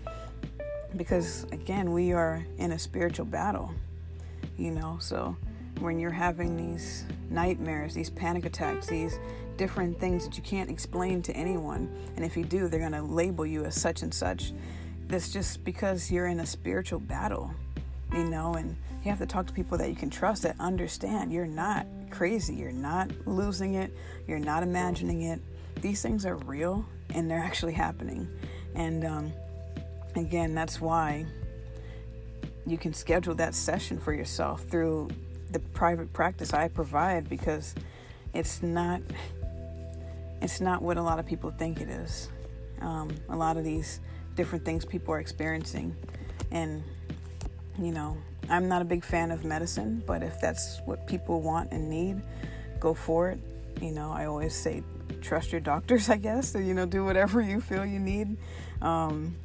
Because 0.97 1.45
again, 1.53 1.93
we 1.93 2.13
are 2.13 2.45
in 2.59 2.73
a 2.73 2.79
spiritual 2.79 3.27
battle. 3.27 3.73
You 4.57 4.73
know, 4.73 4.99
so 5.01 5.37
when 5.79 5.99
you're 5.99 6.11
having 6.11 6.57
these 6.57 7.05
nightmares, 7.31 7.95
these 7.95 8.11
panic 8.11 8.45
attacks, 8.45 8.87
these 8.87 9.19
different 9.57 9.99
things 9.99 10.25
that 10.25 10.37
you 10.37 10.43
can't 10.43 10.71
explain 10.71 11.23
to 11.23 11.33
anyone, 11.33 11.89
and 12.17 12.25
if 12.25 12.37
you 12.37 12.45
do, 12.45 12.69
they're 12.69 12.81
going 12.81 12.93
to 12.93 13.03
label 13.03 13.47
you 13.47 13.65
as 13.65 13.81
such 13.81 14.03
and 14.03 14.13
such. 14.13 14.53
That's 15.09 15.33
just 15.33 15.65
because 15.65 16.11
you're 16.11 16.27
in 16.27 16.41
a 16.41 16.47
spiritual 16.47 17.01
battle, 17.01 17.53
you 18.13 18.25
know, 18.25 18.55
and 18.55 18.77
you 19.03 19.11
have 19.11 19.19
to 19.19 19.27
talk 19.27 19.47
to 19.47 19.53
people 19.53 19.79
that 19.79 19.89
you 19.89 19.97
can 19.97 20.11
trust 20.11 20.43
that 20.43 20.57
understand 20.61 21.33
you're 21.33 21.47
not 21.47 21.87
crazy, 22.11 22.55
you're 22.55 22.73
not 22.73 23.11
losing 23.27 23.75
it, 23.75 23.95
you're 24.27 24.39
not 24.39 24.63
imagining 24.63 25.23
it. 25.23 25.41
These 25.81 26.03
things 26.03 26.27
are 26.27 26.37
real 26.37 26.85
and 27.15 27.31
they're 27.31 27.39
actually 27.39 27.73
happening. 27.73 28.29
And 28.75 29.05
um, 29.05 29.33
again, 30.17 30.55
that's 30.55 30.81
why 30.81 31.27
you 32.67 32.77
can 32.79 32.93
schedule 32.93 33.35
that 33.37 33.55
session 33.55 33.99
for 33.99 34.13
yourself 34.13 34.63
through 34.65 35.09
the 35.51 35.59
private 35.59 36.13
practice 36.13 36.53
I 36.53 36.69
provide 36.69 37.29
because 37.29 37.75
it's 38.33 38.63
not 38.63 39.01
it's 40.41 40.61
not 40.61 40.81
what 40.81 40.97
a 40.97 41.03
lot 41.03 41.19
of 41.19 41.27
people 41.27 41.51
think 41.51 41.81
it 41.81 41.89
is. 41.89 42.31
Um, 42.81 43.11
a 43.29 43.37
lot 43.37 43.57
of 43.59 43.65
these 43.65 44.01
different 44.37 44.65
things 44.65 44.87
people 44.87 45.13
are 45.13 45.21
experiencing, 45.21 45.95
and 46.51 46.83
you 47.79 47.93
know, 47.93 48.17
I'm 48.49 48.69
not 48.69 48.83
a 48.83 48.85
big 48.85 49.05
fan 49.05 49.31
of 49.31 49.45
medicine, 49.45 50.03
but 50.07 50.23
if 50.23 50.41
that's 50.41 50.81
what 50.85 51.07
people 51.07 51.41
want 51.41 51.73
and 51.73 51.89
need, 51.89 52.21
go 52.79 52.95
for 52.95 53.31
it. 53.31 53.39
You 53.81 53.93
know, 53.93 54.11
I 54.11 54.27
always 54.27 54.55
say 54.55 54.83
trust 55.21 55.53
your 55.53 55.61
doctors, 55.61 56.09
I 56.11 56.17
guess. 56.17 56.53
So, 56.53 56.59
you 56.59 56.75
know, 56.75 56.87
do 56.87 57.05
whatever 57.05 57.41
you 57.41 57.61
feel 57.61 57.85
you 57.85 57.99
need. 57.99 58.37
Um, 58.83 59.37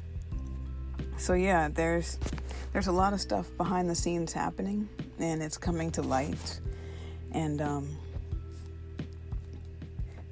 so 1.18 1.34
yeah, 1.34 1.68
there's 1.68 2.18
there's 2.72 2.88
a 2.88 2.92
lot 2.92 3.12
of 3.12 3.20
stuff 3.20 3.48
behind 3.56 3.88
the 3.88 3.94
scenes 3.94 4.32
happening, 4.32 4.88
and 5.18 5.42
it's 5.42 5.56
coming 5.56 5.90
to 5.92 6.02
light. 6.02 6.60
And 7.32 7.60
um, 7.60 7.96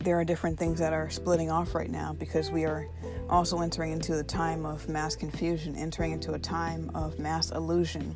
there 0.04 0.20
are 0.20 0.24
different 0.24 0.58
things 0.58 0.78
that 0.78 0.92
are 0.92 1.08
splitting 1.08 1.50
off 1.50 1.74
right 1.74 1.90
now 1.90 2.12
because 2.12 2.50
we 2.50 2.66
are 2.66 2.86
also 3.30 3.60
entering 3.60 3.90
into 3.90 4.18
a 4.18 4.22
time 4.22 4.66
of 4.66 4.86
mass 4.86 5.16
confusion, 5.16 5.74
entering 5.74 6.12
into 6.12 6.34
a 6.34 6.38
time 6.38 6.90
of 6.94 7.18
mass 7.18 7.50
illusion 7.50 8.14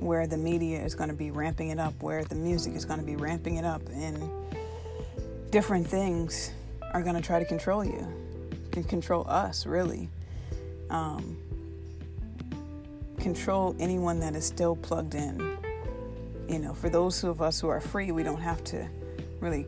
where 0.00 0.26
the 0.26 0.36
media 0.36 0.82
is 0.82 0.96
going 0.96 1.08
to 1.08 1.14
be 1.14 1.30
ramping 1.30 1.70
it 1.70 1.78
up, 1.78 1.94
where 2.02 2.24
the 2.24 2.34
music 2.34 2.74
is 2.74 2.84
going 2.84 2.98
to 2.98 3.06
be 3.06 3.14
ramping 3.14 3.54
it 3.54 3.64
up, 3.64 3.80
and 3.92 4.28
different 5.50 5.86
things 5.86 6.50
are 6.92 7.02
going 7.02 7.14
to 7.14 7.22
try 7.22 7.38
to 7.38 7.44
control 7.44 7.84
you, 7.84 8.04
can 8.72 8.82
control 8.82 9.24
us, 9.28 9.64
really. 9.64 10.08
Um, 10.90 11.36
control 13.20 13.76
anyone 13.78 14.18
that 14.18 14.34
is 14.34 14.44
still 14.44 14.74
plugged 14.74 15.14
in. 15.14 15.56
You 16.48 16.58
know, 16.58 16.74
for 16.74 16.88
those 16.88 17.22
of 17.22 17.40
us 17.40 17.60
who 17.60 17.68
are 17.68 17.80
free, 17.80 18.10
we 18.10 18.24
don't 18.24 18.40
have 18.40 18.64
to 18.64 18.88
really 19.38 19.66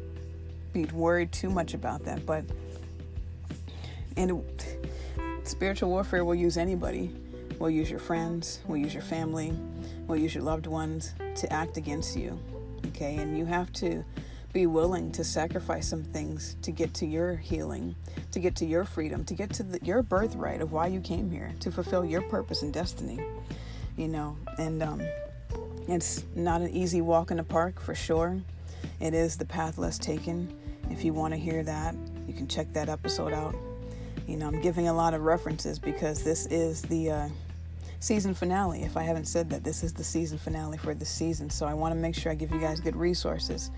be 0.74 0.84
worried 0.86 1.32
too 1.32 1.48
much 1.48 1.72
about 1.72 2.04
that. 2.04 2.26
But 2.26 2.44
and 4.16 4.44
spiritual 5.44 5.88
warfare 5.88 6.24
will 6.24 6.34
use 6.34 6.58
anybody. 6.58 7.14
Will 7.58 7.70
use 7.70 7.90
your 7.90 8.00
friends. 8.00 8.60
Will 8.66 8.76
use 8.76 8.92
your 8.92 9.02
family. 9.02 9.54
Will 10.06 10.16
use 10.16 10.34
your 10.34 10.44
loved 10.44 10.66
ones 10.66 11.14
to 11.36 11.50
act 11.52 11.78
against 11.78 12.16
you. 12.16 12.38
Okay, 12.88 13.16
and 13.16 13.38
you 13.38 13.46
have 13.46 13.72
to 13.74 14.04
be 14.52 14.66
willing 14.66 15.10
to 15.12 15.24
sacrifice 15.24 15.88
some 15.88 16.04
things 16.04 16.56
to 16.62 16.70
get 16.70 16.94
to 16.94 17.06
your 17.06 17.34
healing, 17.34 17.96
to 18.30 18.38
get 18.38 18.54
to 18.54 18.64
your 18.64 18.84
freedom, 18.84 19.24
to 19.24 19.34
get 19.34 19.52
to 19.52 19.62
the, 19.64 19.80
your 19.82 20.02
birthright 20.02 20.60
of 20.60 20.70
why 20.70 20.86
you 20.86 21.00
came 21.00 21.30
here, 21.30 21.52
to 21.58 21.72
fulfill 21.72 22.04
your 22.04 22.22
purpose 22.22 22.62
and 22.62 22.72
destiny. 22.72 23.20
You 23.96 24.08
know, 24.08 24.36
and 24.58 24.82
um, 24.82 25.02
it's 25.88 26.24
not 26.34 26.60
an 26.60 26.70
easy 26.70 27.00
walk 27.00 27.30
in 27.30 27.38
the 27.38 27.44
park 27.44 27.80
for 27.80 27.94
sure. 27.94 28.40
It 29.00 29.14
is 29.14 29.36
the 29.36 29.44
path 29.44 29.78
less 29.78 29.98
taken. 29.98 30.54
If 30.91 31.05
you 31.05 31.12
want 31.12 31.35
to 31.35 31.39
hear 31.39 31.62
that, 31.62 31.95
you 32.26 32.35
can 32.35 32.47
check 32.47 32.72
that 32.72 32.89
episode 32.89 33.32
out. 33.32 33.55
You 34.26 34.37
know, 34.37 34.47
I'm 34.47 34.61
giving 34.61 34.89
a 34.89 34.95
lot 34.95 35.14
of 35.14 35.22
references 35.22 35.78
because 35.78 36.22
this 36.22 36.47
is 36.47 36.82
the 36.82 37.11
uh, 37.11 37.28
season 38.01 38.35
finale. 38.35 38.82
If 38.82 38.97
I 38.97 39.03
haven't 39.03 39.26
said 39.26 39.51
that, 39.51 39.64
this 39.64 39.82
is 39.82 39.93
the 39.93 40.05
season 40.05 40.39
finale 40.39 40.78
for 40.78 40.95
the 40.95 41.05
season. 41.05 41.51
So 41.51 41.66
I 41.66 41.74
want 41.74 41.95
to 41.95 42.01
make 42.01 42.14
sure 42.14 42.32
I 42.32 42.35
give 42.35 42.53
you 42.53 42.61
guys 42.61 42.80
good 42.80 42.97
resources 42.97 43.70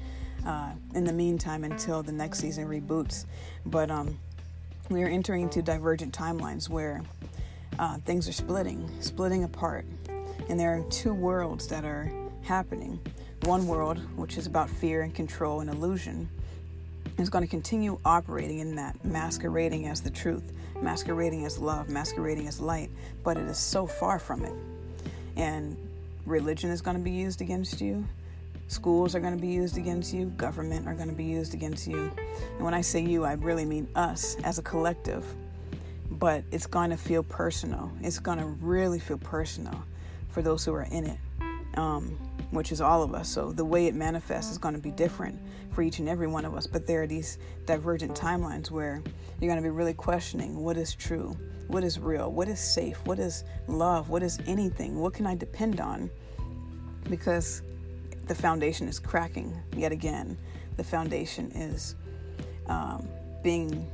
uh, 0.47 0.73
in 0.95 1.05
the 1.05 1.13
meantime 1.13 1.65
until 1.65 2.03
the 2.03 2.13
next 2.13 2.39
season 2.39 2.67
reboots. 2.67 3.25
But 3.65 3.91
um, 3.91 4.19
we 4.89 5.03
are 5.03 5.09
entering 5.09 5.43
into 5.43 5.63
divergent 5.63 6.17
timelines 6.17 6.69
where 6.69 7.03
uh, 7.79 7.99
things 7.99 8.29
are 8.29 8.33
splitting, 8.33 8.89
splitting 9.01 9.45
apart. 9.45 9.85
And 10.49 10.59
there 10.59 10.77
are 10.77 10.83
two 10.91 11.13
worlds 11.13 11.67
that 11.69 11.85
are 11.85 12.11
happening. 12.43 13.01
One 13.43 13.67
world, 13.67 13.99
which 14.17 14.39
is 14.39 14.47
about 14.47 14.71
fear 14.71 15.03
and 15.03 15.15
control 15.15 15.61
and 15.61 15.69
illusion, 15.69 16.29
is 17.19 17.31
going 17.31 17.43
to 17.43 17.51
continue 17.51 17.99
operating 18.05 18.59
in 18.59 18.77
that, 18.77 19.03
masquerading 19.05 19.87
as 19.87 20.01
the 20.01 20.11
truth, 20.11 20.53
masquerading 20.81 21.45
as 21.47 21.59
love, 21.59 21.89
masquerading 21.89 22.47
as 22.47 22.61
light, 22.61 22.91
but 23.25 23.37
it 23.37 23.47
is 23.47 23.59
so 23.59 23.87
far 23.87 24.19
from 24.19 24.45
it. 24.45 24.55
And 25.37 25.77
religion 26.27 26.71
is 26.71 26.81
going 26.81 26.97
to 26.97 27.03
be 27.03 27.11
used 27.11 27.41
against 27.41 27.81
you. 27.81 28.07
Schools 28.69 29.14
are 29.14 29.21
going 29.21 29.35
to 29.35 29.41
be 29.41 29.49
used 29.49 29.79
against 29.79 30.12
you. 30.12 30.27
Government 30.37 30.89
are 30.89 30.95
going 30.95 31.09
to 31.09 31.14
be 31.14 31.25
used 31.25 31.55
against 31.55 31.87
you. 31.87 32.11
And 32.57 32.64
when 32.64 32.75
I 32.75 32.81
say 32.81 33.01
you, 33.01 33.25
I 33.25 33.35
really 33.35 33.64
mean 33.64 33.89
us 33.95 34.37
as 34.43 34.59
a 34.59 34.62
collective. 34.62 35.25
But 36.11 36.45
it's 36.51 36.67
going 36.67 36.91
to 36.91 36.97
feel 36.97 37.23
personal. 37.23 37.91
It's 38.03 38.19
going 38.19 38.39
to 38.39 38.47
really 38.47 38.99
feel 38.99 39.19
personal 39.19 39.85
for 40.31 40.43
those 40.43 40.64
who 40.64 40.75
are 40.75 40.87
in 40.91 41.07
it. 41.07 41.19
Um, 41.77 42.18
which 42.51 42.72
is 42.72 42.81
all 42.81 43.03
of 43.03 43.14
us. 43.14 43.29
So 43.29 43.53
the 43.53 43.64
way 43.64 43.87
it 43.87 43.95
manifests 43.95 44.53
is 44.53 44.59
going 44.59 44.74
to 44.74 44.81
be 44.81 44.91
different 44.91 45.39
for 45.72 45.83
each 45.83 45.99
and 45.99 46.09
every 46.09 46.27
one 46.27 46.45
of 46.45 46.55
us. 46.55 46.66
But 46.66 46.87
there 46.87 47.03
are 47.03 47.07
these 47.07 47.39
divergent 47.66 48.14
timelines 48.14 48.70
where 48.70 49.03
you're 49.41 49.51
going 49.51 49.62
to 49.62 49.68
be 49.68 49.74
really 49.74 49.95
questioning 49.95 50.62
what 50.62 50.77
is 50.77 50.95
true, 50.95 51.37
what 51.66 51.85
is 51.85 51.99
real, 51.99 52.31
what 52.31 52.49
is 52.49 52.61
safe, 52.61 53.05
what 53.05 53.18
is 53.18 53.45
love, 53.66 54.09
what 54.09 54.22
is 54.22 54.39
anything, 54.47 54.99
what 54.99 55.12
can 55.12 55.27
I 55.27 55.35
depend 55.35 55.81
on? 55.81 56.11
Because 57.11 57.62
the 58.27 58.35
foundation 58.35 58.89
is 58.89 58.99
cracking 58.99 59.55
yet 59.77 59.93
again. 59.93 60.39
The 60.77 60.85
foundation 60.85 61.51
is 61.53 61.95
um, 62.66 63.09
being 63.43 63.91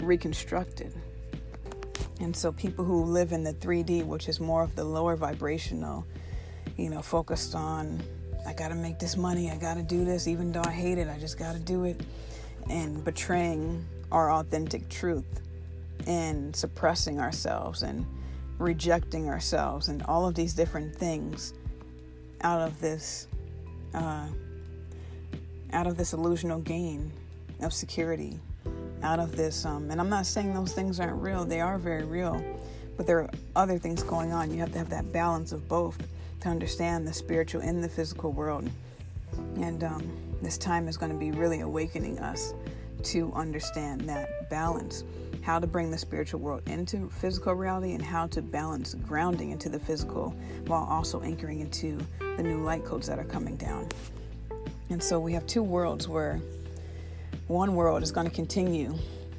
reconstructed. 0.00 0.92
And 2.20 2.36
so, 2.36 2.52
people 2.52 2.84
who 2.84 3.02
live 3.04 3.32
in 3.32 3.44
the 3.44 3.54
3D, 3.54 4.04
which 4.04 4.28
is 4.28 4.40
more 4.40 4.62
of 4.62 4.74
the 4.76 4.84
lower 4.84 5.16
vibrational 5.16 6.04
you 6.80 6.90
know, 6.90 7.02
focused 7.02 7.54
on, 7.54 8.02
I 8.46 8.52
gotta 8.52 8.74
make 8.74 8.98
this 8.98 9.16
money, 9.16 9.50
I 9.50 9.56
gotta 9.56 9.82
do 9.82 10.04
this, 10.04 10.26
even 10.26 10.50
though 10.50 10.62
I 10.64 10.70
hate 10.70 10.98
it, 10.98 11.08
I 11.08 11.18
just 11.18 11.38
gotta 11.38 11.58
do 11.58 11.84
it, 11.84 12.00
and 12.68 13.04
betraying 13.04 13.84
our 14.10 14.32
authentic 14.32 14.88
truth 14.88 15.42
and 16.06 16.56
suppressing 16.56 17.20
ourselves 17.20 17.82
and 17.82 18.06
rejecting 18.58 19.28
ourselves 19.28 19.88
and 19.88 20.02
all 20.04 20.26
of 20.26 20.34
these 20.34 20.54
different 20.54 20.94
things 20.94 21.54
out 22.40 22.60
of 22.60 22.80
this 22.80 23.28
uh, 23.94 24.26
out 25.72 25.86
of 25.86 25.96
this 25.96 26.12
illusional 26.12 26.62
gain 26.64 27.12
of 27.60 27.72
security 27.72 28.38
out 29.02 29.18
of 29.18 29.36
this 29.36 29.64
um, 29.64 29.90
and 29.90 30.00
i'm 30.00 30.08
not 30.08 30.26
saying 30.26 30.52
those 30.52 30.72
things 30.72 31.00
aren't 31.00 31.20
real 31.22 31.44
they 31.44 31.60
are 31.60 31.78
very 31.78 32.04
real 32.04 32.42
but 33.00 33.06
there 33.06 33.20
are 33.20 33.30
other 33.56 33.78
things 33.78 34.02
going 34.02 34.30
on. 34.30 34.50
You 34.50 34.58
have 34.58 34.72
to 34.72 34.78
have 34.78 34.90
that 34.90 35.10
balance 35.10 35.52
of 35.52 35.66
both 35.66 35.96
to 36.40 36.48
understand 36.48 37.06
the 37.06 37.12
spiritual 37.12 37.60
in 37.60 37.80
the 37.80 37.88
physical 37.88 38.32
world. 38.32 38.68
And 39.56 39.84
um, 39.84 40.10
this 40.42 40.58
time 40.58 40.88
is 40.88 40.96
going 40.96 41.12
to 41.12 41.18
be 41.18 41.30
really 41.30 41.60
awakening 41.60 42.18
us 42.18 42.54
to 43.04 43.32
understand 43.34 44.02
that 44.02 44.50
balance 44.50 45.04
how 45.42 45.58
to 45.58 45.66
bring 45.66 45.90
the 45.90 45.98
spiritual 45.98 46.40
world 46.40 46.62
into 46.66 47.08
physical 47.08 47.54
reality 47.54 47.94
and 47.94 48.02
how 48.02 48.26
to 48.26 48.42
balance 48.42 48.94
grounding 49.06 49.50
into 49.50 49.68
the 49.68 49.78
physical 49.78 50.34
while 50.66 50.84
also 50.84 51.22
anchoring 51.22 51.60
into 51.60 51.98
the 52.36 52.42
new 52.42 52.62
light 52.62 52.84
codes 52.84 53.06
that 53.06 53.18
are 53.18 53.24
coming 53.24 53.56
down. 53.56 53.88
And 54.90 55.02
so 55.02 55.18
we 55.18 55.32
have 55.32 55.46
two 55.46 55.62
worlds 55.62 56.08
where 56.08 56.40
one 57.46 57.74
world 57.74 58.02
is 58.02 58.12
going 58.12 58.28
to 58.28 58.34
continue 58.34 58.94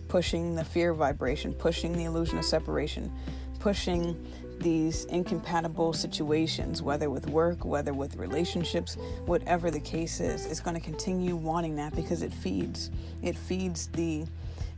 pushing 0.07 0.55
the 0.55 0.63
fear 0.63 0.93
vibration, 0.93 1.53
pushing 1.53 1.93
the 1.93 2.05
illusion 2.05 2.37
of 2.37 2.45
separation, 2.45 3.11
pushing 3.59 4.15
these 4.62 5.05
incompatible 5.05 5.93
situations, 5.93 6.82
whether 6.82 7.09
with 7.09 7.28
work, 7.28 7.66
whether 7.66 7.93
with 7.93 8.16
relationships, 8.16 8.97
whatever 9.26 9.72
the 9.72 9.80
case 9.80 10.20
is, 10.20 10.45
is 10.45 10.59
going 10.59 10.76
to 10.76 10.82
continue 10.82 11.36
wanting 11.36 11.76
that 11.76 11.95
because 11.95 12.22
it 12.22 12.34
feeds. 12.34 12.91
It 13.22 13.36
feeds 13.36 13.88
the 13.88 14.26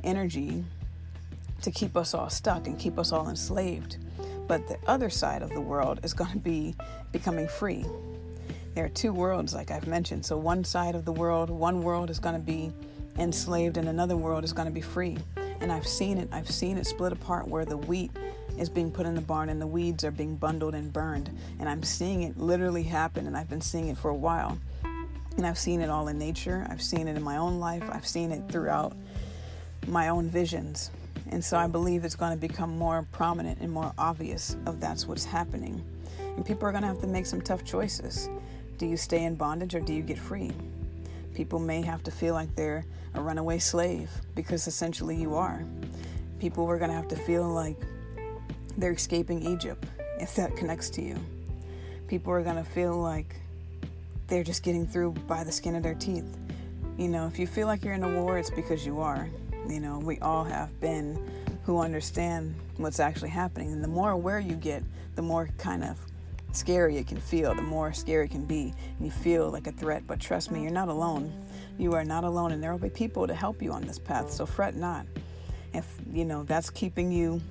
energy 0.04 0.64
to 1.62 1.72
keep 1.72 1.96
us 1.96 2.14
all 2.14 2.30
stuck 2.30 2.68
and 2.68 2.78
keep 2.78 3.00
us 3.00 3.12
all 3.12 3.30
enslaved. 3.30 3.98
But 4.48 4.68
the 4.68 4.78
other 4.88 5.10
side 5.10 5.42
of 5.42 5.50
the 5.50 5.62
world 5.62 6.00
is 6.04 6.14
going 6.14 6.32
to 6.32 6.38
be 6.38 6.76
becoming 7.12 7.48
free. 7.48 7.86
There 8.76 8.84
are 8.84 8.90
two 8.90 9.14
worlds, 9.14 9.54
like 9.54 9.72
I've 9.72 9.88
mentioned. 9.88 10.26
So, 10.26 10.38
one 10.38 10.64
side 10.64 10.96
of 10.96 11.06
the 11.06 11.12
world, 11.12 11.50
one 11.50 11.84
world 11.84 12.10
is 12.10 12.20
going 12.20 12.36
to 12.36 12.42
be 12.42 12.72
enslaved, 13.20 13.78
and 13.78 13.88
another 13.88 14.18
world 14.18 14.44
is 14.44 14.52
going 14.52 14.68
to 14.68 14.74
be 14.74 14.82
free. 14.82 15.18
And 15.64 15.72
I've 15.72 15.88
seen 15.88 16.18
it. 16.18 16.28
I've 16.34 16.52
seen 16.52 16.78
it 16.78 16.86
split 16.86 17.14
apart 17.14 17.48
where 17.48 17.64
the 17.64 17.78
wheat 17.78 18.12
is 18.60 18.70
being 18.70 18.92
put 18.92 19.06
in 19.06 19.16
the 19.16 19.22
barn 19.22 19.48
and 19.48 19.62
the 19.62 19.66
weeds 19.66 20.04
are 20.04 20.12
being 20.12 20.36
bundled 20.36 20.76
and 20.76 20.92
burned. 20.92 21.30
And 21.58 21.70
I'm 21.70 21.82
seeing 21.84 22.24
it 22.24 22.38
literally 22.38 22.84
happen, 22.84 23.28
and 23.28 23.38
I've 23.38 23.50
been 23.50 23.62
seeing 23.62 23.88
it 23.88 23.98
for 23.98 24.10
a 24.10 24.16
while. 24.16 24.60
And 25.38 25.48
I've 25.48 25.58
seen 25.58 25.80
it 25.80 25.90
all 25.90 26.10
in 26.10 26.20
nature, 26.20 26.68
I've 26.70 26.82
seen 26.82 27.08
it 27.08 27.16
in 27.16 27.24
my 27.24 27.38
own 27.38 27.62
life, 27.62 27.84
I've 27.90 28.06
seen 28.06 28.32
it 28.32 28.44
throughout 28.52 28.94
my 29.88 30.10
own 30.10 30.30
visions. 30.30 30.92
And 31.32 31.44
so 31.44 31.58
I 31.58 31.66
believe 31.66 32.04
it's 32.04 32.16
going 32.16 32.34
to 32.34 32.38
become 32.38 32.78
more 32.78 33.08
prominent 33.14 33.60
and 33.62 33.72
more 33.72 33.94
obvious 33.98 34.58
of 34.66 34.80
that's 34.82 35.08
what's 35.08 35.26
happening. 35.26 35.82
And 36.20 36.46
people 36.46 36.68
are 36.68 36.72
going 36.72 36.84
to 36.84 36.88
have 36.90 37.02
to 37.02 37.08
make 37.08 37.26
some 37.26 37.42
tough 37.42 37.64
choices. 37.64 38.30
Do 38.78 38.86
you 38.86 38.98
stay 38.98 39.24
in 39.24 39.36
bondage 39.36 39.74
or 39.74 39.80
do 39.80 39.94
you 39.94 40.04
get 40.04 40.20
free? 40.20 40.52
People 41.34 41.60
may 41.60 41.82
have 41.82 42.04
to 42.04 42.12
feel 42.12 42.34
like 42.34 42.56
they're 42.56 42.86
a 43.16 43.22
runaway 43.22 43.60
slave 43.60 44.10
because 44.36 44.68
essentially 44.68 45.16
you 45.16 45.36
are. 45.36 45.64
People 46.40 46.66
are 46.70 46.78
going 46.78 46.90
to 46.90 46.96
have 46.96 47.08
to 47.10 47.16
feel 47.16 47.48
like 47.48 47.78
they're 48.78 48.92
escaping 48.92 49.42
Egypt 49.42 49.86
if 50.20 50.36
that 50.36 50.56
connects 50.56 50.90
to 50.92 51.02
you. 51.02 51.18
People 52.08 52.34
are 52.34 52.42
going 52.42 52.56
to 52.56 52.64
feel 52.64 52.98
like 52.98 53.36
they're 54.28 54.44
just 54.44 54.64
getting 54.64 54.86
through 54.86 55.12
by 55.28 55.44
the 55.44 55.52
skin 55.52 55.76
of 55.76 55.84
their 55.84 55.96
teeth. 55.96 56.38
You 56.98 57.08
know, 57.08 57.28
if 57.28 57.40
you 57.40 57.48
feel 57.48 57.68
like 57.68 57.84
you're 57.84 57.94
in 57.94 58.04
a 58.04 58.22
war, 58.22 58.38
it's 58.38 58.50
because 58.50 58.86
you 58.86 59.00
are. 59.00 59.28
You 59.68 59.80
know, 59.80 60.00
we 60.00 60.20
all 60.20 60.44
have 60.44 60.80
been 60.80 61.32
who 61.64 61.80
understand 61.80 62.54
what's 62.78 63.00
actually 63.00 63.30
happening. 63.30 63.72
And 63.72 63.84
the 63.84 63.88
more 63.88 64.12
aware 64.12 64.40
you 64.40 64.56
get, 64.56 64.84
the 65.16 65.22
more 65.22 65.50
kind 65.58 65.84
of 65.84 65.98
scary 66.56 66.98
it 66.98 67.08
can 67.08 67.18
feel, 67.18 67.54
the 67.56 67.62
more 67.62 67.94
scary 67.94 68.26
it 68.26 68.32
can 68.32 68.46
be. 68.46 68.74
And 68.98 69.06
you 69.06 69.12
feel 69.12 69.50
like 69.50 69.68
a 69.68 69.72
threat. 69.72 70.04
But 70.08 70.20
trust 70.20 70.52
me, 70.52 70.62
you're 70.62 70.72
not 70.72 70.88
alone. 70.88 71.32
You 71.78 71.94
are 71.94 72.06
not 72.06 72.24
alone, 72.24 72.52
and 72.52 72.64
there 72.64 72.72
will 72.72 72.80
be 72.80 72.90
people 72.90 73.28
to 73.28 73.34
help 73.34 73.62
you 73.62 73.72
on 73.72 73.82
this 73.82 74.00
path. 74.00 74.32
So 74.32 74.46
fret 74.46 74.76
not. 74.76 75.06
If 75.74 75.88
you 76.12 76.26
know 76.26 76.44
that's 76.44 76.70
keeping 76.70 77.12
you 77.12 77.42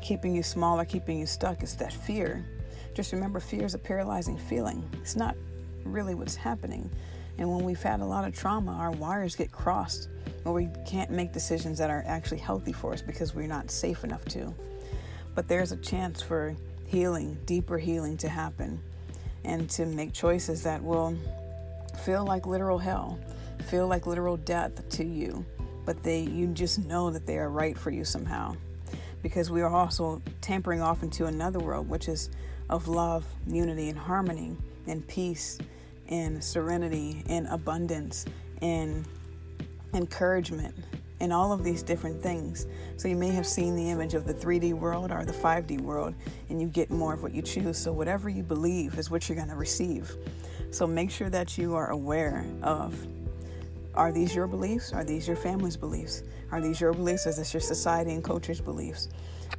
keeping 0.00 0.34
you 0.34 0.42
small 0.42 0.80
or 0.80 0.84
keeping 0.84 1.18
you 1.18 1.26
stuck, 1.26 1.62
it's 1.62 1.74
that 1.74 1.92
fear. 1.92 2.46
Just 2.94 3.12
remember 3.12 3.38
fear 3.38 3.64
is 3.64 3.74
a 3.74 3.78
paralyzing 3.78 4.38
feeling. 4.38 4.88
It's 4.94 5.16
not 5.16 5.36
really 5.84 6.14
what's 6.14 6.34
happening. 6.34 6.90
And 7.38 7.50
when 7.50 7.64
we've 7.64 7.82
had 7.82 8.00
a 8.00 8.04
lot 8.04 8.26
of 8.26 8.34
trauma, 8.34 8.72
our 8.72 8.90
wires 8.90 9.36
get 9.36 9.52
crossed 9.52 10.08
or 10.44 10.52
we 10.52 10.68
can't 10.86 11.10
make 11.10 11.32
decisions 11.32 11.78
that 11.78 11.90
are 11.90 12.02
actually 12.06 12.38
healthy 12.38 12.72
for 12.72 12.92
us 12.92 13.02
because 13.02 13.34
we're 13.34 13.46
not 13.46 13.70
safe 13.70 14.04
enough 14.04 14.24
to. 14.26 14.54
But 15.34 15.48
there's 15.48 15.72
a 15.72 15.76
chance 15.76 16.20
for 16.20 16.56
healing, 16.90 17.38
deeper 17.46 17.78
healing 17.78 18.16
to 18.16 18.28
happen, 18.28 18.80
and 19.44 19.70
to 19.70 19.86
make 19.86 20.12
choices 20.12 20.64
that 20.64 20.82
will 20.82 21.16
feel 22.04 22.24
like 22.24 22.46
literal 22.46 22.78
hell, 22.78 23.16
feel 23.68 23.86
like 23.86 24.08
literal 24.08 24.36
death 24.38 24.88
to 24.88 25.04
you, 25.04 25.44
but 25.86 26.02
they 26.02 26.22
you 26.22 26.48
just 26.48 26.80
know 26.80 27.08
that 27.10 27.26
they 27.26 27.38
are 27.38 27.48
right 27.48 27.78
for 27.78 27.90
you 27.92 28.04
somehow. 28.04 28.56
Because 29.22 29.52
we 29.52 29.62
are 29.62 29.72
also 29.72 30.20
tampering 30.40 30.80
off 30.80 31.04
into 31.04 31.26
another 31.26 31.60
world, 31.60 31.88
which 31.88 32.08
is 32.08 32.28
of 32.68 32.88
love, 32.88 33.24
unity, 33.46 33.88
and 33.88 33.98
harmony, 33.98 34.56
and 34.88 35.06
peace, 35.06 35.58
and 36.08 36.42
serenity, 36.42 37.22
and 37.28 37.46
abundance, 37.48 38.24
and 38.62 39.06
encouragement, 39.94 40.74
and 41.20 41.32
all 41.32 41.52
of 41.52 41.62
these 41.62 41.82
different 41.82 42.22
things. 42.22 42.66
So 42.96 43.08
you 43.08 43.16
may 43.16 43.28
have 43.30 43.46
seen 43.46 43.76
the 43.76 43.90
image 43.90 44.14
of 44.14 44.26
the 44.26 44.34
3D 44.34 44.72
world 44.72 45.12
or 45.12 45.24
the 45.24 45.32
5D 45.32 45.80
world, 45.80 46.14
and 46.48 46.60
you 46.60 46.68
get 46.68 46.90
more 46.90 47.14
of 47.14 47.22
what 47.22 47.34
you 47.34 47.42
choose. 47.42 47.78
So 47.78 47.92
whatever 47.92 48.28
you 48.28 48.42
believe 48.42 48.98
is 48.98 49.10
what 49.10 49.28
you're 49.28 49.36
going 49.36 49.48
to 49.48 49.54
receive. 49.54 50.14
So 50.70 50.86
make 50.86 51.10
sure 51.10 51.30
that 51.30 51.58
you 51.58 51.74
are 51.74 51.90
aware 51.90 52.46
of 52.62 52.94
are 53.94 54.12
these 54.12 54.34
your 54.34 54.46
beliefs? 54.46 54.92
Are 54.92 55.04
these 55.04 55.26
your 55.26 55.36
family's 55.36 55.76
beliefs? 55.76 56.22
Are 56.52 56.60
these 56.60 56.80
your 56.80 56.92
beliefs? 56.92 57.26
Is 57.26 57.36
this 57.36 57.52
your 57.52 57.60
society 57.60 58.12
and 58.12 58.22
culture's 58.22 58.60
beliefs? 58.60 59.08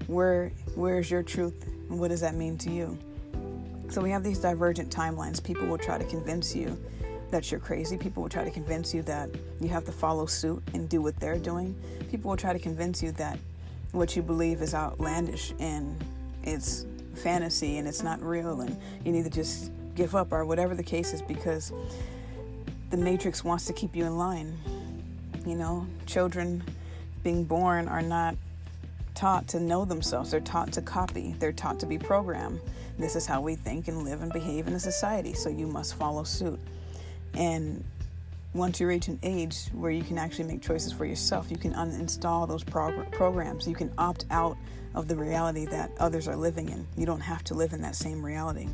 Where 0.07 0.51
where's 0.75 1.11
your 1.11 1.21
truth? 1.21 1.67
And 1.89 1.99
what 1.99 2.07
does 2.09 2.21
that 2.21 2.35
mean 2.35 2.57
to 2.59 2.71
you? 2.71 2.97
So 3.89 4.01
we 4.01 4.09
have 4.11 4.23
these 4.23 4.39
divergent 4.39 4.89
timelines. 4.89 5.43
People 5.43 5.67
will 5.67 5.77
try 5.77 5.97
to 5.97 6.05
convince 6.05 6.55
you 6.55 6.81
that 7.31 7.49
you're 7.49 7.59
crazy. 7.59 7.97
People 7.97 8.21
will 8.21 8.29
try 8.29 8.43
to 8.43 8.51
convince 8.51 8.93
you 8.93 9.01
that 9.03 9.29
you 9.59 9.69
have 9.69 9.85
to 9.85 9.91
follow 9.91 10.25
suit 10.25 10.61
and 10.73 10.87
do 10.87 11.01
what 11.01 11.19
they're 11.19 11.39
doing. 11.39 11.75
People 12.09 12.29
will 12.29 12.37
try 12.37 12.53
to 12.53 12.59
convince 12.59 13.01
you 13.01 13.11
that 13.13 13.39
what 13.91 14.15
you 14.15 14.21
believe 14.21 14.61
is 14.61 14.73
outlandish 14.73 15.53
and 15.59 15.97
it's 16.43 16.85
fantasy 17.15 17.77
and 17.77 17.87
it's 17.87 18.03
not 18.03 18.21
real 18.21 18.61
and 18.61 18.77
you 19.03 19.11
need 19.11 19.23
to 19.23 19.29
just 19.29 19.71
give 19.95 20.15
up 20.15 20.31
or 20.31 20.45
whatever 20.45 20.75
the 20.75 20.83
case 20.83 21.13
is 21.13 21.21
because 21.21 21.73
the 22.89 22.97
matrix 22.97 23.43
wants 23.43 23.65
to 23.65 23.73
keep 23.73 23.95
you 23.95 24.05
in 24.05 24.17
line. 24.17 24.57
You 25.45 25.55
know, 25.55 25.87
children 26.05 26.63
being 27.23 27.43
born 27.43 27.87
are 27.87 28.01
not 28.01 28.35
taught 29.15 29.47
to 29.49 29.59
know 29.59 29.85
themselves. 29.85 30.31
They're 30.31 30.39
taught 30.39 30.71
to 30.73 30.81
copy. 30.81 31.35
They're 31.39 31.51
taught 31.51 31.79
to 31.81 31.85
be 31.85 31.97
programmed. 31.97 32.59
This 32.97 33.15
is 33.15 33.25
how 33.25 33.41
we 33.41 33.55
think 33.55 33.87
and 33.87 34.03
live 34.03 34.21
and 34.21 34.31
behave 34.31 34.67
in 34.67 34.73
a 34.73 34.79
society, 34.79 35.33
so 35.33 35.49
you 35.49 35.67
must 35.67 35.95
follow 35.95 36.23
suit. 36.23 36.59
And 37.33 37.83
once 38.53 38.79
you 38.79 38.87
reach 38.87 39.07
an 39.07 39.19
age 39.23 39.67
where 39.73 39.91
you 39.91 40.03
can 40.03 40.17
actually 40.17 40.45
make 40.45 40.61
choices 40.61 40.91
for 40.91 41.05
yourself, 41.05 41.49
you 41.49 41.57
can 41.57 41.73
uninstall 41.73 42.47
those 42.47 42.63
prog- 42.63 43.11
programs. 43.11 43.67
You 43.67 43.75
can 43.75 43.91
opt 43.97 44.25
out 44.29 44.57
of 44.93 45.07
the 45.07 45.15
reality 45.15 45.65
that 45.67 45.91
others 45.99 46.27
are 46.27 46.35
living 46.35 46.69
in. 46.69 46.85
You 46.97 47.05
don't 47.05 47.21
have 47.21 47.43
to 47.45 47.53
live 47.53 47.71
in 47.73 47.81
that 47.81 47.95
same 47.95 48.25
reality. 48.25 48.67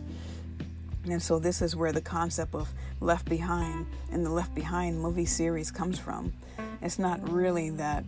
And 1.06 1.22
so, 1.22 1.40
this 1.40 1.62
is 1.62 1.76
where 1.76 1.92
the 1.92 2.02
concept 2.02 2.54
of 2.56 2.70
Left 3.00 3.30
Behind 3.30 3.86
and 4.12 4.26
the 4.26 4.30
Left 4.30 4.54
Behind 4.54 5.00
movie 5.00 5.26
series 5.26 5.72
comes 5.72 5.98
from. 6.00 6.34
It's 6.82 7.00
not 7.00 7.32
really 7.32 7.70
that, 7.72 8.04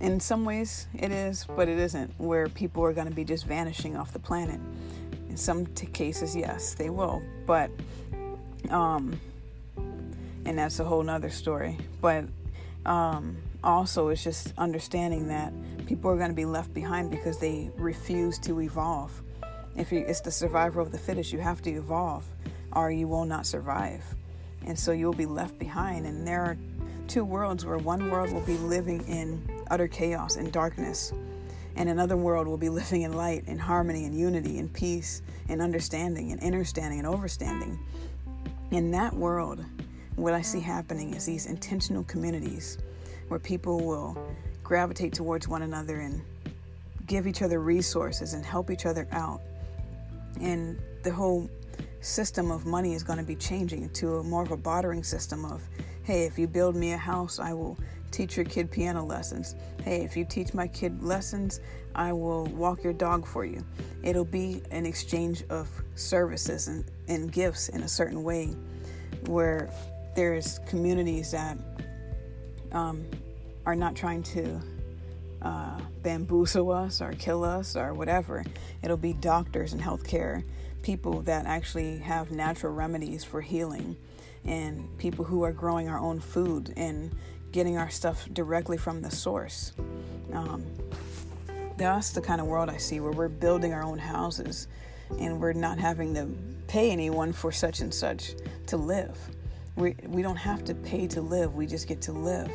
in 0.00 0.18
some 0.18 0.44
ways, 0.44 0.88
it 0.94 1.12
is, 1.12 1.46
but 1.54 1.68
it 1.68 1.78
isn't, 1.78 2.12
where 2.18 2.48
people 2.48 2.82
are 2.84 2.92
going 2.92 3.06
to 3.06 3.14
be 3.14 3.24
just 3.24 3.46
vanishing 3.46 3.96
off 3.96 4.12
the 4.12 4.18
planet. 4.18 4.60
In 5.28 5.36
some 5.36 5.66
t- 5.66 5.86
cases, 5.86 6.34
yes, 6.34 6.74
they 6.74 6.90
will. 6.90 7.22
But, 7.46 7.70
um, 8.70 9.20
and 10.46 10.58
that's 10.58 10.78
a 10.78 10.84
whole 10.84 11.02
nother 11.02 11.28
story. 11.28 11.76
But 12.00 12.24
um, 12.86 13.36
also, 13.62 14.08
it's 14.08 14.22
just 14.22 14.54
understanding 14.56 15.28
that 15.28 15.52
people 15.86 16.10
are 16.10 16.16
going 16.16 16.30
to 16.30 16.36
be 16.36 16.44
left 16.44 16.72
behind 16.72 17.10
because 17.10 17.38
they 17.38 17.70
refuse 17.76 18.38
to 18.40 18.60
evolve. 18.60 19.22
If 19.76 19.92
you, 19.92 20.04
it's 20.06 20.20
the 20.20 20.30
survival 20.30 20.82
of 20.82 20.92
the 20.92 20.98
fittest, 20.98 21.32
you 21.32 21.40
have 21.40 21.60
to 21.62 21.70
evolve, 21.70 22.24
or 22.72 22.90
you 22.90 23.08
will 23.08 23.24
not 23.24 23.44
survive, 23.44 24.02
and 24.64 24.78
so 24.78 24.92
you'll 24.92 25.12
be 25.12 25.26
left 25.26 25.58
behind. 25.58 26.06
And 26.06 26.26
there 26.26 26.40
are 26.40 26.56
two 27.08 27.24
worlds 27.24 27.66
where 27.66 27.78
one 27.78 28.10
world 28.10 28.32
will 28.32 28.46
be 28.46 28.56
living 28.56 29.06
in 29.06 29.42
utter 29.70 29.88
chaos 29.88 30.36
and 30.36 30.52
darkness, 30.52 31.12
and 31.74 31.88
another 31.88 32.16
world 32.16 32.46
will 32.46 32.56
be 32.56 32.68
living 32.80 33.02
in 33.02 33.12
light 33.12 33.44
and 33.48 33.60
harmony 33.60 34.04
and 34.04 34.18
unity 34.18 34.58
and 34.58 34.72
peace 34.72 35.22
and 35.48 35.60
understanding 35.60 36.30
and 36.30 36.40
understanding 36.40 37.00
and 37.00 37.08
overstanding. 37.08 37.78
In 38.70 38.92
that 38.92 39.12
world, 39.12 39.64
what 40.16 40.32
I 40.34 40.42
see 40.42 40.60
happening 40.60 41.14
is 41.14 41.26
these 41.26 41.46
intentional 41.46 42.04
communities 42.04 42.78
where 43.28 43.38
people 43.38 43.80
will 43.80 44.18
gravitate 44.64 45.12
towards 45.12 45.46
one 45.46 45.62
another 45.62 46.00
and 46.00 46.20
give 47.06 47.26
each 47.26 47.42
other 47.42 47.60
resources 47.60 48.32
and 48.32 48.44
help 48.44 48.70
each 48.70 48.86
other 48.86 49.06
out. 49.12 49.40
And 50.40 50.78
the 51.02 51.12
whole 51.12 51.48
system 52.00 52.50
of 52.50 52.66
money 52.66 52.94
is 52.94 53.02
going 53.02 53.18
to 53.18 53.24
be 53.24 53.36
changing 53.36 53.90
to 53.90 54.16
a 54.16 54.22
more 54.22 54.42
of 54.42 54.50
a 54.50 54.56
bartering 54.56 55.02
system 55.02 55.44
of, 55.44 55.62
hey, 56.02 56.24
if 56.24 56.38
you 56.38 56.46
build 56.46 56.76
me 56.76 56.92
a 56.92 56.96
house, 56.96 57.38
I 57.38 57.52
will 57.52 57.78
teach 58.10 58.36
your 58.36 58.46
kid 58.46 58.70
piano 58.70 59.04
lessons. 59.04 59.54
Hey, 59.84 60.02
if 60.02 60.16
you 60.16 60.24
teach 60.24 60.54
my 60.54 60.66
kid 60.66 61.02
lessons, 61.02 61.60
I 61.94 62.12
will 62.12 62.46
walk 62.46 62.82
your 62.82 62.92
dog 62.92 63.26
for 63.26 63.44
you. 63.44 63.64
It'll 64.02 64.24
be 64.24 64.62
an 64.70 64.86
exchange 64.86 65.44
of 65.50 65.68
services 65.94 66.68
and, 66.68 66.84
and 67.08 67.30
gifts 67.30 67.68
in 67.68 67.82
a 67.82 67.88
certain 67.88 68.22
way 68.22 68.54
where 69.26 69.70
there's 70.16 70.58
communities 70.66 71.30
that 71.30 71.58
um, 72.72 73.04
are 73.66 73.76
not 73.76 73.94
trying 73.94 74.22
to 74.22 74.60
uh, 75.42 75.78
bamboozle 76.02 76.72
us 76.72 77.00
or 77.00 77.12
kill 77.12 77.44
us 77.44 77.76
or 77.76 77.94
whatever. 77.94 78.42
It'll 78.82 78.96
be 78.96 79.12
doctors 79.12 79.74
and 79.74 79.80
healthcare 79.80 80.42
people 80.82 81.20
that 81.22 81.46
actually 81.46 81.98
have 81.98 82.30
natural 82.30 82.72
remedies 82.72 83.22
for 83.22 83.40
healing 83.40 83.96
and 84.44 84.88
people 84.98 85.24
who 85.24 85.42
are 85.42 85.52
growing 85.52 85.88
our 85.88 85.98
own 85.98 86.18
food 86.18 86.72
and 86.76 87.14
getting 87.52 87.76
our 87.76 87.90
stuff 87.90 88.26
directly 88.32 88.76
from 88.76 89.02
the 89.02 89.10
source. 89.10 89.72
Um, 90.32 90.64
that's 91.76 92.10
the 92.10 92.22
kind 92.22 92.40
of 92.40 92.46
world 92.46 92.70
I 92.70 92.78
see 92.78 93.00
where 93.00 93.12
we're 93.12 93.28
building 93.28 93.74
our 93.74 93.82
own 93.82 93.98
houses 93.98 94.68
and 95.18 95.40
we're 95.40 95.52
not 95.52 95.78
having 95.78 96.14
to 96.14 96.26
pay 96.68 96.90
anyone 96.90 97.32
for 97.32 97.52
such 97.52 97.80
and 97.80 97.92
such 97.92 98.34
to 98.66 98.76
live. 98.76 99.18
We, 99.76 99.94
we 100.06 100.22
don't 100.22 100.36
have 100.36 100.64
to 100.64 100.74
pay 100.74 101.06
to 101.08 101.20
live, 101.20 101.54
we 101.54 101.66
just 101.66 101.86
get 101.86 102.00
to 102.02 102.12
live. 102.12 102.50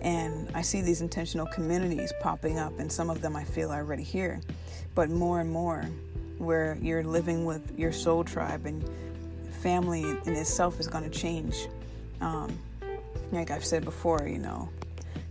And 0.00 0.48
I 0.54 0.62
see 0.62 0.80
these 0.80 1.00
intentional 1.00 1.46
communities 1.46 2.12
popping 2.20 2.58
up, 2.58 2.78
and 2.78 2.90
some 2.90 3.10
of 3.10 3.20
them 3.20 3.34
I 3.34 3.44
feel 3.44 3.70
are 3.70 3.78
already 3.78 4.04
here, 4.04 4.40
but 4.94 5.10
more 5.10 5.40
and 5.40 5.50
more 5.50 5.84
where 6.38 6.78
you're 6.80 7.02
living 7.02 7.44
with 7.44 7.78
your 7.78 7.92
soul 7.92 8.22
tribe 8.22 8.66
and 8.66 8.88
family 9.60 10.02
in 10.02 10.36
itself 10.36 10.78
is 10.78 10.86
going 10.86 11.04
to 11.04 11.10
change. 11.10 11.66
Um, 12.20 12.56
like 13.32 13.50
I've 13.50 13.64
said 13.64 13.84
before, 13.84 14.28
you 14.28 14.38
know, 14.38 14.68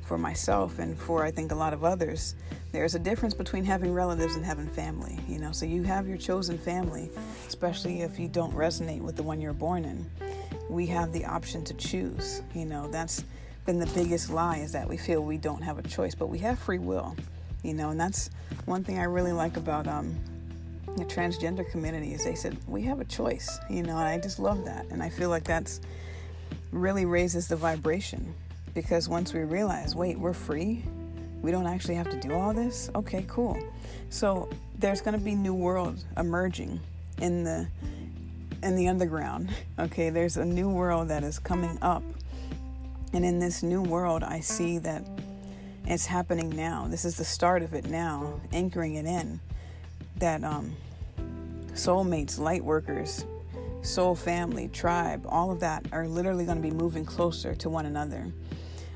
for 0.06 0.18
myself 0.18 0.80
and 0.80 0.98
for 0.98 1.24
I 1.24 1.32
think 1.32 1.52
a 1.52 1.56
lot 1.56 1.74
of 1.74 1.84
others, 1.84 2.36
there's 2.72 2.96
a 2.96 3.00
difference 3.00 3.34
between 3.34 3.64
having 3.64 3.94
relatives 3.94 4.36
and 4.36 4.46
having 4.46 4.68
family, 4.68 5.20
you 5.28 5.40
know. 5.40 5.52
So 5.52 5.66
you 5.66 5.84
have 5.84 6.08
your 6.08 6.18
chosen 6.18 6.58
family, 6.58 7.10
especially 7.48 8.02
if 8.02 8.20
you 8.20 8.28
don't 8.28 8.54
resonate 8.54 9.02
with 9.02 9.16
the 9.16 9.24
one 9.24 9.40
you're 9.40 9.54
born 9.54 9.86
in. 9.86 10.10
We 10.70 10.86
have 10.88 11.12
the 11.12 11.26
option 11.26 11.64
to 11.66 11.74
choose, 11.76 12.42
you 12.54 12.66
know. 12.66 12.88
That's 12.88 13.24
been 13.66 13.80
the 13.80 13.88
biggest 13.88 14.30
lie 14.30 14.58
is 14.58 14.72
that 14.74 14.88
we 14.88 14.98
feel 14.98 15.22
we 15.22 15.38
don't 15.38 15.62
have 15.62 15.78
a 15.78 15.84
choice, 15.84 16.16
but 16.16 16.28
we 16.28 16.38
have 16.40 16.60
free 16.60 16.80
will, 16.80 17.16
you 17.64 17.74
know, 17.74 17.90
and 17.90 18.00
that's 18.00 18.30
one 18.66 18.84
thing 18.84 19.00
I 19.00 19.04
really 19.04 19.32
like 19.32 19.58
about 19.58 19.88
um, 19.88 20.16
the 20.98 21.06
transgender 21.06 21.70
community 21.70 22.14
is 22.14 22.24
they 22.24 22.36
said 22.36 22.58
we 22.68 22.82
have 22.84 23.00
a 23.00 23.06
choice, 23.06 23.60
you 23.70 23.84
know, 23.84 23.98
and 23.98 24.08
I 24.08 24.18
just 24.18 24.40
love 24.40 24.66
that, 24.66 24.86
and 24.92 25.02
I 25.02 25.10
feel 25.10 25.30
like 25.30 25.44
that's 25.44 25.82
really 26.72 27.06
raises 27.06 27.48
the 27.48 27.56
vibration 27.56 28.34
because 28.74 29.08
once 29.08 29.34
we 29.34 29.42
realize, 29.42 29.96
wait, 29.96 30.20
we're 30.20 30.34
free, 30.34 30.84
we 31.42 31.52
don't 31.52 31.68
actually 31.68 31.96
have 31.96 32.10
to 32.10 32.20
do 32.20 32.34
all 32.34 32.54
this. 32.54 32.90
Okay, 32.96 33.26
cool. 33.28 33.58
So 34.10 34.50
there's 34.80 35.02
going 35.02 35.18
to 35.18 35.24
be 35.24 35.36
new 35.36 35.54
world 35.54 36.04
emerging 36.18 36.80
in 37.22 37.44
the 37.44 37.68
in 38.66 38.76
the 38.76 38.90
underground. 38.90 39.50
Okay, 39.80 40.10
there's 40.10 40.36
a 40.36 40.46
new 40.46 40.70
world 40.70 41.08
that 41.08 41.24
is 41.24 41.40
coming 41.40 41.78
up 41.82 42.04
and 43.16 43.24
in 43.24 43.40
this 43.40 43.64
new 43.64 43.82
world, 43.82 44.24
I 44.24 44.42
see 44.42 44.78
that 44.80 45.02
it's 45.86 46.06
happening 46.06 46.50
now. 46.50 46.86
This 46.90 47.06
is 47.06 47.16
the 47.16 47.24
start 47.24 47.64
of 47.64 47.74
it 47.74 47.86
now, 47.86 48.42
anchoring 48.52 48.96
it 48.96 49.06
in. 49.06 49.40
That 50.18 50.44
um, 50.44 50.76
soulmates, 51.72 52.38
light 52.38 52.62
workers, 52.62 53.26
soul 53.84 54.16
family, 54.16 54.68
tribe, 54.68 55.26
all 55.30 55.50
of 55.50 55.62
that 55.62 55.86
are 55.94 56.10
literally 56.10 56.44
going 56.44 56.58
to 56.58 56.62
be 56.62 56.76
moving 56.76 57.06
closer 57.06 57.56
to 57.56 57.70
one 57.70 57.86
another 57.86 58.28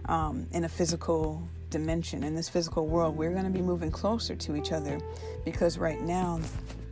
um, 0.09 0.45
in 0.51 0.65
a 0.65 0.69
physical 0.69 1.41
dimension. 1.69 2.21
In 2.25 2.35
this 2.35 2.49
physical 2.49 2.87
world, 2.87 3.15
we're 3.15 3.31
going 3.31 3.45
to 3.45 3.49
be 3.49 3.61
moving 3.61 3.89
closer 3.89 4.35
to 4.35 4.57
each 4.57 4.73
other 4.73 4.99
because 5.45 5.77
right 5.77 6.01
now 6.01 6.41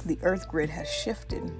the 0.05 0.17
earth 0.21 0.47
grid 0.47 0.69
has 0.69 0.89
shifted. 0.89 1.51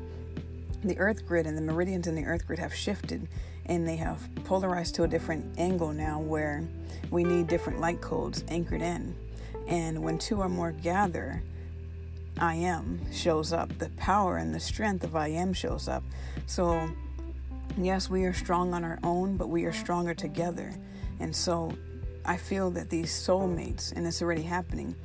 The 0.87 0.97
earth 0.99 1.25
grid 1.25 1.45
and 1.45 1.57
the 1.57 1.61
meridians 1.61 2.07
in 2.07 2.15
the 2.15 2.25
earth 2.25 2.47
grid 2.47 2.59
have 2.59 2.73
shifted 2.73 3.27
and 3.65 3.87
they 3.87 3.97
have 3.97 4.27
polarized 4.45 4.95
to 4.95 5.03
a 5.03 5.07
different 5.07 5.59
angle 5.59 5.91
now 5.91 6.19
where 6.19 6.63
we 7.11 7.23
need 7.23 7.47
different 7.47 7.79
light 7.79 8.01
codes 8.01 8.43
anchored 8.47 8.81
in. 8.81 9.15
And 9.67 10.01
when 10.01 10.17
two 10.17 10.39
or 10.39 10.47
more 10.47 10.71
gather, 10.71 11.43
I 12.39 12.55
am 12.55 13.01
shows 13.11 13.51
up. 13.51 13.77
The 13.77 13.89
power 13.97 14.37
and 14.37 14.55
the 14.55 14.59
strength 14.59 15.03
of 15.03 15.15
I 15.15 15.27
am 15.29 15.53
shows 15.53 15.87
up. 15.87 16.03
So, 16.45 16.89
yes, 17.77 18.09
we 18.09 18.23
are 18.23 18.33
strong 18.33 18.73
on 18.73 18.83
our 18.83 18.99
own, 19.03 19.35
but 19.35 19.49
we 19.49 19.65
are 19.65 19.73
stronger 19.73 20.13
together. 20.13 20.73
And 21.19 21.35
so, 21.35 21.73
I 22.23 22.37
feel 22.37 22.69
that 22.71 22.89
these 22.89 23.11
soulmates, 23.11 23.91
and 23.93 24.05
it's 24.05 24.21
already 24.21 24.43
happening, 24.43 24.95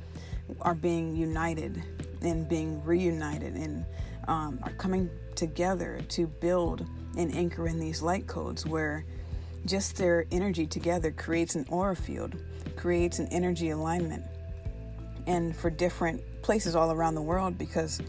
are 0.61 0.75
being 0.75 1.15
united 1.15 1.81
and 2.21 2.47
being 2.47 2.83
reunited 2.83 3.55
and 3.55 3.85
um, 4.27 4.59
are 4.63 4.73
coming 4.73 5.09
together 5.35 5.99
to 6.09 6.27
build 6.27 6.85
and 7.17 7.33
anchor 7.33 7.67
in 7.67 7.79
these 7.79 8.01
light 8.01 8.27
codes 8.27 8.65
where 8.65 9.05
just 9.65 9.95
their 9.97 10.25
energy 10.31 10.65
together 10.65 11.11
creates 11.11 11.55
an 11.55 11.65
aura 11.69 11.95
field, 11.95 12.35
creates 12.75 13.19
an 13.19 13.27
energy 13.27 13.69
alignment. 13.69 14.23
And 15.27 15.55
for 15.55 15.69
different 15.69 16.21
places 16.41 16.75
all 16.75 16.91
around 16.91 17.15
the 17.15 17.21
world, 17.21 17.57
because 17.57 18.01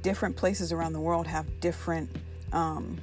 different 0.00 0.36
places 0.36 0.72
around 0.72 0.94
the 0.94 1.00
world 1.00 1.26
have 1.26 1.60
different 1.60 2.10
um, 2.52 2.98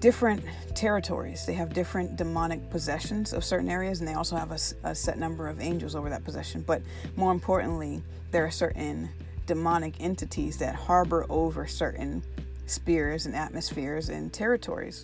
different 0.00 0.44
territories. 0.74 1.44
They 1.44 1.54
have 1.54 1.72
different 1.74 2.16
demonic 2.16 2.70
possessions 2.70 3.32
of 3.32 3.44
certain 3.44 3.68
areas, 3.68 4.00
and 4.00 4.08
they 4.08 4.14
also 4.14 4.36
have 4.36 4.52
a, 4.52 4.88
a, 4.88 4.94
set 4.94 5.18
number 5.18 5.48
of 5.48 5.60
angels 5.60 5.94
over 5.94 6.08
that 6.08 6.24
possession. 6.24 6.62
But 6.66 6.82
more 7.16 7.32
importantly, 7.32 8.02
there 8.30 8.44
are 8.44 8.50
certain 8.50 9.10
demonic 9.48 9.94
entities 9.98 10.58
that 10.58 10.76
harbor 10.76 11.26
over 11.28 11.66
certain 11.66 12.22
spheres 12.66 13.26
and 13.26 13.34
atmospheres 13.34 14.10
and 14.10 14.32
territories. 14.32 15.02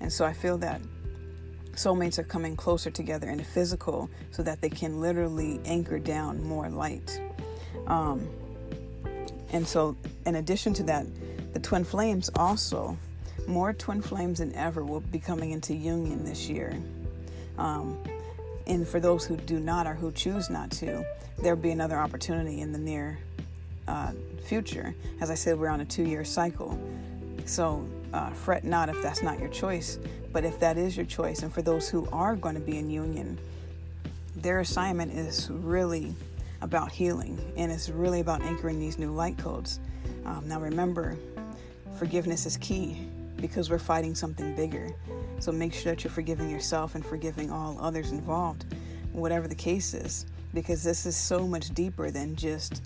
And 0.00 0.10
so 0.10 0.24
I 0.24 0.32
feel 0.32 0.56
that 0.58 0.80
soulmates 1.72 2.18
are 2.18 2.22
coming 2.24 2.56
closer 2.56 2.90
together 2.90 3.28
in 3.28 3.38
the 3.38 3.44
physical 3.44 4.08
so 4.30 4.42
that 4.44 4.60
they 4.60 4.70
can 4.70 5.00
literally 5.00 5.60
anchor 5.64 5.98
down 5.98 6.42
more 6.44 6.70
light. 6.70 7.20
Um, 7.88 8.28
and 9.50 9.66
so, 9.66 9.96
in 10.24 10.36
addition 10.36 10.72
to 10.74 10.82
that, 10.84 11.06
the 11.52 11.60
twin 11.60 11.84
flames 11.84 12.30
also, 12.36 12.96
more 13.46 13.72
twin 13.72 14.00
flames 14.00 14.38
than 14.38 14.54
ever 14.54 14.84
will 14.84 15.00
be 15.00 15.18
coming 15.18 15.50
into 15.50 15.74
union 15.74 16.24
this 16.24 16.48
year. 16.48 16.80
Um, 17.58 17.98
and 18.66 18.86
for 18.86 19.00
those 19.00 19.24
who 19.24 19.36
do 19.36 19.58
not 19.58 19.86
or 19.86 19.94
who 19.94 20.12
choose 20.12 20.48
not 20.48 20.70
to, 20.72 21.04
there'll 21.38 21.58
be 21.58 21.70
another 21.72 21.96
opportunity 21.96 22.60
in 22.60 22.72
the 22.72 22.78
near 22.78 23.18
uh, 23.88 24.12
future. 24.44 24.94
As 25.20 25.30
I 25.30 25.34
said, 25.34 25.58
we're 25.58 25.68
on 25.68 25.80
a 25.80 25.84
two 25.84 26.04
year 26.04 26.24
cycle. 26.24 26.78
So 27.44 27.86
uh, 28.12 28.30
fret 28.30 28.64
not 28.64 28.88
if 28.88 29.00
that's 29.02 29.22
not 29.22 29.38
your 29.38 29.48
choice. 29.48 29.98
But 30.32 30.44
if 30.44 30.58
that 30.60 30.78
is 30.78 30.96
your 30.96 31.06
choice, 31.06 31.42
and 31.42 31.52
for 31.52 31.62
those 31.62 31.88
who 31.88 32.08
are 32.10 32.36
going 32.36 32.54
to 32.54 32.60
be 32.60 32.78
in 32.78 32.88
union, 32.88 33.38
their 34.36 34.60
assignment 34.60 35.12
is 35.12 35.50
really 35.50 36.14
about 36.62 36.90
healing 36.90 37.38
and 37.56 37.70
it's 37.70 37.90
really 37.90 38.20
about 38.20 38.40
anchoring 38.42 38.80
these 38.80 38.98
new 38.98 39.12
light 39.12 39.36
codes. 39.36 39.80
Um, 40.24 40.48
now, 40.48 40.60
remember, 40.60 41.18
forgiveness 41.98 42.46
is 42.46 42.56
key 42.56 43.06
because 43.36 43.68
we're 43.68 43.78
fighting 43.78 44.14
something 44.14 44.54
bigger. 44.54 44.94
So 45.40 45.52
make 45.52 45.74
sure 45.74 45.92
that 45.92 46.04
you're 46.04 46.12
forgiving 46.12 46.48
yourself 46.48 46.94
and 46.94 47.04
forgiving 47.04 47.50
all 47.50 47.76
others 47.80 48.12
involved, 48.12 48.64
whatever 49.12 49.48
the 49.48 49.54
case 49.54 49.92
is, 49.92 50.26
because 50.54 50.82
this 50.82 51.04
is 51.04 51.16
so 51.16 51.46
much 51.46 51.70
deeper 51.70 52.10
than 52.10 52.36
just 52.36 52.82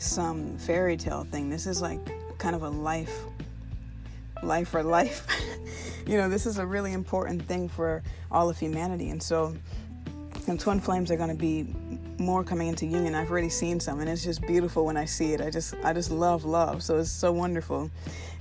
some 0.00 0.56
fairy 0.56 0.96
tale 0.96 1.24
thing. 1.24 1.50
This 1.50 1.66
is 1.66 1.82
like 1.82 2.00
kind 2.38 2.56
of 2.56 2.62
a 2.62 2.68
life, 2.68 3.24
life 4.42 4.68
for 4.68 4.82
life. 4.82 5.26
you 6.06 6.16
know, 6.16 6.28
this 6.28 6.46
is 6.46 6.58
a 6.58 6.66
really 6.66 6.92
important 6.92 7.42
thing 7.42 7.68
for 7.68 8.02
all 8.30 8.48
of 8.48 8.58
humanity. 8.58 9.10
And 9.10 9.22
so, 9.22 9.54
and 10.46 10.58
twin 10.58 10.80
flames 10.80 11.10
are 11.10 11.16
going 11.16 11.28
to 11.28 11.34
be 11.34 11.74
more 12.18 12.42
coming 12.42 12.68
into 12.68 12.86
union. 12.86 13.14
I've 13.14 13.30
already 13.30 13.50
seen 13.50 13.78
some, 13.78 14.00
and 14.00 14.08
it's 14.08 14.24
just 14.24 14.40
beautiful 14.46 14.86
when 14.86 14.96
I 14.96 15.04
see 15.04 15.32
it. 15.34 15.40
I 15.40 15.50
just, 15.50 15.74
I 15.84 15.92
just 15.92 16.10
love 16.10 16.44
love. 16.44 16.82
So 16.82 16.98
it's 16.98 17.10
so 17.10 17.30
wonderful, 17.30 17.90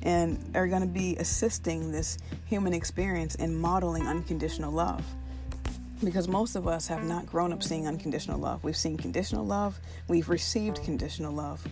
and 0.01 0.39
are 0.55 0.68
going 0.68 0.82
to 0.82 0.88
be 0.88 1.18
assisting 1.18 1.91
this 1.91 2.18
human 2.45 2.74
experience 2.74 3.36
in 3.36 3.55
modeling 3.55 4.07
unconditional 4.07 4.72
love 4.72 5.03
because 6.04 6.28
most 6.28 6.56
of 6.56 6.68
us 6.68 6.88
have 6.88 7.04
not 7.04 7.26
grown 7.26 7.52
up 7.52 7.62
seeing 7.62 7.88
unconditional 7.88 8.39
love. 8.39 8.64
We've 8.64 8.78
seen 8.78 8.97
conditional 8.97 9.45
love, 9.45 9.80
we've 10.08 10.30
received 10.30 10.84
conditional 10.84 11.34
love. 11.34 11.66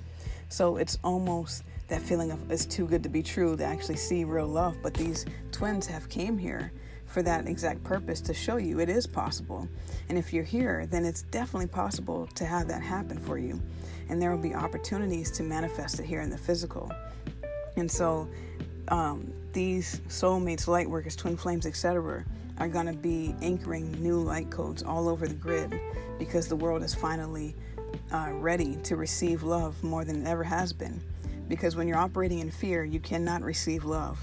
So 0.50 0.78
it's 0.78 0.98
almost 1.04 1.64
that 1.88 2.02
feeling 2.02 2.32
of 2.32 2.52
it's 2.52 2.66
too 2.66 2.88
good 2.88 3.04
to 3.04 3.10
be 3.10 3.24
true 3.24 3.56
to 3.56 3.64
actually 3.64 3.98
see 3.98 4.24
real 4.24 4.48
love. 4.48 4.78
But 4.82 4.94
these 4.94 5.26
twins 5.52 5.88
have 5.88 6.10
came 6.10 6.38
here 6.38 6.72
for 7.06 7.22
that 7.24 7.48
exact 7.48 7.84
purpose 7.84 8.20
to 8.22 8.34
show 8.34 8.58
you 8.58 8.80
it 8.80 8.90
is 8.90 9.08
possible. 9.08 9.68
And 10.10 10.18
if 10.18 10.34
you're 10.34 10.44
here, 10.44 10.86
then 10.86 11.06
it's 11.06 11.24
definitely 11.24 11.68
possible 11.68 12.28
to 12.36 12.46
have 12.46 12.68
that 12.68 12.82
happen 12.82 13.18
for 13.18 13.38
you. 13.38 13.62
And 14.10 14.22
there 14.22 14.32
will 14.32 14.42
be 14.42 14.54
opportunities 14.54 15.32
to 15.32 15.44
manifest 15.44 16.00
it 16.00 16.06
here 16.06 16.22
in 16.22 16.30
the 16.30 16.38
physical. 16.38 16.92
And 17.76 17.90
so 17.90 18.28
um, 18.90 19.32
these 19.54 20.02
soulmates, 20.08 20.68
light 20.68 20.90
workers, 20.90 21.16
twin 21.16 21.38
flames, 21.38 21.66
etc., 21.66 22.26
are 22.60 22.68
going 22.68 22.88
to 22.88 22.94
be 22.94 23.36
anchoring 23.42 23.92
new 24.02 24.20
light 24.20 24.50
codes 24.50 24.84
all 24.84 25.08
over 25.08 25.28
the 25.28 25.34
grid 25.34 25.80
because 26.18 26.48
the 26.48 26.56
world 26.56 26.84
is 26.84 26.94
finally 26.94 27.56
uh, 28.12 28.32
ready 28.34 28.76
to 28.78 28.96
receive 28.96 29.44
love 29.44 29.82
more 29.84 30.04
than 30.04 30.26
it 30.26 30.30
ever 30.30 30.44
has 30.44 30.74
been. 30.74 31.02
Because 31.48 31.76
when 31.76 31.88
you're 31.88 31.98
operating 31.98 32.40
in 32.40 32.52
fear, 32.52 32.84
you 32.84 33.00
cannot 33.00 33.42
receive 33.42 33.86
love. 33.86 34.20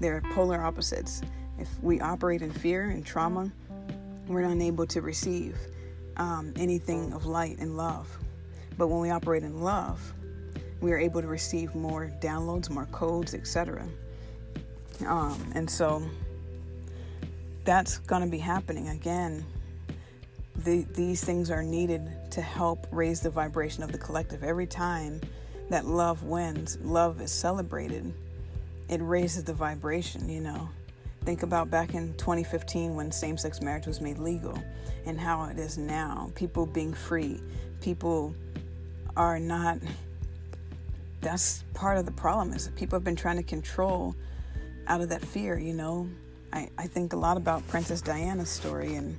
They're 0.00 0.22
polar 0.32 0.60
opposites. 0.60 1.22
If 1.58 1.68
we 1.82 2.00
operate 2.00 2.42
in 2.42 2.52
fear 2.52 2.90
and 2.90 3.04
trauma, 3.04 3.50
we're 4.26 4.42
unable 4.42 4.86
to 4.86 5.00
receive 5.00 5.56
um, 6.16 6.52
anything 6.56 7.12
of 7.12 7.26
light 7.26 7.58
and 7.58 7.76
love. 7.76 8.08
But 8.76 8.88
when 8.88 9.00
we 9.00 9.10
operate 9.10 9.42
in 9.42 9.62
love, 9.62 10.12
we 10.80 10.92
are 10.92 10.98
able 10.98 11.22
to 11.22 11.28
receive 11.28 11.74
more 11.74 12.12
downloads, 12.20 12.68
more 12.68 12.86
codes, 12.86 13.34
etc. 13.34 13.86
Um, 15.06 15.52
and 15.54 15.68
so 15.68 16.02
that's 17.66 17.98
going 17.98 18.22
to 18.22 18.28
be 18.28 18.38
happening 18.38 18.88
again. 18.88 19.44
The, 20.64 20.86
these 20.94 21.22
things 21.22 21.50
are 21.50 21.62
needed 21.62 22.08
to 22.30 22.40
help 22.40 22.86
raise 22.90 23.20
the 23.20 23.28
vibration 23.28 23.82
of 23.82 23.92
the 23.92 23.98
collective. 23.98 24.42
Every 24.42 24.66
time 24.66 25.20
that 25.68 25.84
love 25.84 26.22
wins, 26.22 26.78
love 26.80 27.20
is 27.20 27.32
celebrated, 27.32 28.14
it 28.88 29.02
raises 29.02 29.44
the 29.44 29.52
vibration, 29.52 30.28
you 30.28 30.40
know. 30.40 30.68
Think 31.24 31.42
about 31.42 31.68
back 31.70 31.94
in 31.94 32.14
2015 32.14 32.94
when 32.94 33.10
same 33.10 33.36
sex 33.36 33.60
marriage 33.60 33.86
was 33.86 34.00
made 34.00 34.18
legal 34.18 34.56
and 35.04 35.18
how 35.18 35.44
it 35.46 35.58
is 35.58 35.76
now. 35.76 36.30
People 36.36 36.66
being 36.66 36.94
free. 36.94 37.42
People 37.80 38.32
are 39.16 39.40
not. 39.40 39.78
That's 41.20 41.64
part 41.74 41.98
of 41.98 42.06
the 42.06 42.12
problem 42.12 42.54
is 42.54 42.66
that 42.66 42.76
people 42.76 42.96
have 42.96 43.02
been 43.02 43.16
trying 43.16 43.38
to 43.38 43.42
control 43.42 44.14
out 44.86 45.00
of 45.00 45.08
that 45.08 45.20
fear, 45.20 45.58
you 45.58 45.74
know. 45.74 46.08
I, 46.52 46.68
I 46.78 46.86
think 46.86 47.12
a 47.12 47.16
lot 47.16 47.36
about 47.36 47.66
Princess 47.68 48.00
Diana's 48.00 48.48
story 48.48 48.94
and 48.94 49.16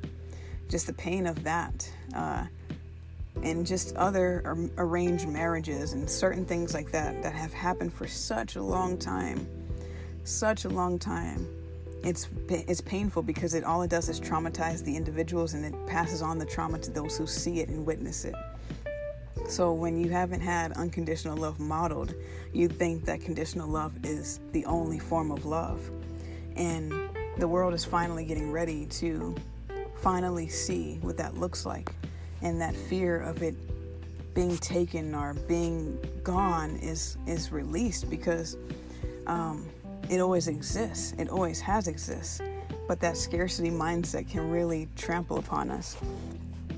just 0.70 0.88
the 0.88 0.94
pain 0.94 1.28
of 1.28 1.44
that. 1.44 1.90
Uh, 2.16 2.46
and 3.44 3.68
just 3.68 3.96
other 3.98 4.70
arranged 4.78 5.28
marriages 5.28 5.94
and 5.94 6.10
certain 6.10 6.44
things 6.44 6.74
like 6.74 6.92
that 6.92 7.22
that 7.22 7.34
have 7.34 7.54
happened 7.54 7.94
for 7.94 8.08
such 8.08 8.56
a 8.56 8.62
long 8.62 8.98
time. 8.98 9.48
Such 10.24 10.66
a 10.66 10.70
long 10.70 10.98
time 10.98 11.48
it's 12.04 12.30
it's 12.50 12.82
painful 12.82 13.24
because 13.24 13.54
it 13.54 13.64
all 13.64 13.82
it 13.82 13.90
does 13.90 14.10
is 14.10 14.20
traumatize 14.20 14.84
the 14.84 14.96
individuals 14.96 15.54
and 15.54 15.66
it 15.66 15.74
passes 15.88 16.22
on 16.22 16.38
the 16.38 16.46
trauma 16.46 16.78
to 16.80 16.92
those 16.92 17.18
who 17.18 17.28
see 17.28 17.60
it 17.60 17.70
and 17.70 17.86
witness 17.86 18.26
it. 18.26 18.36
So 19.48 19.74
when 19.74 19.98
you 19.98 20.10
haven't 20.10 20.42
had 20.42 20.74
unconditional 20.74 21.38
love 21.38 21.60
modeled, 21.60 22.14
you 22.54 22.68
think 22.68 23.06
that 23.06 23.22
conditional 23.22 23.68
love 23.68 23.94
is 24.04 24.40
the 24.52 24.66
only 24.66 25.00
form 25.00 25.32
of 25.32 25.46
love. 25.46 25.90
And 26.56 26.94
the 27.38 27.48
world 27.48 27.74
is 27.74 27.86
finally 27.86 28.26
getting 28.26 28.52
ready 28.52 28.86
to 28.86 29.36
finally 29.98 30.48
see 30.48 30.98
what 31.02 31.18
that 31.18 31.38
looks 31.38 31.66
like. 31.66 31.92
And 32.42 32.60
that 32.62 32.76
fear 32.76 33.20
of 33.22 33.42
it 33.42 33.56
being 34.34 34.58
taken 34.58 35.16
or 35.16 35.34
being 35.34 35.98
gone 36.24 36.78
is 36.78 37.18
is 37.26 37.52
released 37.52 38.10
because 38.10 38.58
um, 39.26 39.68
it 40.10 40.20
always 40.20 40.48
exists, 40.48 41.14
it 41.18 41.30
always 41.30 41.60
has 41.60 41.88
exists, 41.88 42.40
but 42.88 43.00
that 43.00 43.18
scarcity 43.18 43.72
mindset 43.72 44.30
can 44.30 44.50
really 44.50 44.88
trample 44.96 45.38
upon 45.40 45.70
us. 45.72 45.98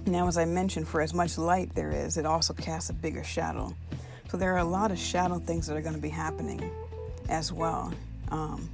Now, 0.05 0.27
as 0.27 0.37
I 0.37 0.45
mentioned, 0.45 0.87
for 0.87 1.01
as 1.01 1.13
much 1.13 1.37
light 1.37 1.73
there 1.75 1.91
is, 1.91 2.17
it 2.17 2.25
also 2.25 2.53
casts 2.53 2.89
a 2.89 2.93
bigger 2.93 3.23
shadow. 3.23 3.75
So 4.31 4.37
there 4.37 4.53
are 4.53 4.59
a 4.59 4.63
lot 4.63 4.91
of 4.91 4.97
shadow 4.97 5.37
things 5.39 5.67
that 5.67 5.75
are 5.75 5.81
going 5.81 5.95
to 5.95 6.01
be 6.01 6.09
happening 6.09 6.71
as 7.27 7.51
well. 7.51 7.93
Um, 8.29 8.69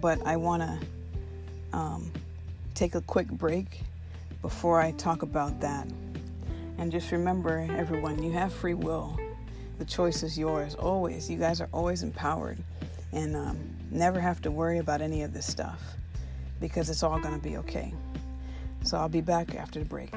but 0.00 0.24
I 0.26 0.36
want 0.36 0.62
to 0.62 1.76
um, 1.76 2.10
take 2.74 2.94
a 2.94 3.00
quick 3.02 3.28
break 3.28 3.80
before 4.40 4.80
I 4.80 4.92
talk 4.92 5.22
about 5.22 5.60
that. 5.60 5.86
And 6.78 6.90
just 6.90 7.12
remember, 7.12 7.66
everyone, 7.76 8.22
you 8.22 8.32
have 8.32 8.52
free 8.52 8.74
will. 8.74 9.18
The 9.78 9.84
choice 9.84 10.22
is 10.22 10.38
yours, 10.38 10.74
always. 10.74 11.30
You 11.30 11.38
guys 11.38 11.60
are 11.60 11.68
always 11.72 12.02
empowered 12.02 12.58
and 13.12 13.36
um, 13.36 13.58
never 13.90 14.18
have 14.20 14.40
to 14.42 14.50
worry 14.50 14.78
about 14.78 15.00
any 15.00 15.22
of 15.22 15.32
this 15.32 15.46
stuff 15.46 15.80
because 16.60 16.88
it's 16.88 17.02
all 17.02 17.18
going 17.18 17.34
to 17.34 17.42
be 17.42 17.56
okay. 17.58 17.92
So 18.84 18.96
I'll 18.96 19.08
be 19.08 19.20
back 19.20 19.54
after 19.54 19.78
the 19.78 19.84
break. 19.84 20.12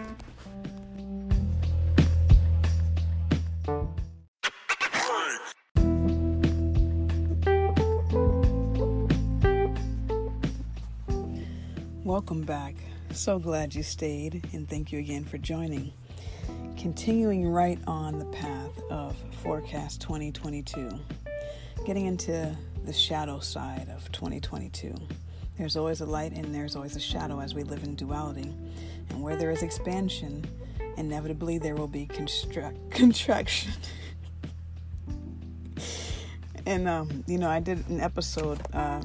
Welcome 12.15 12.43
back. 12.43 12.75
So 13.11 13.39
glad 13.39 13.75
you 13.75 13.83
stayed, 13.83 14.47
and 14.53 14.69
thank 14.69 14.93
you 14.93 14.99
again 14.99 15.25
for 15.25 15.37
joining. 15.37 15.91
Continuing 16.77 17.45
right 17.45 17.77
on 17.87 18.19
the 18.19 18.25
path 18.27 18.71
of 18.89 19.17
Forecast 19.43 19.99
2022, 19.99 20.91
getting 21.85 22.05
into 22.05 22.55
the 22.85 22.93
shadow 22.93 23.39
side 23.39 23.89
of 23.93 24.09
2022. 24.13 24.95
There's 25.57 25.75
always 25.75 25.99
a 25.99 26.05
light 26.05 26.31
and 26.31 26.55
there's 26.55 26.77
always 26.77 26.95
a 26.95 27.01
shadow 27.01 27.41
as 27.41 27.53
we 27.53 27.63
live 27.63 27.83
in 27.83 27.95
duality. 27.95 28.55
And 29.09 29.21
where 29.21 29.35
there 29.35 29.51
is 29.51 29.61
expansion, 29.61 30.45
inevitably 30.95 31.57
there 31.57 31.75
will 31.75 31.89
be 31.89 32.05
construct- 32.05 32.79
contraction. 32.91 33.73
and, 36.65 36.87
um, 36.87 37.25
you 37.27 37.37
know, 37.37 37.49
I 37.49 37.59
did 37.59 37.85
an 37.89 37.99
episode 37.99 38.61
uh, 38.73 39.01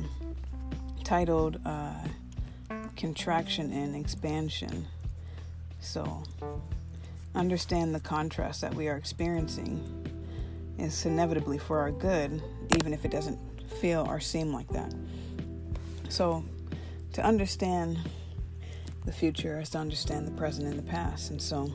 titled 1.02 1.58
uh, 1.64 2.04
Contraction 3.00 3.72
and 3.72 3.96
Expansion. 3.96 4.86
So, 5.80 6.22
understand 7.34 7.94
the 7.94 8.00
contrast 8.00 8.60
that 8.60 8.74
we 8.74 8.88
are 8.88 8.96
experiencing 8.96 9.80
is 10.78 11.06
inevitably 11.06 11.56
for 11.56 11.78
our 11.78 11.92
good, 11.92 12.42
even 12.76 12.92
if 12.92 13.06
it 13.06 13.10
doesn't 13.10 13.38
feel 13.80 14.04
or 14.06 14.20
seem 14.20 14.52
like 14.52 14.68
that. 14.68 14.92
So, 16.10 16.44
to 17.14 17.22
understand 17.22 17.98
the 19.06 19.12
future 19.12 19.58
is 19.60 19.70
to 19.70 19.78
understand 19.78 20.26
the 20.26 20.32
present 20.32 20.68
and 20.68 20.78
the 20.78 20.82
past. 20.82 21.30
And 21.30 21.40
so, 21.40 21.72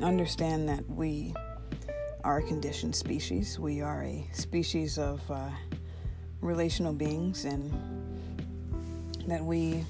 understand 0.00 0.66
that 0.70 0.88
we 0.88 1.34
are 2.24 2.38
a 2.38 2.42
conditioned 2.42 2.96
species. 2.96 3.58
We 3.58 3.82
are 3.82 4.02
a 4.02 4.26
species 4.32 4.96
of 4.96 5.20
uh, 5.30 5.50
relational 6.40 6.94
beings, 6.94 7.44
and 7.44 7.99
that 9.30 9.44
we 9.44 9.84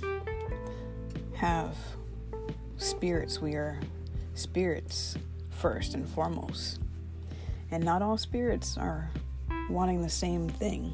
have 1.34 1.76
spirits. 2.76 3.40
We 3.40 3.54
are 3.54 3.78
spirits 4.34 5.16
first 5.50 5.94
and 5.94 6.08
foremost. 6.08 6.80
And 7.70 7.84
not 7.84 8.02
all 8.02 8.18
spirits 8.18 8.76
are 8.76 9.10
wanting 9.70 10.02
the 10.02 10.10
same 10.10 10.48
thing, 10.48 10.92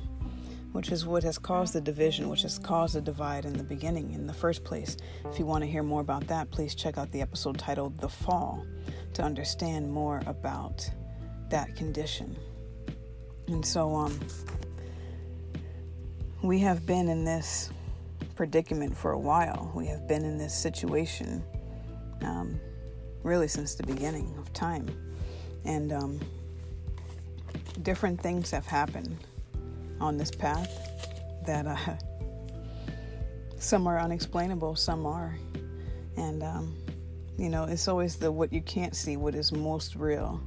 which 0.72 0.90
is 0.92 1.06
what 1.06 1.22
has 1.22 1.38
caused 1.38 1.72
the 1.72 1.80
division, 1.80 2.28
which 2.28 2.42
has 2.42 2.58
caused 2.58 2.94
the 2.94 3.00
divide 3.00 3.44
in 3.44 3.54
the 3.54 3.64
beginning, 3.64 4.12
in 4.12 4.26
the 4.26 4.34
first 4.34 4.62
place. 4.62 4.96
If 5.24 5.38
you 5.38 5.46
want 5.46 5.64
to 5.64 5.70
hear 5.70 5.82
more 5.82 6.00
about 6.00 6.26
that, 6.28 6.50
please 6.50 6.74
check 6.74 6.98
out 6.98 7.10
the 7.12 7.22
episode 7.22 7.58
titled 7.58 7.98
The 7.98 8.08
Fall 8.08 8.64
to 9.14 9.22
understand 9.22 9.90
more 9.90 10.22
about 10.26 10.88
that 11.48 11.74
condition. 11.74 12.36
And 13.48 13.64
so, 13.64 13.94
um, 13.94 14.20
we 16.42 16.58
have 16.60 16.84
been 16.84 17.08
in 17.08 17.24
this 17.24 17.70
predicament 18.36 18.96
for 18.96 19.12
a 19.12 19.18
while. 19.18 19.72
We 19.74 19.86
have 19.86 20.06
been 20.06 20.24
in 20.24 20.38
this 20.38 20.54
situation 20.54 21.42
um, 22.22 22.60
really 23.22 23.48
since 23.48 23.74
the 23.74 23.82
beginning 23.82 24.34
of 24.38 24.52
time. 24.52 24.86
And 25.64 25.92
um, 25.92 26.20
different 27.82 28.20
things 28.20 28.50
have 28.50 28.66
happened 28.66 29.16
on 30.00 30.18
this 30.18 30.30
path 30.30 30.70
that 31.46 31.66
uh, 31.66 31.76
some 33.58 33.86
are 33.86 33.98
unexplainable, 33.98 34.76
some 34.76 35.06
are. 35.06 35.36
And, 36.16 36.42
um, 36.42 36.76
you 37.38 37.48
know, 37.48 37.64
it's 37.64 37.88
always 37.88 38.16
the 38.16 38.30
what 38.30 38.52
you 38.52 38.60
can't 38.62 38.94
see, 38.94 39.16
what 39.16 39.34
is 39.34 39.50
most 39.50 39.96
real. 39.96 40.40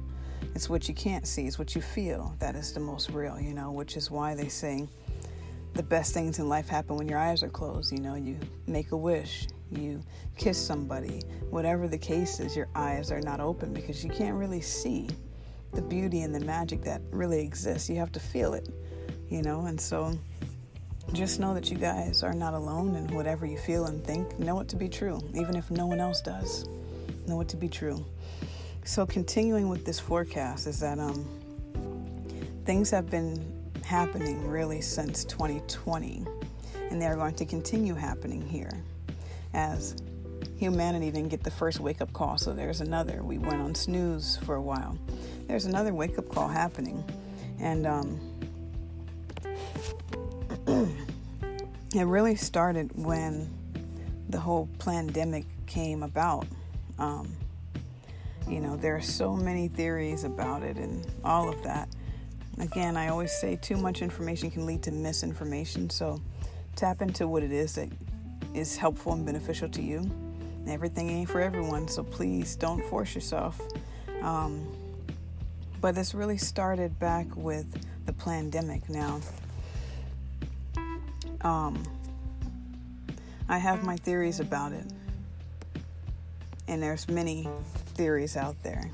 It's 0.54 0.68
what 0.70 0.88
you 0.88 0.94
can't 0.94 1.26
see, 1.26 1.46
it's 1.46 1.58
what 1.58 1.74
you 1.74 1.82
feel 1.82 2.34
that 2.38 2.54
is 2.54 2.72
the 2.72 2.80
most 2.80 3.10
real, 3.10 3.38
you 3.38 3.52
know, 3.52 3.70
which 3.70 3.96
is 3.96 4.10
why 4.10 4.34
they 4.34 4.48
say 4.48 4.88
the 5.74 5.82
best 5.82 6.12
things 6.12 6.38
in 6.38 6.48
life 6.48 6.68
happen 6.68 6.96
when 6.96 7.08
your 7.08 7.18
eyes 7.18 7.42
are 7.42 7.48
closed. 7.48 7.92
You 7.92 8.00
know, 8.00 8.14
you 8.14 8.38
make 8.66 8.92
a 8.92 8.96
wish, 8.96 9.48
you 9.70 10.02
kiss 10.36 10.58
somebody, 10.58 11.22
whatever 11.50 11.88
the 11.88 11.98
case 11.98 12.40
is, 12.40 12.56
your 12.56 12.68
eyes 12.74 13.10
are 13.12 13.20
not 13.20 13.40
open 13.40 13.72
because 13.72 14.04
you 14.04 14.10
can't 14.10 14.36
really 14.36 14.60
see 14.60 15.08
the 15.72 15.82
beauty 15.82 16.22
and 16.22 16.34
the 16.34 16.40
magic 16.40 16.82
that 16.82 17.00
really 17.10 17.40
exists. 17.40 17.88
You 17.88 17.96
have 17.96 18.12
to 18.12 18.20
feel 18.20 18.54
it, 18.54 18.68
you 19.28 19.42
know, 19.42 19.66
and 19.66 19.80
so 19.80 20.18
just 21.12 21.40
know 21.40 21.54
that 21.54 21.70
you 21.70 21.76
guys 21.76 22.22
are 22.22 22.32
not 22.32 22.54
alone 22.54 22.94
and 22.94 23.10
whatever 23.10 23.46
you 23.46 23.58
feel 23.58 23.86
and 23.86 24.04
think, 24.04 24.38
know 24.38 24.60
it 24.60 24.68
to 24.68 24.76
be 24.76 24.88
true, 24.88 25.20
even 25.34 25.56
if 25.56 25.70
no 25.70 25.86
one 25.86 26.00
else 26.00 26.20
does. 26.20 26.68
Know 27.26 27.40
it 27.40 27.48
to 27.48 27.56
be 27.56 27.68
true. 27.68 28.04
So 28.84 29.06
continuing 29.06 29.68
with 29.68 29.84
this 29.84 30.00
forecast 30.00 30.66
is 30.66 30.80
that 30.80 30.98
um 30.98 31.24
things 32.64 32.90
have 32.90 33.10
been 33.10 33.59
happening 33.84 34.46
really 34.48 34.80
since 34.80 35.24
2020 35.24 36.24
and 36.90 37.00
they 37.00 37.06
are 37.06 37.16
going 37.16 37.34
to 37.34 37.44
continue 37.44 37.94
happening 37.94 38.46
here 38.46 38.82
as 39.54 39.96
humanity 40.56 41.10
didn't 41.10 41.28
get 41.28 41.42
the 41.42 41.50
first 41.50 41.80
wake 41.80 42.00
up 42.00 42.12
call 42.12 42.36
so 42.38 42.52
there's 42.52 42.80
another 42.80 43.22
we 43.22 43.38
went 43.38 43.60
on 43.60 43.74
snooze 43.74 44.36
for 44.44 44.56
a 44.56 44.62
while 44.62 44.96
there's 45.50 45.66
another 45.66 45.92
wake 45.92 46.16
up 46.16 46.28
call 46.28 46.46
happening. 46.46 47.02
And 47.58 47.84
um, 47.84 48.20
it 51.92 52.04
really 52.04 52.36
started 52.36 52.92
when 52.94 53.50
the 54.28 54.38
whole 54.38 54.68
pandemic 54.78 55.46
came 55.66 56.04
about. 56.04 56.46
Um, 57.00 57.34
you 58.48 58.60
know, 58.60 58.76
there 58.76 58.94
are 58.94 59.02
so 59.02 59.34
many 59.34 59.66
theories 59.66 60.22
about 60.22 60.62
it 60.62 60.76
and 60.76 61.04
all 61.24 61.48
of 61.48 61.60
that. 61.64 61.88
Again, 62.60 62.96
I 62.96 63.08
always 63.08 63.32
say 63.32 63.56
too 63.56 63.76
much 63.76 64.02
information 64.02 64.50
can 64.50 64.66
lead 64.66 64.82
to 64.84 64.92
misinformation. 64.92 65.90
So 65.90 66.20
tap 66.76 67.02
into 67.02 67.26
what 67.26 67.42
it 67.42 67.52
is 67.52 67.74
that 67.74 67.88
is 68.54 68.76
helpful 68.76 69.12
and 69.12 69.24
beneficial 69.24 69.68
to 69.70 69.82
you 69.82 70.10
everything 70.68 71.10
ain't 71.10 71.28
for 71.28 71.40
everyone, 71.40 71.88
so 71.88 72.02
please 72.02 72.56
don't 72.56 72.82
force 72.84 73.14
yourself. 73.14 73.60
Um, 74.22 74.66
but 75.80 75.94
this 75.94 76.14
really 76.14 76.36
started 76.36 76.98
back 76.98 77.26
with 77.36 77.66
the 78.06 78.12
pandemic. 78.12 78.88
Now, 78.88 79.20
um, 81.40 81.82
I 83.48 83.58
have 83.58 83.82
my 83.82 83.96
theories 83.96 84.40
about 84.40 84.72
it, 84.72 84.84
and 86.68 86.82
there's 86.82 87.08
many 87.08 87.48
theories 87.94 88.36
out 88.36 88.56
there. 88.62 88.90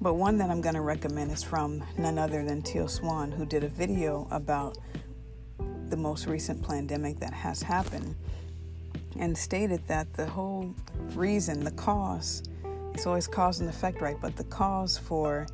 But 0.00 0.14
one 0.14 0.36
that 0.38 0.50
I'm 0.50 0.60
going 0.60 0.74
to 0.74 0.82
recommend 0.82 1.32
is 1.32 1.42
from 1.42 1.82
none 1.96 2.18
other 2.18 2.44
than 2.44 2.62
Teal 2.62 2.88
Swan, 2.88 3.32
who 3.32 3.46
did 3.46 3.64
a 3.64 3.68
video 3.68 4.28
about 4.30 4.76
the 5.88 5.96
most 5.96 6.26
recent 6.26 6.66
pandemic 6.66 7.18
that 7.20 7.32
has 7.32 7.62
happened 7.62 8.14
and 9.18 9.36
stated 9.36 9.86
that 9.88 10.12
the 10.12 10.26
whole 10.26 10.74
reason, 11.14 11.64
the 11.64 11.70
cause, 11.72 12.42
it's 12.92 13.06
always 13.06 13.26
cause 13.26 13.60
and 13.60 13.68
effect, 13.68 14.00
right? 14.00 14.16
But 14.20 14.36
the 14.36 14.44
cause 14.44 14.98
for 14.98 15.46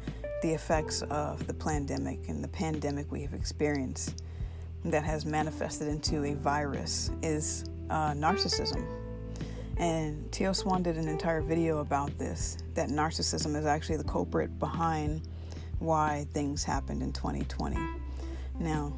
the 0.42 0.52
effects 0.52 1.02
of 1.02 1.46
the 1.46 1.54
pandemic 1.54 2.28
and 2.28 2.42
the 2.42 2.48
pandemic 2.48 3.10
we 3.12 3.22
have 3.22 3.34
experienced 3.34 4.22
that 4.84 5.04
has 5.04 5.24
manifested 5.24 5.86
into 5.86 6.24
a 6.24 6.34
virus 6.34 7.12
is 7.22 7.64
uh, 7.90 8.12
narcissism. 8.12 9.01
And 9.78 10.30
Teal 10.30 10.54
Swan 10.54 10.82
did 10.82 10.96
an 10.96 11.08
entire 11.08 11.40
video 11.40 11.78
about 11.78 12.16
this 12.18 12.58
that 12.74 12.88
narcissism 12.88 13.56
is 13.56 13.66
actually 13.66 13.96
the 13.96 14.04
culprit 14.04 14.58
behind 14.58 15.28
why 15.78 16.26
things 16.32 16.62
happened 16.62 17.02
in 17.02 17.12
2020. 17.12 17.76
Now, 18.60 18.92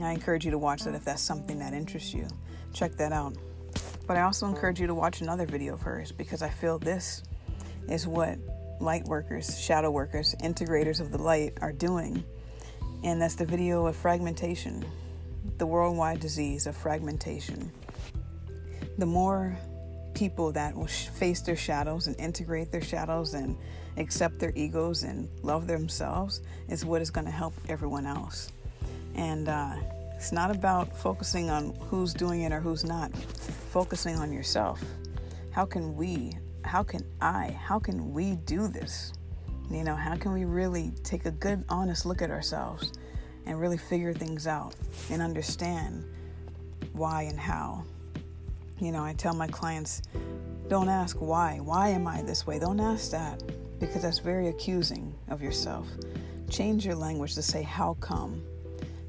I 0.00 0.12
encourage 0.12 0.44
you 0.44 0.50
to 0.52 0.58
watch 0.58 0.84
that 0.84 0.94
if 0.94 1.04
that's 1.04 1.22
something 1.22 1.58
that 1.58 1.72
interests 1.72 2.14
you. 2.14 2.28
Check 2.72 2.96
that 2.96 3.12
out. 3.12 3.36
But 4.06 4.16
I 4.16 4.22
also 4.22 4.46
encourage 4.46 4.80
you 4.80 4.86
to 4.86 4.94
watch 4.94 5.20
another 5.20 5.46
video 5.46 5.74
of 5.74 5.82
hers 5.82 6.12
because 6.12 6.42
I 6.42 6.48
feel 6.48 6.78
this 6.78 7.22
is 7.88 8.06
what 8.06 8.38
light 8.80 9.04
workers, 9.04 9.60
shadow 9.60 9.90
workers, 9.90 10.34
integrators 10.42 11.00
of 11.00 11.10
the 11.12 11.18
light 11.18 11.58
are 11.60 11.72
doing. 11.72 12.24
And 13.02 13.20
that's 13.20 13.34
the 13.34 13.46
video 13.46 13.86
of 13.86 13.96
fragmentation, 13.96 14.84
the 15.58 15.66
worldwide 15.66 16.20
disease 16.20 16.66
of 16.66 16.76
fragmentation. 16.76 17.72
The 18.98 19.06
more 19.06 19.56
people 20.14 20.52
that 20.52 20.74
will 20.74 20.86
face 20.86 21.40
their 21.40 21.56
shadows 21.56 22.06
and 22.06 22.18
integrate 22.18 22.72
their 22.72 22.82
shadows 22.82 23.34
and 23.34 23.56
accept 23.96 24.38
their 24.38 24.52
egos 24.54 25.02
and 25.02 25.28
love 25.42 25.66
themselves 25.66 26.40
is 26.68 26.84
what 26.84 27.02
is 27.02 27.10
going 27.10 27.26
to 27.26 27.32
help 27.32 27.54
everyone 27.68 28.06
else. 28.06 28.52
And 29.14 29.48
uh, 29.48 29.76
it's 30.14 30.32
not 30.32 30.50
about 30.50 30.96
focusing 30.96 31.50
on 31.50 31.74
who's 31.88 32.12
doing 32.12 32.42
it 32.42 32.52
or 32.52 32.60
who's 32.60 32.84
not, 32.84 33.14
focusing 33.16 34.16
on 34.16 34.32
yourself. 34.32 34.82
How 35.50 35.64
can 35.64 35.96
we, 35.96 36.32
how 36.64 36.82
can 36.82 37.04
I, 37.20 37.56
how 37.60 37.78
can 37.78 38.12
we 38.12 38.36
do 38.36 38.68
this? 38.68 39.12
You 39.70 39.84
know, 39.84 39.94
how 39.94 40.16
can 40.16 40.32
we 40.32 40.44
really 40.44 40.92
take 41.04 41.26
a 41.26 41.30
good, 41.30 41.64
honest 41.68 42.04
look 42.04 42.22
at 42.22 42.30
ourselves 42.30 42.92
and 43.46 43.60
really 43.60 43.78
figure 43.78 44.12
things 44.12 44.46
out 44.46 44.74
and 45.10 45.22
understand 45.22 46.04
why 46.92 47.22
and 47.22 47.38
how? 47.38 47.84
You 48.80 48.92
know, 48.92 49.04
I 49.04 49.12
tell 49.12 49.34
my 49.34 49.46
clients, 49.46 50.00
don't 50.68 50.88
ask 50.88 51.16
why. 51.18 51.58
Why 51.62 51.90
am 51.90 52.06
I 52.06 52.22
this 52.22 52.46
way? 52.46 52.58
Don't 52.58 52.80
ask 52.80 53.10
that 53.10 53.42
because 53.78 54.02
that's 54.02 54.20
very 54.20 54.48
accusing 54.48 55.14
of 55.28 55.42
yourself. 55.42 55.86
Change 56.48 56.86
your 56.86 56.94
language 56.94 57.34
to 57.34 57.42
say, 57.42 57.62
how 57.62 57.94
come? 58.00 58.42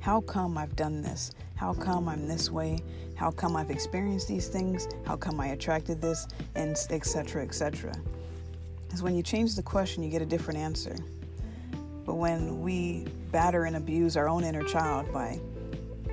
How 0.01 0.19
come 0.22 0.57
I've 0.57 0.76
done 0.76 1.01
this? 1.01 1.32
How 1.55 1.74
come 1.74 2.09
I'm 2.09 2.28
this 2.28 2.51
way? 2.51 2.80
How 3.15 3.32
come 3.32 3.55
I've 3.55 3.72
experienced 3.72 4.28
these 4.28 4.49
things? 4.49 4.89
How 5.05 5.15
come 5.15 5.39
I 5.39 5.47
attracted 5.47 6.01
this? 6.01 6.28
And 6.55 6.76
etc. 6.89 7.41
etc. 7.41 7.93
Because 8.84 9.01
when 9.01 9.15
you 9.15 9.24
change 9.24 9.55
the 9.55 9.63
question, 9.63 10.03
you 10.03 10.09
get 10.09 10.22
a 10.22 10.26
different 10.26 10.59
answer. 10.59 10.95
But 12.05 12.15
when 12.15 12.61
we 12.61 13.05
batter 13.32 13.63
and 13.63 13.78
abuse 13.78 14.17
our 14.17 14.28
own 14.28 14.43
inner 14.43 14.63
child 14.63 15.13
by 15.13 15.39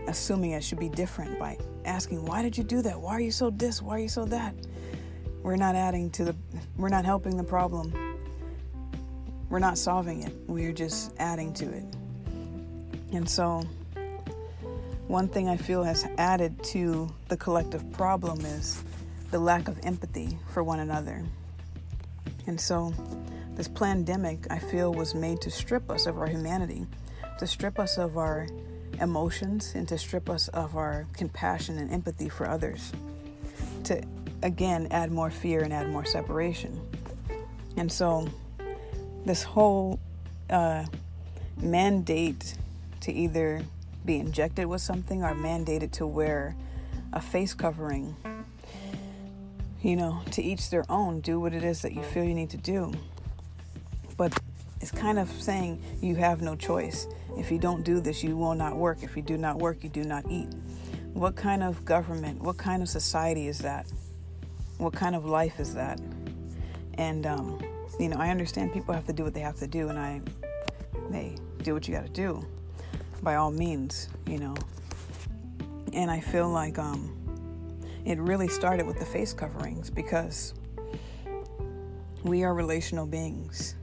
assuming 0.09 0.53
it 0.53 0.65
should 0.65 0.81
be 0.81 0.89
different, 0.89 1.39
by 1.39 1.57
asking, 1.85 2.25
why 2.25 2.43
did 2.43 2.57
you 2.57 2.65
do 2.65 2.83
that? 2.83 2.99
Why 2.99 3.13
are 3.13 3.21
you 3.21 3.31
so 3.31 3.51
this? 3.51 3.81
Why 3.81 3.97
are 3.97 4.01
you 4.01 4.09
so 4.09 4.25
that? 4.25 4.55
We're 5.43 5.57
not 5.57 5.77
adding 5.77 6.11
to 6.13 6.25
the, 6.25 6.37
we're 6.77 6.89
not 6.89 7.05
helping 7.05 7.37
the 7.37 7.45
problem. 7.45 7.93
We're 9.51 9.61
not 9.61 9.79
solving 9.79 10.23
it. 10.23 10.33
We're 10.47 10.73
just 10.73 11.15
adding 11.19 11.53
to 11.55 11.71
it. 11.71 11.85
And 13.13 13.29
so, 13.29 13.63
one 15.07 15.29
thing 15.29 15.49
I 15.49 15.57
feel 15.57 15.83
has 15.85 16.07
added 16.19 16.63
to 16.65 17.09
the 17.29 17.37
collective 17.37 17.91
problem 17.93 18.45
is 18.45 18.83
the 19.31 19.39
lack 19.39 19.69
of 19.69 19.79
empathy 19.85 20.39
for 20.53 20.63
one 20.63 20.81
another. 20.81 21.25
And 22.47 22.61
so, 22.61 22.93
this 23.55 23.69
pandemic, 23.69 24.47
I 24.51 24.59
feel, 24.59 24.93
was 24.93 25.15
made 25.15 25.41
to 25.43 25.51
strip 25.51 25.91
us 25.91 26.07
of 26.07 26.19
our 26.19 26.27
humanity, 26.27 26.87
to 27.39 27.47
strip 27.47 27.79
us 27.79 27.97
of 27.97 28.19
our 28.19 28.47
emotions, 29.01 29.73
and 29.75 29.87
to 29.89 29.99
strip 29.99 30.29
us 30.29 30.49
of 30.49 30.77
our 30.77 31.07
compassion 31.13 31.79
and 31.79 31.91
empathy 31.93 32.29
for 32.29 32.49
others, 32.49 32.93
to 33.85 34.03
again 34.43 34.89
add 34.91 35.11
more 35.11 35.31
fear 35.31 35.63
and 35.63 35.73
add 35.73 35.89
more 35.91 36.05
separation. 36.05 36.81
And 37.77 37.91
so, 37.91 38.29
this 39.25 39.43
whole 39.43 39.99
uh, 40.51 40.85
mandate 41.61 42.57
to 43.01 43.13
either 43.13 43.63
be 44.05 44.19
injected 44.19 44.67
with 44.67 44.81
something 44.81 45.23
or 45.23 45.35
mandated 45.35 45.93
to 45.93 46.07
wear 46.07 46.57
a 47.13 47.21
face 47.21 47.55
covering. 47.55 48.17
You 49.83 49.97
know, 49.97 50.23
to 50.33 50.43
each 50.43 50.71
their 50.71 50.85
own, 50.89 51.21
do 51.21 51.39
what 51.39 51.53
it 51.53 51.63
is 51.63 51.83
that 51.83 51.93
you 51.93 52.03
feel 52.03 52.25
you 52.25 52.35
need 52.35 52.51
to 52.51 52.57
do. 52.57 52.93
But 54.17 54.37
it's 54.81 54.91
kind 54.91 55.19
of 55.19 55.31
saying 55.31 55.83
you 56.01 56.15
have 56.17 56.41
no 56.41 56.55
choice. 56.55 57.07
If 57.37 57.51
you 57.51 57.59
don't 57.59 57.85
do 57.85 58.01
this, 58.01 58.23
you 58.23 58.37
will 58.37 58.55
not 58.55 58.77
work. 58.77 59.03
If 59.03 59.17
you 59.17 59.23
do 59.23 59.37
not 59.37 59.59
work, 59.59 59.83
you 59.83 59.89
do 59.89 60.05
not 60.05 60.25
eat. 60.31 60.49
What 61.15 61.37
kind 61.37 61.63
of 61.63 61.85
government, 61.85 62.41
what 62.41 62.57
kind 62.57 62.83
of 62.83 62.89
society 62.89 63.49
is 63.49 63.59
that? 63.61 63.87
What 64.79 64.93
kind 64.93 65.17
of 65.17 65.25
life 65.25 65.59
is 65.59 65.75
that? 65.75 66.01
And, 66.95 67.27
um, 67.27 67.61
you 67.99 68.09
know, 68.09 68.17
I 68.19 68.31
understand 68.31 68.73
people 68.73 68.95
have 68.95 69.07
to 69.07 69.13
do 69.13 69.25
what 69.25 69.35
they 69.35 69.41
have 69.41 69.57
to 69.57 69.67
do, 69.67 69.89
and 69.89 69.99
I, 69.99 70.21
hey, 71.11 71.37
do 71.63 71.75
what 71.75 71.89
you 71.89 71.95
got 71.95 72.07
to 72.07 72.13
do 72.13 72.45
by 73.23 73.37
all 73.37 73.51
means, 73.51 74.09
you 74.27 74.39
know. 74.39 74.55
And 75.93 76.11
I 76.11 76.21
feel 76.21 76.49
like 76.49 76.79
um, 76.79 77.17
it 78.05 78.19
really 78.19 78.49
started 78.49 78.87
with 78.87 78.99
the 78.99 79.07
face 79.07 79.33
coverings 79.33 79.91
because 79.91 80.55
we 82.23 82.45
are 82.45 82.55
relational 82.55 83.07
beings. 83.07 83.75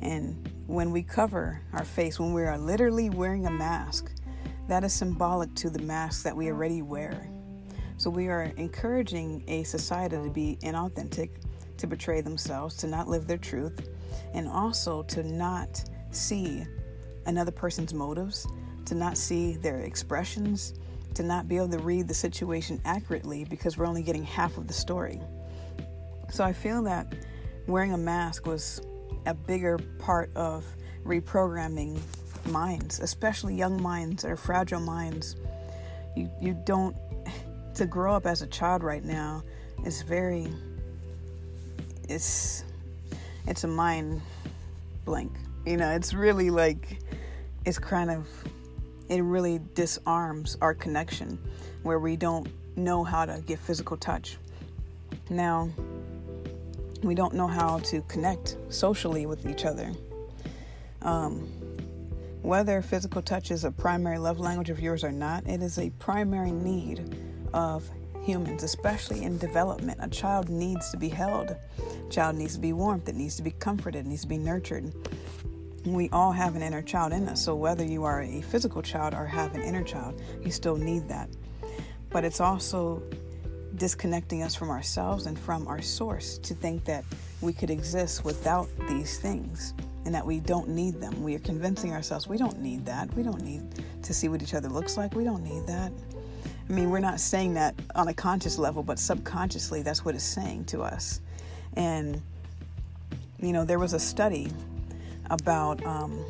And 0.00 0.48
when 0.66 0.90
we 0.90 1.02
cover 1.02 1.60
our 1.72 1.84
face, 1.84 2.18
when 2.18 2.32
we 2.32 2.42
are 2.42 2.58
literally 2.58 3.10
wearing 3.10 3.46
a 3.46 3.50
mask, 3.50 4.12
that 4.68 4.84
is 4.84 4.92
symbolic 4.92 5.54
to 5.56 5.70
the 5.70 5.82
mask 5.82 6.22
that 6.22 6.36
we 6.36 6.48
already 6.48 6.82
wear. 6.82 7.28
So 7.96 8.08
we 8.08 8.28
are 8.28 8.44
encouraging 8.56 9.44
a 9.46 9.64
society 9.64 10.16
to 10.16 10.30
be 10.30 10.58
inauthentic, 10.62 11.30
to 11.76 11.86
betray 11.86 12.20
themselves, 12.20 12.76
to 12.76 12.86
not 12.86 13.08
live 13.08 13.26
their 13.26 13.36
truth, 13.36 13.90
and 14.32 14.48
also 14.48 15.02
to 15.04 15.22
not 15.22 15.84
see 16.10 16.64
another 17.26 17.50
person's 17.50 17.92
motives, 17.92 18.46
to 18.86 18.94
not 18.94 19.18
see 19.18 19.54
their 19.54 19.80
expressions, 19.80 20.74
to 21.14 21.22
not 21.22 21.48
be 21.48 21.56
able 21.56 21.68
to 21.68 21.78
read 21.78 22.08
the 22.08 22.14
situation 22.14 22.80
accurately 22.84 23.44
because 23.44 23.76
we're 23.76 23.86
only 23.86 24.02
getting 24.02 24.24
half 24.24 24.56
of 24.56 24.66
the 24.66 24.72
story. 24.72 25.20
So 26.30 26.44
I 26.44 26.52
feel 26.52 26.82
that 26.84 27.12
wearing 27.66 27.92
a 27.92 27.98
mask 27.98 28.46
was 28.46 28.80
a 29.30 29.34
bigger 29.34 29.78
part 29.98 30.30
of 30.34 30.64
reprogramming 31.04 32.00
minds, 32.46 32.98
especially 32.98 33.54
young 33.54 33.80
minds 33.80 34.24
or 34.24 34.36
fragile 34.36 34.80
minds. 34.80 35.36
You 36.16 36.28
you 36.40 36.56
don't 36.64 36.96
to 37.74 37.86
grow 37.86 38.14
up 38.14 38.26
as 38.26 38.42
a 38.42 38.46
child 38.48 38.82
right 38.82 39.04
now 39.04 39.42
is 39.86 40.02
very 40.02 40.48
it's 42.08 42.64
it's 43.46 43.64
a 43.64 43.68
mind 43.68 44.20
blank. 45.04 45.32
You 45.64 45.76
know, 45.76 45.90
it's 45.90 46.12
really 46.12 46.50
like 46.50 46.98
it's 47.64 47.78
kind 47.78 48.10
of 48.10 48.26
it 49.08 49.22
really 49.22 49.60
disarms 49.74 50.56
our 50.60 50.74
connection 50.74 51.38
where 51.84 52.00
we 52.00 52.16
don't 52.16 52.48
know 52.76 53.04
how 53.04 53.24
to 53.24 53.42
get 53.46 53.60
physical 53.60 53.96
touch. 53.96 54.38
Now, 55.28 55.70
we 57.02 57.14
don't 57.14 57.34
know 57.34 57.46
how 57.46 57.78
to 57.78 58.02
connect 58.02 58.56
socially 58.68 59.26
with 59.26 59.46
each 59.46 59.64
other. 59.64 59.92
Um, 61.02 61.48
whether 62.42 62.80
physical 62.82 63.22
touch 63.22 63.50
is 63.50 63.64
a 63.64 63.70
primary 63.70 64.18
love 64.18 64.38
language 64.38 64.70
of 64.70 64.80
yours 64.80 65.04
or 65.04 65.12
not, 65.12 65.46
it 65.46 65.62
is 65.62 65.78
a 65.78 65.90
primary 65.98 66.52
need 66.52 67.16
of 67.52 67.88
humans, 68.22 68.62
especially 68.62 69.22
in 69.22 69.38
development. 69.38 69.98
A 70.02 70.08
child 70.08 70.48
needs 70.48 70.90
to 70.90 70.96
be 70.96 71.08
held. 71.08 71.50
A 71.50 72.10
child 72.10 72.36
needs 72.36 72.54
to 72.54 72.60
be 72.60 72.72
warmed. 72.72 73.08
It 73.08 73.14
needs 73.14 73.36
to 73.36 73.42
be 73.42 73.50
comforted. 73.52 74.06
It 74.06 74.08
needs 74.08 74.22
to 74.22 74.28
be 74.28 74.38
nurtured 74.38 74.92
we 75.84 76.08
all 76.10 76.32
have 76.32 76.56
an 76.56 76.62
inner 76.62 76.82
child 76.82 77.12
in 77.12 77.28
us. 77.28 77.42
So 77.42 77.54
whether 77.54 77.84
you 77.84 78.04
are 78.04 78.22
a 78.22 78.42
physical 78.42 78.82
child 78.82 79.14
or 79.14 79.26
have 79.26 79.54
an 79.54 79.62
inner 79.62 79.82
child, 79.82 80.20
you 80.42 80.50
still 80.50 80.76
need 80.76 81.08
that. 81.08 81.28
But 82.10 82.24
it's 82.24 82.40
also 82.40 83.02
disconnecting 83.80 84.42
us 84.42 84.54
from 84.54 84.68
ourselves 84.68 85.24
and 85.24 85.38
from 85.38 85.66
our 85.66 85.80
source 85.80 86.36
to 86.36 86.52
think 86.52 86.84
that 86.84 87.02
we 87.40 87.50
could 87.50 87.70
exist 87.70 88.26
without 88.26 88.68
these 88.86 89.18
things 89.18 89.72
and 90.04 90.14
that 90.14 90.24
we 90.24 90.38
don't 90.38 90.68
need 90.68 91.00
them. 91.00 91.22
We 91.22 91.34
are 91.34 91.38
convincing 91.38 91.94
ourselves 91.94 92.28
we 92.28 92.36
don't 92.36 92.60
need 92.60 92.84
that. 92.84 93.12
We 93.14 93.22
don't 93.22 93.40
need 93.42 93.62
to 94.02 94.12
see 94.12 94.28
what 94.28 94.42
each 94.42 94.52
other 94.52 94.68
looks 94.68 94.98
like. 94.98 95.14
We 95.14 95.24
don't 95.24 95.42
need 95.42 95.66
that. 95.66 95.92
I 96.68 96.72
mean, 96.72 96.90
we're 96.90 97.00
not 97.00 97.20
saying 97.20 97.54
that 97.54 97.74
on 97.94 98.08
a 98.08 98.14
conscious 98.14 98.58
level, 98.58 98.82
but 98.82 98.98
subconsciously, 98.98 99.80
that's 99.80 100.04
what 100.04 100.14
it's 100.14 100.24
saying 100.24 100.66
to 100.66 100.82
us. 100.82 101.22
And, 101.72 102.20
you 103.40 103.54
know, 103.54 103.64
there 103.64 103.78
was 103.78 103.94
a 103.94 103.98
study 103.98 104.52
about 105.30 105.82
um, 105.86 106.22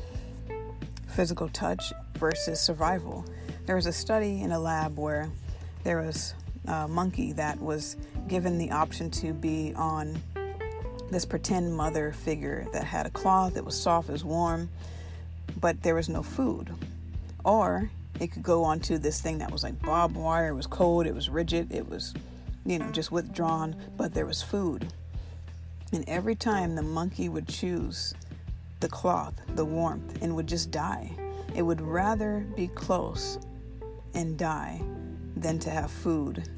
physical 1.08 1.48
touch 1.48 1.92
versus 2.14 2.60
survival. 2.60 3.24
There 3.66 3.74
was 3.74 3.86
a 3.86 3.92
study 3.92 4.40
in 4.40 4.52
a 4.52 4.58
lab 4.58 4.96
where 4.96 5.28
there 5.82 6.00
was 6.00 6.34
a 6.66 6.88
monkey 6.88 7.32
that 7.32 7.60
was 7.60 7.96
given 8.28 8.58
the 8.58 8.70
option 8.70 9.10
to 9.10 9.32
be 9.32 9.72
on 9.76 10.20
this 11.10 11.24
pretend 11.24 11.74
mother 11.74 12.12
figure 12.12 12.66
that 12.72 12.84
had 12.84 13.06
a 13.06 13.10
cloth 13.10 13.54
that 13.54 13.64
was 13.64 13.80
soft, 13.80 14.08
was 14.08 14.24
warm, 14.24 14.68
but 15.60 15.82
there 15.82 15.94
was 15.94 16.08
no 16.08 16.22
food. 16.22 16.72
Or 17.44 17.90
it 18.20 18.32
could 18.32 18.42
go 18.42 18.64
onto 18.64 18.98
this 18.98 19.20
thing 19.20 19.38
that 19.38 19.50
was 19.50 19.64
like 19.64 19.80
barbed 19.82 20.16
wire, 20.16 20.48
it 20.48 20.54
was 20.54 20.66
cold, 20.66 21.06
it 21.06 21.14
was 21.14 21.28
rigid, 21.28 21.72
it 21.72 21.88
was, 21.88 22.14
you 22.64 22.78
know, 22.78 22.90
just 22.90 23.10
withdrawn, 23.10 23.74
but 23.96 24.14
there 24.14 24.26
was 24.26 24.42
food. 24.42 24.86
And 25.92 26.04
every 26.08 26.36
time 26.36 26.76
the 26.76 26.82
monkey 26.82 27.28
would 27.28 27.48
choose 27.48 28.14
the 28.78 28.88
cloth, 28.88 29.34
the 29.56 29.64
warmth, 29.64 30.22
and 30.22 30.36
would 30.36 30.46
just 30.46 30.70
die, 30.70 31.10
it 31.56 31.62
would 31.62 31.80
rather 31.80 32.46
be 32.54 32.68
close 32.68 33.38
and 34.14 34.38
die 34.38 34.80
than 35.40 35.58
to 35.60 35.70
have 35.70 35.90
food 35.90 36.48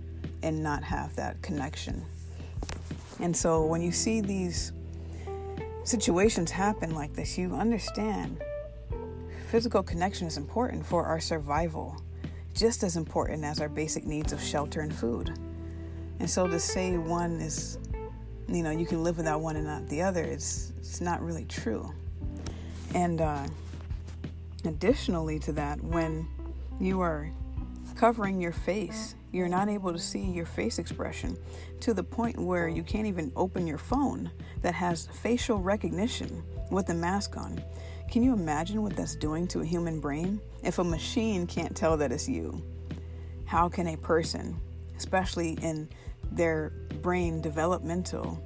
and 0.42 0.62
not 0.62 0.82
have 0.82 1.14
that 1.16 1.40
connection. 1.42 2.04
And 3.20 3.36
so 3.36 3.64
when 3.64 3.80
you 3.80 3.92
see 3.92 4.20
these 4.20 4.72
situations 5.84 6.50
happen 6.50 6.94
like 6.94 7.14
this, 7.14 7.38
you 7.38 7.54
understand 7.54 8.42
physical 9.48 9.82
connection 9.82 10.26
is 10.26 10.36
important 10.36 10.84
for 10.84 11.04
our 11.04 11.20
survival, 11.20 12.00
just 12.54 12.82
as 12.82 12.96
important 12.96 13.44
as 13.44 13.60
our 13.60 13.68
basic 13.68 14.04
needs 14.04 14.32
of 14.32 14.42
shelter 14.42 14.80
and 14.80 14.94
food. 14.94 15.38
And 16.18 16.28
so 16.28 16.48
to 16.48 16.58
say 16.58 16.96
one 16.98 17.40
is, 17.40 17.78
you 18.48 18.62
know, 18.62 18.70
you 18.70 18.86
can 18.86 19.02
live 19.04 19.16
without 19.16 19.40
one 19.40 19.56
and 19.56 19.66
not 19.66 19.86
the 19.88 20.02
other, 20.02 20.22
it's, 20.22 20.72
it's 20.78 21.00
not 21.00 21.22
really 21.22 21.44
true. 21.44 21.92
And 22.94 23.20
uh, 23.20 23.46
additionally 24.64 25.38
to 25.40 25.52
that, 25.52 25.82
when 25.82 26.26
you 26.80 27.00
are 27.00 27.30
covering 28.02 28.40
your 28.40 28.50
face 28.50 29.14
you're 29.30 29.46
not 29.46 29.68
able 29.68 29.92
to 29.92 29.98
see 29.98 30.24
your 30.24 30.44
face 30.44 30.80
expression 30.80 31.38
to 31.78 31.94
the 31.94 32.02
point 32.02 32.36
where 32.36 32.66
you 32.66 32.82
can't 32.82 33.06
even 33.06 33.30
open 33.36 33.64
your 33.64 33.78
phone 33.78 34.28
that 34.60 34.74
has 34.74 35.06
facial 35.22 35.60
recognition 35.60 36.42
with 36.72 36.86
the 36.86 36.94
mask 36.94 37.36
on. 37.36 37.62
Can 38.10 38.24
you 38.24 38.32
imagine 38.32 38.82
what 38.82 38.96
that's 38.96 39.14
doing 39.14 39.46
to 39.46 39.60
a 39.60 39.64
human 39.64 40.00
brain? 40.00 40.40
If 40.64 40.80
a 40.80 40.84
machine 40.84 41.46
can't 41.46 41.76
tell 41.76 41.96
that 41.98 42.10
it's 42.10 42.28
you, 42.28 42.60
how 43.44 43.68
can 43.68 43.86
a 43.86 43.96
person, 43.96 44.60
especially 44.96 45.52
in 45.62 45.88
their 46.32 46.70
brain 47.02 47.40
developmental 47.40 48.36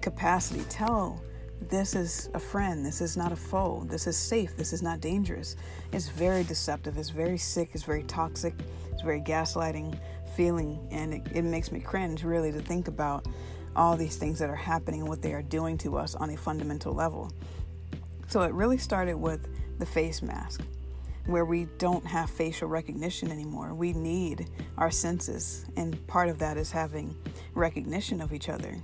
capacity, 0.00 0.64
tell 0.70 1.22
this 1.68 1.94
is 1.94 2.28
a 2.34 2.38
friend, 2.38 2.84
this 2.84 3.00
is 3.00 3.16
not 3.16 3.32
a 3.32 3.36
foe, 3.36 3.84
this 3.88 4.06
is 4.06 4.16
safe, 4.16 4.56
this 4.56 4.72
is 4.72 4.82
not 4.82 5.00
dangerous? 5.00 5.56
It's 5.92 6.08
very 6.08 6.44
deceptive, 6.44 6.98
it's 6.98 7.10
very 7.10 7.38
sick, 7.38 7.70
it's 7.72 7.84
very 7.84 8.02
toxic, 8.04 8.54
it's 8.92 9.02
very 9.02 9.20
gaslighting 9.20 9.98
feeling, 10.36 10.86
and 10.90 11.14
it, 11.14 11.22
it 11.32 11.42
makes 11.42 11.72
me 11.72 11.80
cringe 11.80 12.24
really 12.24 12.52
to 12.52 12.60
think 12.60 12.88
about 12.88 13.26
all 13.76 13.96
these 13.96 14.16
things 14.16 14.38
that 14.38 14.50
are 14.50 14.56
happening 14.56 15.00
and 15.00 15.08
what 15.08 15.22
they 15.22 15.32
are 15.32 15.42
doing 15.42 15.76
to 15.78 15.96
us 15.96 16.14
on 16.14 16.30
a 16.30 16.36
fundamental 16.36 16.92
level. 16.92 17.32
So 18.28 18.42
it 18.42 18.52
really 18.52 18.78
started 18.78 19.16
with 19.16 19.48
the 19.78 19.86
face 19.86 20.22
mask, 20.22 20.60
where 21.26 21.44
we 21.44 21.66
don't 21.78 22.04
have 22.04 22.30
facial 22.30 22.68
recognition 22.68 23.30
anymore. 23.30 23.74
We 23.74 23.92
need 23.92 24.50
our 24.78 24.90
senses, 24.90 25.66
and 25.76 26.04
part 26.06 26.28
of 26.28 26.38
that 26.38 26.56
is 26.56 26.70
having 26.70 27.16
recognition 27.54 28.20
of 28.20 28.32
each 28.32 28.48
other. 28.48 28.76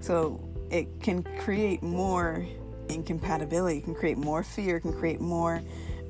So 0.00 0.40
it 0.70 1.00
can 1.00 1.22
create 1.40 1.82
more 1.82 2.46
incompatibility, 2.88 3.78
it 3.78 3.84
can 3.84 3.94
create 3.94 4.18
more 4.18 4.42
fear, 4.42 4.76
it 4.76 4.80
can 4.80 4.92
create 4.92 5.20
more 5.20 5.62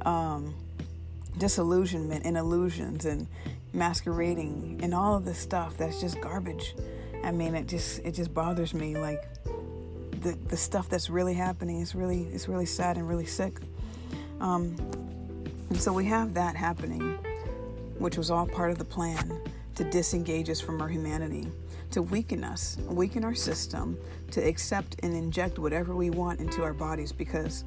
um, 0.03 0.55
disillusionment 1.39 2.25
and 2.25 2.37
illusions 2.37 3.05
and 3.05 3.27
masquerading 3.73 4.79
and 4.83 4.95
all 4.95 5.17
of 5.17 5.25
this 5.25 5.39
stuff 5.39 5.77
that's 5.77 6.01
just 6.01 6.21
garbage. 6.21 6.75
I 7.23 7.31
mean, 7.31 7.55
it 7.55 7.67
just 7.67 8.01
it 8.01 8.13
just 8.13 8.33
bothers 8.33 8.75
me. 8.75 8.97
Like 8.97 9.23
the 10.21 10.39
the 10.49 10.57
stuff 10.57 10.89
that's 10.89 11.11
really 11.11 11.35
happening 11.35 11.81
is 11.81 11.95
really 11.95 12.23
it's 12.33 12.49
really 12.49 12.67
sad 12.67 12.97
and 12.97 13.09
really 13.09 13.27
sick. 13.27 13.59
Um, 14.41 14.77
and 15.71 15.81
so 15.81 15.93
we 15.93 16.05
have 16.07 16.35
that 16.35 16.55
happening, 16.55 17.19
which 17.99 18.17
was 18.19 18.31
all 18.31 18.47
part 18.47 18.71
of 18.71 18.79
the 18.79 18.85
plan 18.85 19.41
to 19.77 19.85
disengage 19.85 20.51
us 20.51 20.61
from 20.61 20.81
our 20.81 20.89
humanity, 20.89 21.49
to 21.95 22.03
weaken 22.03 22.43
us, 22.43 22.77
weaken 22.89 23.23
our 23.23 23.37
system, 23.37 23.97
to 24.33 24.41
accept 24.41 24.97
and 25.05 25.15
inject 25.15 25.61
whatever 25.61 25.95
we 25.95 26.11
want 26.11 26.41
into 26.41 26.65
our 26.65 26.73
bodies 26.73 27.13
because 27.13 27.65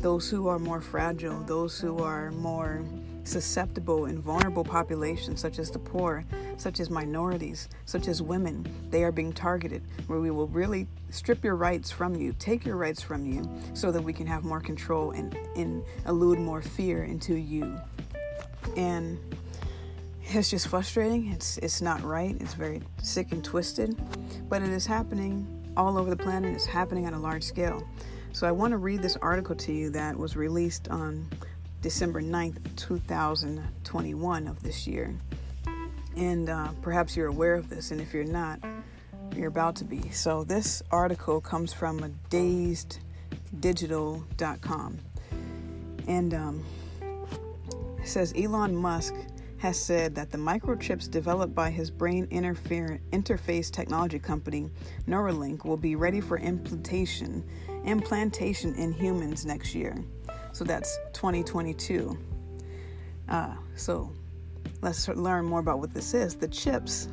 those 0.00 0.28
who 0.28 0.48
are 0.48 0.58
more 0.58 0.82
fragile, 0.82 1.40
those 1.44 1.80
who 1.80 1.98
are 1.98 2.30
more 2.32 2.84
susceptible 3.24 4.04
and 4.04 4.18
vulnerable 4.18 4.64
populations, 4.64 5.40
such 5.40 5.58
as 5.58 5.70
the 5.70 5.78
poor, 5.78 6.26
such 6.58 6.78
as 6.78 6.90
minorities, 6.90 7.70
such 7.86 8.06
as 8.06 8.20
women, 8.20 8.70
they 8.90 9.02
are 9.02 9.12
being 9.12 9.32
targeted, 9.32 9.82
where 10.08 10.20
we 10.20 10.30
will 10.30 10.48
really 10.48 10.86
strip 11.08 11.42
your 11.42 11.56
rights 11.56 11.90
from 11.90 12.14
you, 12.14 12.34
take 12.38 12.66
your 12.66 12.76
rights 12.76 13.00
from 13.00 13.24
you, 13.24 13.50
so 13.72 13.90
that 13.90 14.02
we 14.02 14.12
can 14.12 14.26
have 14.26 14.44
more 14.44 14.60
control 14.60 15.12
and, 15.12 15.34
and 15.56 15.82
elude 16.06 16.38
more 16.38 16.60
fear 16.60 17.04
into 17.04 17.34
you. 17.34 17.80
And 18.76 19.18
it's 20.32 20.50
just 20.50 20.68
frustrating. 20.68 21.32
It's 21.32 21.58
it's 21.58 21.82
not 21.82 22.02
right. 22.02 22.36
It's 22.40 22.54
very 22.54 22.80
sick 23.02 23.32
and 23.32 23.42
twisted, 23.42 24.00
but 24.48 24.62
it 24.62 24.68
is 24.68 24.86
happening 24.86 25.44
all 25.76 25.98
over 25.98 26.08
the 26.10 26.16
planet. 26.16 26.54
It's 26.54 26.66
happening 26.66 27.06
on 27.06 27.14
a 27.14 27.20
large 27.20 27.42
scale. 27.42 27.82
So 28.32 28.46
I 28.46 28.52
want 28.52 28.70
to 28.72 28.76
read 28.76 29.02
this 29.02 29.16
article 29.16 29.56
to 29.56 29.72
you 29.72 29.90
that 29.90 30.16
was 30.16 30.36
released 30.36 30.86
on 30.88 31.28
December 31.82 32.22
9th, 32.22 32.58
2021 32.76 34.46
of 34.46 34.62
this 34.62 34.86
year. 34.86 35.12
And 36.16 36.48
uh, 36.48 36.68
perhaps 36.82 37.16
you're 37.16 37.26
aware 37.26 37.54
of 37.54 37.68
this, 37.68 37.90
and 37.90 38.00
if 38.00 38.14
you're 38.14 38.22
not, 38.24 38.60
you're 39.34 39.48
about 39.48 39.74
to 39.76 39.84
be. 39.84 40.10
So, 40.10 40.44
this 40.44 40.82
article 40.90 41.40
comes 41.40 41.72
from 41.72 42.02
a 42.02 42.10
dazeddigital.com. 42.30 44.98
And 46.06 46.34
um, 46.34 46.62
it 48.00 48.08
says 48.08 48.32
Elon 48.36 48.76
Musk 48.76 49.14
has 49.60 49.78
said 49.78 50.14
that 50.14 50.30
the 50.30 50.38
microchips 50.38 51.10
developed 51.10 51.54
by 51.54 51.70
his 51.70 51.90
brain 51.90 52.26
interface 52.28 53.70
technology 53.70 54.18
company 54.18 54.70
Neuralink 55.06 55.66
will 55.66 55.76
be 55.76 55.96
ready 55.96 56.20
for 56.20 56.38
implantation 56.38 57.44
implantation 57.84 58.74
in 58.74 58.90
humans 58.92 59.44
next 59.44 59.74
year. 59.74 60.02
So 60.52 60.64
that's 60.64 60.98
2022. 61.12 62.18
Uh, 63.28 63.54
so 63.76 64.10
let's 64.80 65.06
learn 65.08 65.44
more 65.44 65.60
about 65.60 65.78
what 65.78 65.92
this 65.92 66.14
is. 66.14 66.34
The 66.34 66.48
chips, 66.48 67.08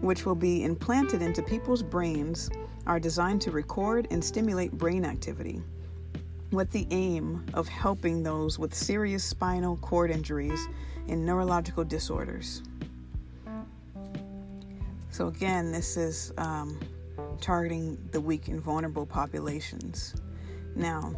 which 0.00 0.24
will 0.24 0.34
be 0.34 0.64
implanted 0.64 1.20
into 1.20 1.42
people's 1.42 1.82
brains, 1.82 2.50
are 2.86 2.98
designed 2.98 3.42
to 3.42 3.50
record 3.50 4.08
and 4.10 4.24
stimulate 4.24 4.72
brain 4.72 5.04
activity 5.04 5.60
with 6.52 6.70
the 6.70 6.86
aim 6.90 7.44
of 7.54 7.68
helping 7.68 8.22
those 8.22 8.58
with 8.58 8.74
serious 8.74 9.24
spinal 9.24 9.76
cord 9.78 10.10
injuries 10.10 10.68
and 11.08 11.24
neurological 11.24 11.84
disorders. 11.84 12.62
So, 15.10 15.28
again, 15.28 15.72
this 15.72 15.96
is 15.96 16.32
um, 16.38 16.78
targeting 17.40 17.98
the 18.12 18.20
weak 18.20 18.48
and 18.48 18.60
vulnerable 18.60 19.06
populations. 19.06 20.14
Now, 20.74 21.14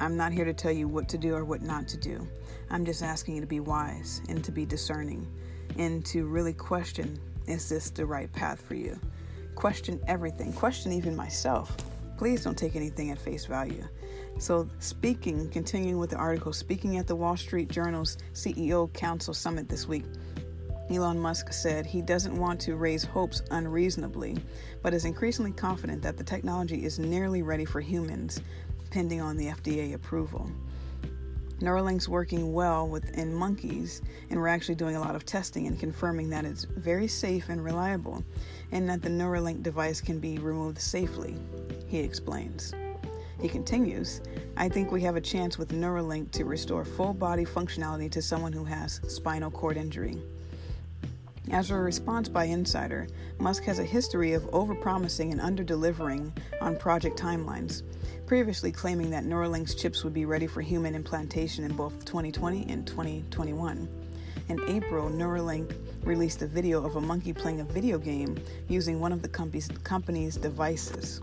I'm 0.00 0.16
not 0.16 0.32
here 0.32 0.44
to 0.44 0.52
tell 0.52 0.72
you 0.72 0.88
what 0.88 1.08
to 1.10 1.18
do 1.18 1.34
or 1.34 1.44
what 1.44 1.62
not 1.62 1.88
to 1.88 1.96
do. 1.96 2.26
I'm 2.70 2.84
just 2.84 3.02
asking 3.02 3.36
you 3.36 3.40
to 3.40 3.46
be 3.46 3.60
wise 3.60 4.22
and 4.28 4.44
to 4.44 4.52
be 4.52 4.66
discerning 4.66 5.26
and 5.78 6.04
to 6.06 6.26
really 6.26 6.52
question 6.52 7.18
is 7.46 7.68
this 7.68 7.90
the 7.90 8.04
right 8.04 8.30
path 8.32 8.60
for 8.60 8.74
you? 8.74 8.98
Question 9.54 10.00
everything, 10.06 10.52
question 10.52 10.92
even 10.92 11.16
myself. 11.16 11.74
Please 12.18 12.42
don't 12.42 12.58
take 12.58 12.74
anything 12.74 13.12
at 13.12 13.18
face 13.18 13.46
value. 13.46 13.84
So, 14.38 14.68
speaking, 14.80 15.48
continuing 15.50 15.98
with 15.98 16.10
the 16.10 16.16
article, 16.16 16.52
speaking 16.52 16.98
at 16.98 17.06
the 17.06 17.14
Wall 17.14 17.36
Street 17.36 17.70
Journal's 17.70 18.18
CEO 18.34 18.92
Council 18.92 19.32
Summit 19.32 19.68
this 19.68 19.86
week, 19.86 20.04
Elon 20.90 21.18
Musk 21.18 21.52
said 21.52 21.86
he 21.86 22.02
doesn't 22.02 22.36
want 22.36 22.60
to 22.62 22.74
raise 22.74 23.04
hopes 23.04 23.42
unreasonably, 23.52 24.36
but 24.82 24.94
is 24.94 25.04
increasingly 25.04 25.52
confident 25.52 26.02
that 26.02 26.16
the 26.16 26.24
technology 26.24 26.84
is 26.84 26.98
nearly 26.98 27.42
ready 27.42 27.64
for 27.64 27.80
humans 27.80 28.40
pending 28.90 29.20
on 29.20 29.36
the 29.36 29.46
FDA 29.46 29.94
approval. 29.94 30.50
Neuralink's 31.60 32.08
working 32.08 32.52
well 32.52 32.86
within 32.86 33.34
monkeys, 33.34 34.00
and 34.30 34.38
we're 34.38 34.46
actually 34.46 34.76
doing 34.76 34.94
a 34.94 35.00
lot 35.00 35.16
of 35.16 35.26
testing 35.26 35.66
and 35.66 35.78
confirming 35.78 36.30
that 36.30 36.44
it's 36.44 36.64
very 36.64 37.08
safe 37.08 37.48
and 37.48 37.64
reliable, 37.64 38.24
and 38.70 38.88
that 38.88 39.02
the 39.02 39.08
Neuralink 39.08 39.62
device 39.62 40.00
can 40.00 40.20
be 40.20 40.38
removed 40.38 40.80
safely, 40.80 41.36
he 41.88 41.98
explains. 41.98 42.72
He 43.40 43.48
continues, 43.48 44.20
I 44.56 44.68
think 44.68 44.92
we 44.92 45.02
have 45.02 45.16
a 45.16 45.20
chance 45.20 45.58
with 45.58 45.70
Neuralink 45.70 46.30
to 46.32 46.44
restore 46.44 46.84
full 46.84 47.12
body 47.12 47.44
functionality 47.44 48.10
to 48.12 48.22
someone 48.22 48.52
who 48.52 48.64
has 48.64 49.00
spinal 49.08 49.50
cord 49.50 49.76
injury. 49.76 50.20
As 51.50 51.70
a 51.70 51.76
response 51.76 52.28
by 52.28 52.44
Insider, 52.44 53.06
Musk 53.38 53.64
has 53.64 53.78
a 53.78 53.84
history 53.84 54.34
of 54.34 54.42
overpromising 54.50 55.32
and 55.32 55.40
underdelivering 55.40 56.30
on 56.60 56.76
project 56.76 57.18
timelines, 57.18 57.82
previously 58.26 58.70
claiming 58.70 59.08
that 59.10 59.24
Neuralink's 59.24 59.74
chips 59.74 60.04
would 60.04 60.12
be 60.12 60.26
ready 60.26 60.46
for 60.46 60.60
human 60.60 60.94
implantation 60.94 61.64
in 61.64 61.74
both 61.74 62.04
2020 62.04 62.66
and 62.68 62.86
2021. 62.86 63.88
In 64.50 64.60
April, 64.68 65.08
Neuralink 65.08 65.74
released 66.04 66.42
a 66.42 66.46
video 66.46 66.84
of 66.84 66.96
a 66.96 67.00
monkey 67.00 67.32
playing 67.32 67.60
a 67.60 67.64
video 67.64 67.96
game 67.96 68.38
using 68.68 69.00
one 69.00 69.12
of 69.12 69.22
the 69.22 69.28
company's, 69.28 69.68
company's 69.84 70.36
devices. 70.36 71.22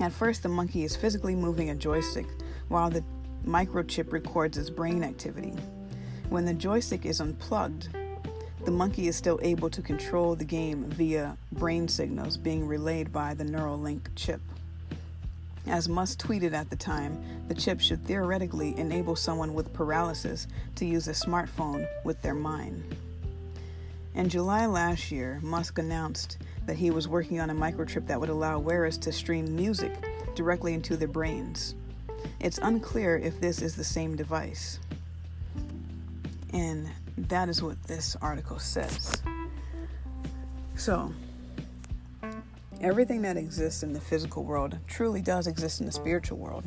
At 0.00 0.12
first, 0.12 0.44
the 0.44 0.48
monkey 0.48 0.84
is 0.84 0.96
physically 0.96 1.34
moving 1.34 1.68
a 1.70 1.74
joystick 1.74 2.26
while 2.68 2.88
the 2.88 3.04
microchip 3.46 4.12
records 4.12 4.56
its 4.56 4.70
brain 4.70 5.04
activity. 5.04 5.52
When 6.30 6.46
the 6.46 6.54
joystick 6.54 7.04
is 7.04 7.20
unplugged, 7.20 7.88
the 8.66 8.72
monkey 8.72 9.06
is 9.06 9.14
still 9.14 9.38
able 9.42 9.70
to 9.70 9.80
control 9.80 10.34
the 10.34 10.44
game 10.44 10.86
via 10.90 11.38
brain 11.52 11.86
signals 11.86 12.36
being 12.36 12.66
relayed 12.66 13.12
by 13.12 13.32
the 13.32 13.44
Neuralink 13.44 14.00
chip. 14.16 14.40
As 15.68 15.88
Musk 15.88 16.18
tweeted 16.18 16.52
at 16.52 16.68
the 16.68 16.74
time, 16.74 17.22
the 17.46 17.54
chip 17.54 17.80
should 17.80 18.04
theoretically 18.04 18.76
enable 18.76 19.14
someone 19.14 19.54
with 19.54 19.72
paralysis 19.72 20.48
to 20.74 20.84
use 20.84 21.06
a 21.06 21.12
smartphone 21.12 21.86
with 22.02 22.20
their 22.22 22.34
mind. 22.34 22.96
In 24.16 24.28
July 24.28 24.66
last 24.66 25.12
year, 25.12 25.38
Musk 25.44 25.78
announced 25.78 26.38
that 26.66 26.76
he 26.76 26.90
was 26.90 27.06
working 27.06 27.38
on 27.38 27.50
a 27.50 27.54
microchip 27.54 28.08
that 28.08 28.18
would 28.18 28.30
allow 28.30 28.58
wearers 28.58 28.98
to 28.98 29.12
stream 29.12 29.54
music 29.54 29.92
directly 30.34 30.74
into 30.74 30.96
their 30.96 31.06
brains. 31.06 31.76
It's 32.40 32.58
unclear 32.58 33.16
if 33.16 33.40
this 33.40 33.62
is 33.62 33.76
the 33.76 33.84
same 33.84 34.16
device. 34.16 34.80
And 36.52 36.90
that 37.16 37.48
is 37.48 37.62
what 37.62 37.82
this 37.84 38.16
article 38.20 38.58
says. 38.58 39.22
So, 40.74 41.12
everything 42.80 43.22
that 43.22 43.36
exists 43.36 43.82
in 43.82 43.92
the 43.92 44.00
physical 44.00 44.44
world 44.44 44.78
truly 44.86 45.22
does 45.22 45.46
exist 45.46 45.80
in 45.80 45.86
the 45.86 45.92
spiritual 45.92 46.38
world. 46.38 46.64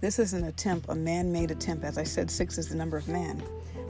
This 0.00 0.18
is 0.18 0.34
an 0.34 0.44
attempt, 0.44 0.86
a 0.90 0.94
man 0.94 1.32
made 1.32 1.50
attempt. 1.50 1.84
As 1.84 1.96
I 1.96 2.04
said, 2.04 2.30
six 2.30 2.58
is 2.58 2.68
the 2.68 2.76
number 2.76 2.98
of 2.98 3.08
man. 3.08 3.42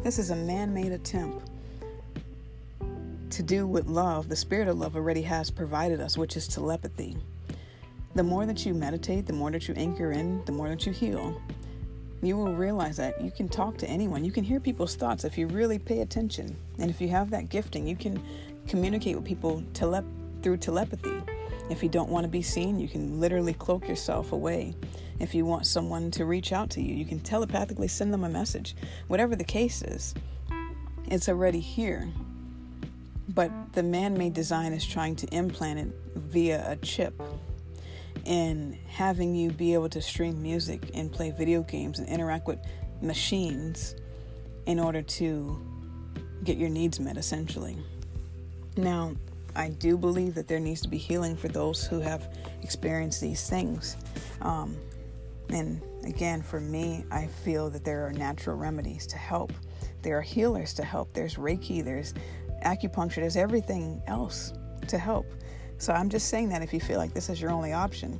This 0.04 0.18
is 0.18 0.30
a 0.30 0.36
man 0.36 0.72
made 0.72 0.92
attempt 0.92 1.50
to 3.30 3.42
do 3.42 3.66
what 3.66 3.88
love, 3.88 4.28
the 4.28 4.36
spirit 4.36 4.68
of 4.68 4.78
love, 4.78 4.94
already 4.94 5.22
has 5.22 5.50
provided 5.50 6.00
us, 6.00 6.16
which 6.16 6.36
is 6.36 6.46
telepathy. 6.46 7.16
The 8.14 8.22
more 8.22 8.46
that 8.46 8.64
you 8.64 8.74
meditate, 8.74 9.26
the 9.26 9.32
more 9.32 9.50
that 9.50 9.66
you 9.66 9.74
anchor 9.74 10.12
in, 10.12 10.44
the 10.44 10.52
more 10.52 10.68
that 10.68 10.86
you 10.86 10.92
heal, 10.92 11.42
you 12.26 12.36
will 12.36 12.54
realize 12.54 12.96
that 12.96 13.20
you 13.20 13.30
can 13.30 13.48
talk 13.48 13.76
to 13.78 13.88
anyone. 13.88 14.24
You 14.24 14.32
can 14.32 14.44
hear 14.44 14.60
people's 14.60 14.94
thoughts 14.94 15.24
if 15.24 15.36
you 15.36 15.46
really 15.46 15.78
pay 15.78 16.00
attention. 16.00 16.56
And 16.78 16.90
if 16.90 17.00
you 17.00 17.08
have 17.08 17.30
that 17.30 17.48
gifting, 17.48 17.86
you 17.86 17.96
can 17.96 18.22
communicate 18.68 19.16
with 19.16 19.24
people 19.24 19.62
tele- 19.72 20.04
through 20.42 20.58
telepathy. 20.58 21.22
If 21.70 21.82
you 21.82 21.88
don't 21.88 22.10
want 22.10 22.24
to 22.24 22.28
be 22.28 22.42
seen, 22.42 22.78
you 22.78 22.88
can 22.88 23.20
literally 23.20 23.54
cloak 23.54 23.88
yourself 23.88 24.32
away. 24.32 24.74
If 25.18 25.34
you 25.34 25.44
want 25.44 25.66
someone 25.66 26.10
to 26.12 26.24
reach 26.24 26.52
out 26.52 26.70
to 26.70 26.82
you, 26.82 26.94
you 26.94 27.04
can 27.04 27.20
telepathically 27.20 27.88
send 27.88 28.12
them 28.12 28.24
a 28.24 28.28
message. 28.28 28.76
Whatever 29.08 29.36
the 29.36 29.44
case 29.44 29.82
is, 29.82 30.14
it's 31.06 31.28
already 31.28 31.60
here. 31.60 32.08
But 33.28 33.50
the 33.72 33.82
man 33.82 34.14
made 34.18 34.34
design 34.34 34.72
is 34.72 34.84
trying 34.84 35.16
to 35.16 35.26
implant 35.28 35.78
it 35.78 35.92
via 36.14 36.70
a 36.70 36.76
chip 36.76 37.20
and 38.26 38.76
having 38.88 39.34
you 39.34 39.50
be 39.50 39.74
able 39.74 39.88
to 39.90 40.00
stream 40.00 40.40
music 40.42 40.90
and 40.94 41.12
play 41.12 41.30
video 41.30 41.62
games 41.62 41.98
and 41.98 42.08
interact 42.08 42.46
with 42.46 42.58
machines 43.02 43.94
in 44.66 44.78
order 44.78 45.02
to 45.02 45.60
get 46.42 46.56
your 46.56 46.70
needs 46.70 47.00
met, 47.00 47.16
essentially. 47.16 47.76
Now, 48.76 49.14
I 49.56 49.68
do 49.68 49.96
believe 49.96 50.34
that 50.34 50.48
there 50.48 50.58
needs 50.58 50.80
to 50.82 50.88
be 50.88 50.98
healing 50.98 51.36
for 51.36 51.48
those 51.48 51.86
who 51.86 52.00
have 52.00 52.28
experienced 52.62 53.20
these 53.20 53.48
things. 53.48 53.96
Um, 54.42 54.76
and 55.50 55.80
again, 56.04 56.42
for 56.42 56.60
me, 56.60 57.04
I 57.10 57.26
feel 57.26 57.70
that 57.70 57.84
there 57.84 58.06
are 58.06 58.12
natural 58.12 58.56
remedies 58.56 59.06
to 59.08 59.16
help. 59.16 59.52
There 60.02 60.18
are 60.18 60.22
healers 60.22 60.74
to 60.74 60.84
help. 60.84 61.12
There's 61.12 61.36
Reiki, 61.36 61.84
there's 61.84 62.14
acupuncture, 62.64 63.16
there's 63.16 63.36
everything 63.36 64.02
else 64.06 64.52
to 64.88 64.98
help. 64.98 65.26
So 65.84 65.92
I'm 65.92 66.08
just 66.08 66.30
saying 66.30 66.48
that 66.48 66.62
if 66.62 66.72
you 66.72 66.80
feel 66.80 66.96
like 66.96 67.12
this 67.12 67.28
is 67.28 67.42
your 67.42 67.50
only 67.50 67.74
option, 67.74 68.18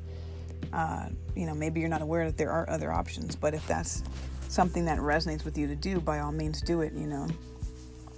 uh, 0.75 1.07
you 1.35 1.47
know, 1.47 1.55
maybe 1.55 1.81
you're 1.81 1.89
not 1.89 2.03
aware 2.03 2.27
that 2.27 2.37
there 2.37 2.51
are 2.51 2.69
other 2.69 2.93
options, 2.93 3.35
but 3.35 3.55
if 3.55 3.67
that's 3.67 4.05
something 4.49 4.85
that 4.85 4.99
resonates 4.99 5.47
with 5.47 5.57
you 5.57 5.67
to 5.69 5.75
do, 5.75 5.99
by 5.99 6.19
all 6.19 6.31
means 6.31 6.61
do 6.61 6.83
it, 6.83 6.93
you 6.93 7.07
know. 7.07 7.27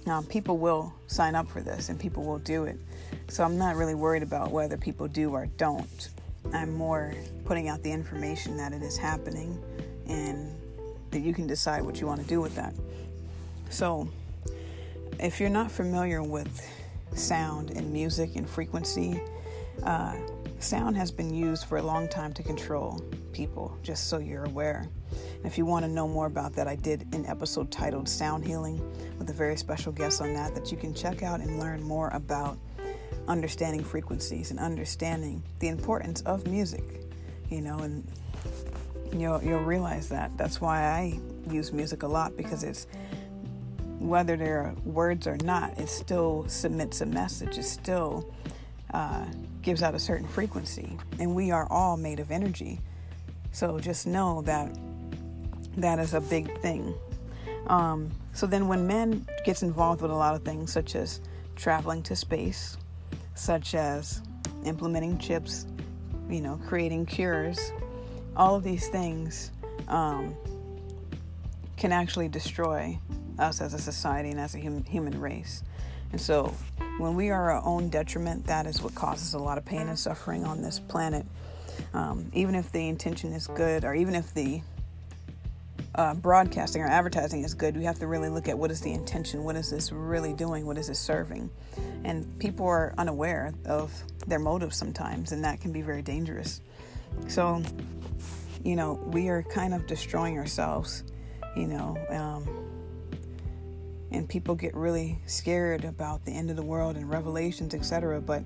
Now, 0.05 0.21
people 0.23 0.57
will 0.57 0.93
sign 1.07 1.33
up 1.33 1.47
for 1.47 1.61
this 1.61 1.87
and 1.87 1.97
people 1.97 2.23
will 2.23 2.39
do 2.39 2.65
it. 2.65 2.77
So 3.29 3.41
I'm 3.45 3.57
not 3.57 3.77
really 3.77 3.95
worried 3.95 4.21
about 4.21 4.51
whether 4.51 4.75
people 4.75 5.07
do 5.07 5.31
or 5.31 5.45
don't. 5.55 6.09
I'm 6.51 6.73
more 6.73 7.13
putting 7.45 7.69
out 7.69 7.81
the 7.83 7.91
information 7.93 8.57
that 8.57 8.73
it 8.73 8.81
is 8.81 8.97
happening 8.97 9.63
and 10.09 10.53
that 11.11 11.19
you 11.19 11.33
can 11.33 11.47
decide 11.47 11.83
what 11.83 12.01
you 12.01 12.05
want 12.05 12.19
to 12.19 12.27
do 12.27 12.41
with 12.41 12.55
that. 12.55 12.73
So, 13.69 14.09
if 15.21 15.39
you're 15.39 15.49
not 15.49 15.71
familiar 15.71 16.21
with 16.21 16.69
sound 17.15 17.71
and 17.71 17.93
music 17.93 18.35
and 18.35 18.47
frequency, 18.47 19.21
uh, 19.83 20.15
sound 20.59 20.97
has 20.97 21.11
been 21.11 21.33
used 21.33 21.65
for 21.65 21.77
a 21.77 21.81
long 21.81 22.07
time 22.07 22.33
to 22.33 22.43
control 22.43 23.01
people, 23.31 23.77
just 23.83 24.07
so 24.07 24.17
you're 24.17 24.45
aware. 24.45 24.89
And 25.35 25.45
if 25.45 25.57
you 25.57 25.65
want 25.65 25.85
to 25.85 25.91
know 25.91 26.07
more 26.07 26.25
about 26.25 26.53
that, 26.53 26.67
I 26.67 26.75
did 26.75 27.13
an 27.13 27.25
episode 27.25 27.71
titled 27.71 28.09
Sound 28.09 28.45
Healing 28.45 28.81
with 29.17 29.29
a 29.29 29.33
very 29.33 29.55
special 29.55 29.91
guest 29.91 30.21
on 30.21 30.33
that 30.33 30.55
that 30.55 30.71
you 30.71 30.77
can 30.77 30.93
check 30.93 31.23
out 31.23 31.39
and 31.39 31.59
learn 31.59 31.81
more 31.83 32.09
about 32.09 32.57
understanding 33.27 33.83
frequencies 33.83 34.51
and 34.51 34.59
understanding 34.59 35.43
the 35.59 35.67
importance 35.67 36.21
of 36.21 36.47
music, 36.47 37.01
you 37.49 37.61
know, 37.61 37.79
and 37.79 38.07
you'll 39.11 39.41
you'll 39.43 39.59
realize 39.59 40.09
that. 40.09 40.35
That's 40.37 40.59
why 40.59 40.83
I 40.83 41.19
use 41.51 41.71
music 41.71 42.03
a 42.03 42.07
lot 42.07 42.35
because 42.35 42.63
it's 42.63 42.87
whether 43.99 44.37
there 44.37 44.59
are 44.59 44.75
words 44.85 45.27
or 45.27 45.37
not, 45.37 45.77
it 45.79 45.89
still 45.89 46.45
submits 46.47 47.01
a 47.01 47.05
message. 47.05 47.57
It 47.57 47.63
still 47.63 48.33
uh, 48.93 49.25
gives 49.61 49.83
out 49.83 49.95
a 49.95 49.99
certain 49.99 50.27
frequency. 50.27 50.97
And 51.19 51.35
we 51.35 51.51
are 51.51 51.67
all 51.69 51.97
made 51.97 52.19
of 52.19 52.31
energy. 52.31 52.79
So 53.51 53.79
just 53.79 54.07
know 54.07 54.41
that 54.43 54.69
that 55.77 55.99
is 55.99 56.13
a 56.13 56.21
big 56.21 56.59
thing. 56.59 56.93
Um, 57.67 58.11
so 58.33 58.47
then, 58.47 58.67
when 58.67 58.87
man 58.87 59.25
gets 59.45 59.61
involved 59.61 60.01
with 60.01 60.11
a 60.11 60.15
lot 60.15 60.35
of 60.35 60.43
things, 60.43 60.71
such 60.71 60.95
as 60.95 61.19
traveling 61.55 62.03
to 62.03 62.15
space, 62.15 62.77
such 63.35 63.75
as 63.75 64.21
implementing 64.63 65.17
chips, 65.17 65.67
you 66.29 66.41
know, 66.41 66.59
creating 66.67 67.05
cures, 67.05 67.71
all 68.35 68.55
of 68.55 68.63
these 68.63 68.87
things 68.89 69.51
um, 69.87 70.35
can 71.77 71.91
actually 71.91 72.27
destroy 72.27 72.97
us 73.39 73.61
as 73.61 73.73
a 73.73 73.79
society 73.79 74.31
and 74.31 74.39
as 74.39 74.55
a 74.55 74.61
hum- 74.61 74.83
human 74.85 75.19
race. 75.19 75.63
And 76.11 76.21
so, 76.21 76.53
when 76.97 77.15
we 77.15 77.29
are 77.29 77.51
our 77.51 77.63
own 77.63 77.89
detriment, 77.89 78.45
that 78.47 78.65
is 78.65 78.81
what 78.81 78.95
causes 78.95 79.33
a 79.33 79.39
lot 79.39 79.57
of 79.57 79.65
pain 79.65 79.87
and 79.87 79.97
suffering 79.97 80.45
on 80.45 80.61
this 80.61 80.79
planet. 80.79 81.25
Um, 81.93 82.31
even 82.33 82.55
if 82.55 82.71
the 82.71 82.87
intention 82.87 83.33
is 83.33 83.47
good, 83.47 83.85
or 83.85 83.93
even 83.93 84.15
if 84.15 84.33
the 84.33 84.61
uh, 85.95 86.13
broadcasting 86.15 86.81
or 86.81 86.87
advertising 86.87 87.43
is 87.43 87.53
good, 87.53 87.77
we 87.77 87.83
have 87.83 87.99
to 87.99 88.07
really 88.07 88.29
look 88.29 88.47
at 88.47 88.57
what 88.57 88.71
is 88.71 88.81
the 88.81 88.91
intention, 88.91 89.43
what 89.43 89.55
is 89.55 89.69
this 89.69 89.91
really 89.91 90.33
doing, 90.33 90.65
what 90.65 90.77
is 90.77 90.89
it 90.89 90.95
serving. 90.95 91.49
And 92.03 92.39
people 92.39 92.65
are 92.65 92.93
unaware 92.97 93.53
of 93.65 93.91
their 94.25 94.39
motives 94.39 94.75
sometimes, 94.75 95.31
and 95.31 95.43
that 95.43 95.61
can 95.61 95.71
be 95.71 95.81
very 95.81 96.01
dangerous. 96.01 96.61
So, 97.27 97.61
you 98.63 98.75
know, 98.75 98.93
we 98.93 99.29
are 99.29 99.43
kind 99.43 99.73
of 99.73 99.87
destroying 99.87 100.37
ourselves, 100.37 101.03
you 101.55 101.67
know. 101.67 101.97
Um, 102.09 102.66
and 104.11 104.27
people 104.27 104.55
get 104.55 104.75
really 104.75 105.19
scared 105.25 105.85
about 105.85 106.23
the 106.25 106.31
end 106.31 106.49
of 106.49 106.55
the 106.55 106.63
world 106.63 106.95
and 106.95 107.09
revelations, 107.09 107.73
etc. 107.73 108.21
But 108.21 108.45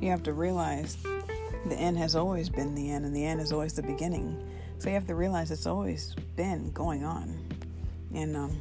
you 0.00 0.10
have 0.10 0.22
to 0.24 0.32
realize 0.32 0.96
the 1.66 1.76
end 1.76 1.98
has 1.98 2.16
always 2.16 2.48
been 2.48 2.74
the 2.74 2.90
end, 2.90 3.04
and 3.04 3.14
the 3.14 3.24
end 3.24 3.40
is 3.40 3.52
always 3.52 3.74
the 3.74 3.82
beginning. 3.82 4.48
So 4.78 4.88
you 4.88 4.94
have 4.94 5.06
to 5.06 5.14
realize 5.14 5.50
it's 5.50 5.66
always 5.66 6.14
been 6.34 6.72
going 6.72 7.04
on, 7.04 7.38
and 8.14 8.36
um, 8.36 8.60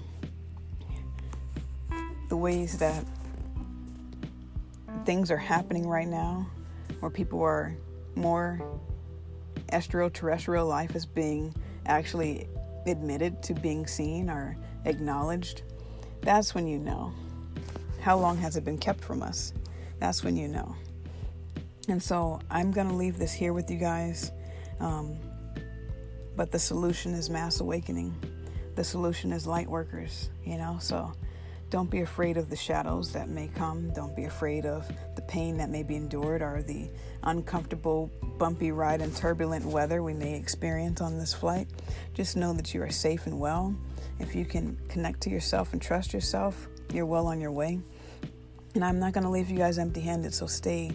the 2.29 2.37
ways 2.37 2.77
that 2.77 3.03
things 5.05 5.31
are 5.31 5.37
happening 5.37 5.87
right 5.87 6.07
now, 6.07 6.47
where 6.99 7.09
people 7.09 7.41
are 7.41 7.75
more 8.15 8.61
extraterrestrial 9.71 10.67
life 10.67 10.95
is 10.95 11.05
being 11.05 11.53
actually 11.85 12.47
admitted 12.85 13.41
to 13.43 13.53
being 13.53 13.87
seen 13.87 14.29
or 14.29 14.57
acknowledged, 14.85 15.63
that's 16.21 16.53
when 16.53 16.67
you 16.67 16.77
know. 16.79 17.13
How 18.01 18.17
long 18.17 18.37
has 18.37 18.57
it 18.57 18.65
been 18.65 18.77
kept 18.77 19.03
from 19.03 19.21
us? 19.21 19.53
That's 19.99 20.23
when 20.23 20.35
you 20.35 20.47
know. 20.47 20.75
And 21.87 22.01
so 22.01 22.39
I'm 22.49 22.71
going 22.71 22.87
to 22.87 22.95
leave 22.95 23.17
this 23.17 23.33
here 23.33 23.53
with 23.53 23.69
you 23.69 23.77
guys. 23.77 24.31
Um, 24.79 25.17
but 26.35 26.51
the 26.51 26.59
solution 26.59 27.13
is 27.13 27.29
mass 27.29 27.59
awakening. 27.59 28.15
The 28.75 28.83
solution 28.83 29.31
is 29.31 29.45
light 29.45 29.67
workers, 29.67 30.29
you 30.43 30.57
know? 30.57 30.77
So 30.79 31.11
don't 31.69 31.89
be 31.89 32.01
afraid 32.01 32.37
of 32.37 32.49
the 32.49 32.55
shadows 32.55 33.11
that 33.13 33.29
may 33.29 33.47
come. 33.47 33.91
Don't 33.93 34.15
be 34.15 34.25
afraid 34.25 34.65
of 34.65 34.89
the 35.15 35.21
pain 35.23 35.57
that 35.57 35.69
may 35.69 35.83
be 35.83 35.95
endured 35.95 36.41
or 36.41 36.63
the 36.63 36.89
uncomfortable, 37.23 38.09
bumpy 38.37 38.71
ride 38.71 39.01
and 39.01 39.15
turbulent 39.15 39.65
weather 39.65 40.01
we 40.01 40.13
may 40.13 40.35
experience 40.35 41.01
on 41.01 41.17
this 41.17 41.33
flight. 41.33 41.67
Just 42.13 42.35
know 42.35 42.53
that 42.53 42.73
you 42.73 42.81
are 42.81 42.89
safe 42.89 43.27
and 43.27 43.39
well. 43.39 43.75
If 44.21 44.35
you 44.35 44.45
can 44.45 44.77
connect 44.87 45.21
to 45.21 45.29
yourself 45.29 45.73
and 45.73 45.81
trust 45.81 46.13
yourself, 46.13 46.67
you're 46.93 47.05
well 47.05 47.27
on 47.27 47.41
your 47.41 47.51
way. 47.51 47.79
And 48.75 48.85
I'm 48.85 48.99
not 48.99 49.13
going 49.13 49.23
to 49.23 49.29
leave 49.29 49.49
you 49.49 49.57
guys 49.57 49.77
empty 49.77 50.01
handed, 50.01 50.33
so 50.33 50.47
stay 50.47 50.91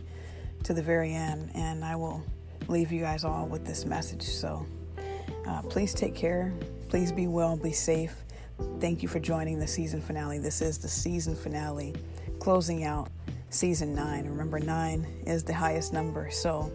to 0.63 0.73
the 0.73 0.83
very 0.83 1.13
end, 1.13 1.51
and 1.55 1.85
I 1.85 1.97
will 1.97 2.25
leave 2.69 2.91
you 2.91 3.01
guys 3.01 3.25
all 3.25 3.47
with 3.47 3.67
this 3.67 3.85
message. 3.85 4.23
So 4.23 4.65
uh, 5.47 5.63
please 5.63 5.93
take 5.93 6.15
care. 6.15 6.53
Please 6.89 7.13
be 7.13 7.27
well, 7.27 7.57
be 7.57 7.73
safe 7.73 8.17
Thank 8.81 9.03
you 9.03 9.09
for 9.09 9.19
joining 9.19 9.59
the 9.59 9.67
season 9.67 10.01
finale. 10.01 10.39
This 10.39 10.63
is 10.63 10.79
the 10.79 10.89
season 10.89 11.35
finale, 11.35 11.95
closing 12.39 12.85
out 12.85 13.11
season 13.51 13.95
nine. 13.95 14.27
Remember, 14.27 14.59
nine 14.59 15.07
is 15.27 15.45
the 15.45 15.55
highest 15.55 15.93
number. 15.93 16.31
So 16.31 16.73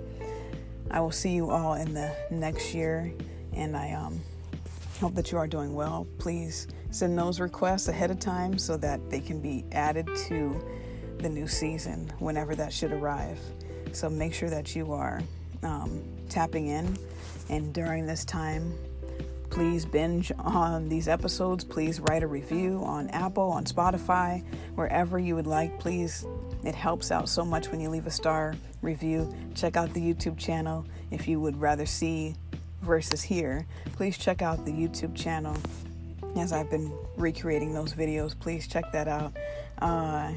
I 0.90 1.00
will 1.00 1.12
see 1.12 1.32
you 1.32 1.50
all 1.50 1.74
in 1.76 1.94
the 1.94 2.16
next 2.30 2.74
year, 2.74 3.12
and 3.54 3.76
I 3.76 3.94
um, 3.94 4.22
hope 5.02 5.16
that 5.16 5.32
you 5.32 5.38
are 5.38 5.48
doing 5.48 5.74
well. 5.74 6.08
Please 6.20 6.68
send 6.92 7.18
those 7.18 7.40
requests 7.40 7.88
ahead 7.88 8.12
of 8.12 8.20
time 8.20 8.58
so 8.58 8.78
that 8.78 9.10
they 9.10 9.20
can 9.20 9.42
be 9.42 9.66
added 9.72 10.08
to 10.28 10.64
the 11.18 11.28
new 11.28 11.48
season 11.48 12.12
whenever 12.20 12.56
that 12.56 12.72
should 12.72 12.92
arrive. 12.92 13.40
So 13.92 14.10
make 14.10 14.34
sure 14.34 14.50
that 14.50 14.76
you 14.76 14.94
are 14.94 15.22
um, 15.64 16.04
tapping 16.30 16.68
in, 16.68 16.98
and 17.50 17.74
during 17.74 18.06
this 18.06 18.24
time, 18.24 18.74
Please 19.52 19.86
binge 19.86 20.32
on 20.40 20.88
these 20.88 21.10
episodes. 21.10 21.66
Please 21.66 22.00
write 22.00 22.24
a 22.24 22.28
review 22.28 22.82
on 22.86 23.10
Apple, 23.10 23.52
on 23.52 23.66
Spotify, 23.66 24.42
wherever 24.76 25.20
you 25.20 25.36
would 25.36 25.46
like. 25.46 25.78
Please, 25.78 26.26
it 26.64 26.74
helps 26.74 27.12
out 27.12 27.28
so 27.28 27.44
much 27.44 27.70
when 27.70 27.82
you 27.82 27.90
leave 27.90 28.08
a 28.08 28.12
star 28.12 28.56
review. 28.82 29.30
Check 29.54 29.76
out 29.76 29.94
the 29.94 30.00
YouTube 30.00 30.38
channel 30.38 30.86
if 31.12 31.28
you 31.28 31.42
would 31.42 31.60
rather 31.60 31.86
see 31.86 32.34
versus 32.82 33.22
here, 33.22 33.66
Please 34.02 34.18
check 34.18 34.42
out 34.42 34.66
the 34.66 34.72
YouTube 34.72 35.16
channel 35.16 35.56
as 36.36 36.52
I've 36.52 36.72
been 36.72 36.92
recreating 37.18 37.72
those 37.72 37.94
videos. 37.94 38.34
Please 38.40 38.68
check 38.68 38.92
that 38.94 39.08
out. 39.08 39.32
Uh, 39.80 40.32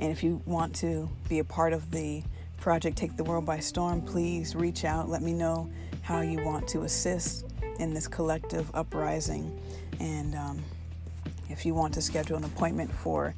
and 0.00 0.10
if 0.10 0.24
you 0.24 0.42
want 0.44 0.74
to 0.76 1.08
be 1.28 1.38
a 1.38 1.44
part 1.44 1.72
of 1.72 1.88
the 1.92 2.24
project 2.58 2.96
Take 2.96 3.16
the 3.16 3.22
World 3.22 3.46
by 3.46 3.60
Storm, 3.60 4.02
please 4.02 4.56
reach 4.56 4.84
out. 4.84 5.08
Let 5.08 5.22
me 5.22 5.32
know 5.32 5.70
how 6.02 6.20
you 6.20 6.42
want 6.42 6.66
to 6.70 6.82
assist 6.82 7.46
in 7.78 7.94
this 7.94 8.08
collective 8.08 8.68
uprising. 8.74 9.56
And 10.00 10.34
um, 10.34 10.60
if 11.48 11.64
you 11.64 11.74
want 11.74 11.94
to 11.94 12.02
schedule 12.02 12.36
an 12.36 12.44
appointment 12.44 12.90
for 12.90 13.36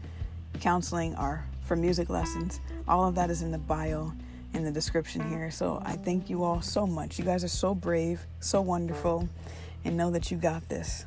counseling 0.60 1.14
or 1.16 1.44
for 1.66 1.76
music 1.76 2.08
lessons, 2.08 2.60
all 2.88 3.06
of 3.06 3.14
that 3.16 3.28
is 3.28 3.42
in 3.42 3.50
the 3.50 3.58
bio 3.58 4.14
in 4.56 4.64
the 4.64 4.70
description 4.72 5.28
here. 5.28 5.50
So 5.50 5.80
I 5.84 5.92
thank 5.92 6.30
you 6.30 6.42
all 6.42 6.62
so 6.62 6.86
much. 6.86 7.18
You 7.18 7.24
guys 7.24 7.44
are 7.44 7.48
so 7.48 7.74
brave, 7.74 8.26
so 8.40 8.62
wonderful, 8.62 9.28
and 9.84 9.96
know 9.96 10.10
that 10.10 10.30
you 10.30 10.38
got 10.38 10.68
this. 10.68 11.04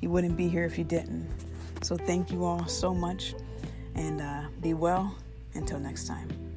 You 0.00 0.10
wouldn't 0.10 0.36
be 0.36 0.48
here 0.48 0.64
if 0.64 0.76
you 0.76 0.84
didn't. 0.84 1.28
So 1.82 1.96
thank 1.96 2.32
you 2.32 2.44
all 2.44 2.66
so 2.66 2.92
much 2.92 3.34
and 3.94 4.20
uh, 4.20 4.42
be 4.60 4.74
well 4.74 5.16
until 5.54 5.78
next 5.78 6.06
time. 6.06 6.47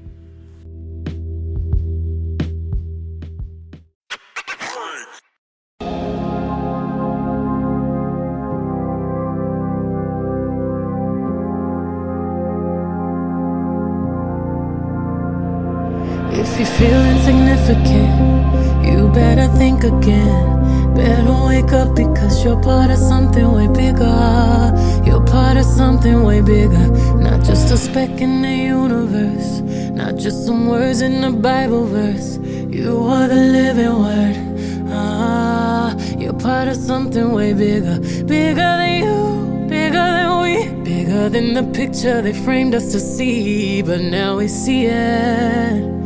Insignificant, 17.72 18.85
you 18.85 19.07
better 19.14 19.48
think 19.57 19.84
again. 19.84 20.93
Better 20.95 21.45
wake 21.48 21.72
up 21.72 21.95
because 21.95 22.43
you're 22.43 22.61
part 22.61 22.91
of 22.91 22.98
something 22.98 23.52
way 23.52 23.68
bigger. 23.68 25.03
You're 25.06 25.26
part 25.26 25.57
of 25.57 25.65
something 25.65 26.23
way 26.23 26.41
bigger. 26.41 26.88
Not 27.18 27.43
just 27.45 27.72
a 27.72 27.77
speck 27.77 28.22
in 28.22 28.41
the 28.41 28.52
universe, 28.52 29.61
not 29.91 30.18
just 30.18 30.45
some 30.45 30.68
words 30.68 31.02
in 31.02 31.23
a 31.23 31.31
Bible 31.31 31.85
verse. 31.85 32.38
You 32.38 33.03
are 33.03 33.27
the 33.27 33.35
living 33.35 33.99
word. 33.99 34.35
Ah, 34.89 35.95
you're 36.18 36.34
part 36.34 36.68
of 36.68 36.76
something 36.76 37.31
way 37.31 37.53
bigger. 37.53 37.99
Bigger 38.26 38.72
than 38.81 39.03
you, 39.03 39.68
bigger 39.68 40.07
than 40.18 40.41
we, 40.43 40.84
bigger 40.84 41.30
than 41.30 41.53
the 41.53 41.64
picture 41.73 42.22
they 42.22 42.34
framed 42.34 42.76
us 42.76 42.91
to 42.91 42.99
see. 42.99 43.81
But 43.81 44.02
now 44.02 44.38
we 44.38 44.48
see 44.48 44.85
it. 44.85 46.01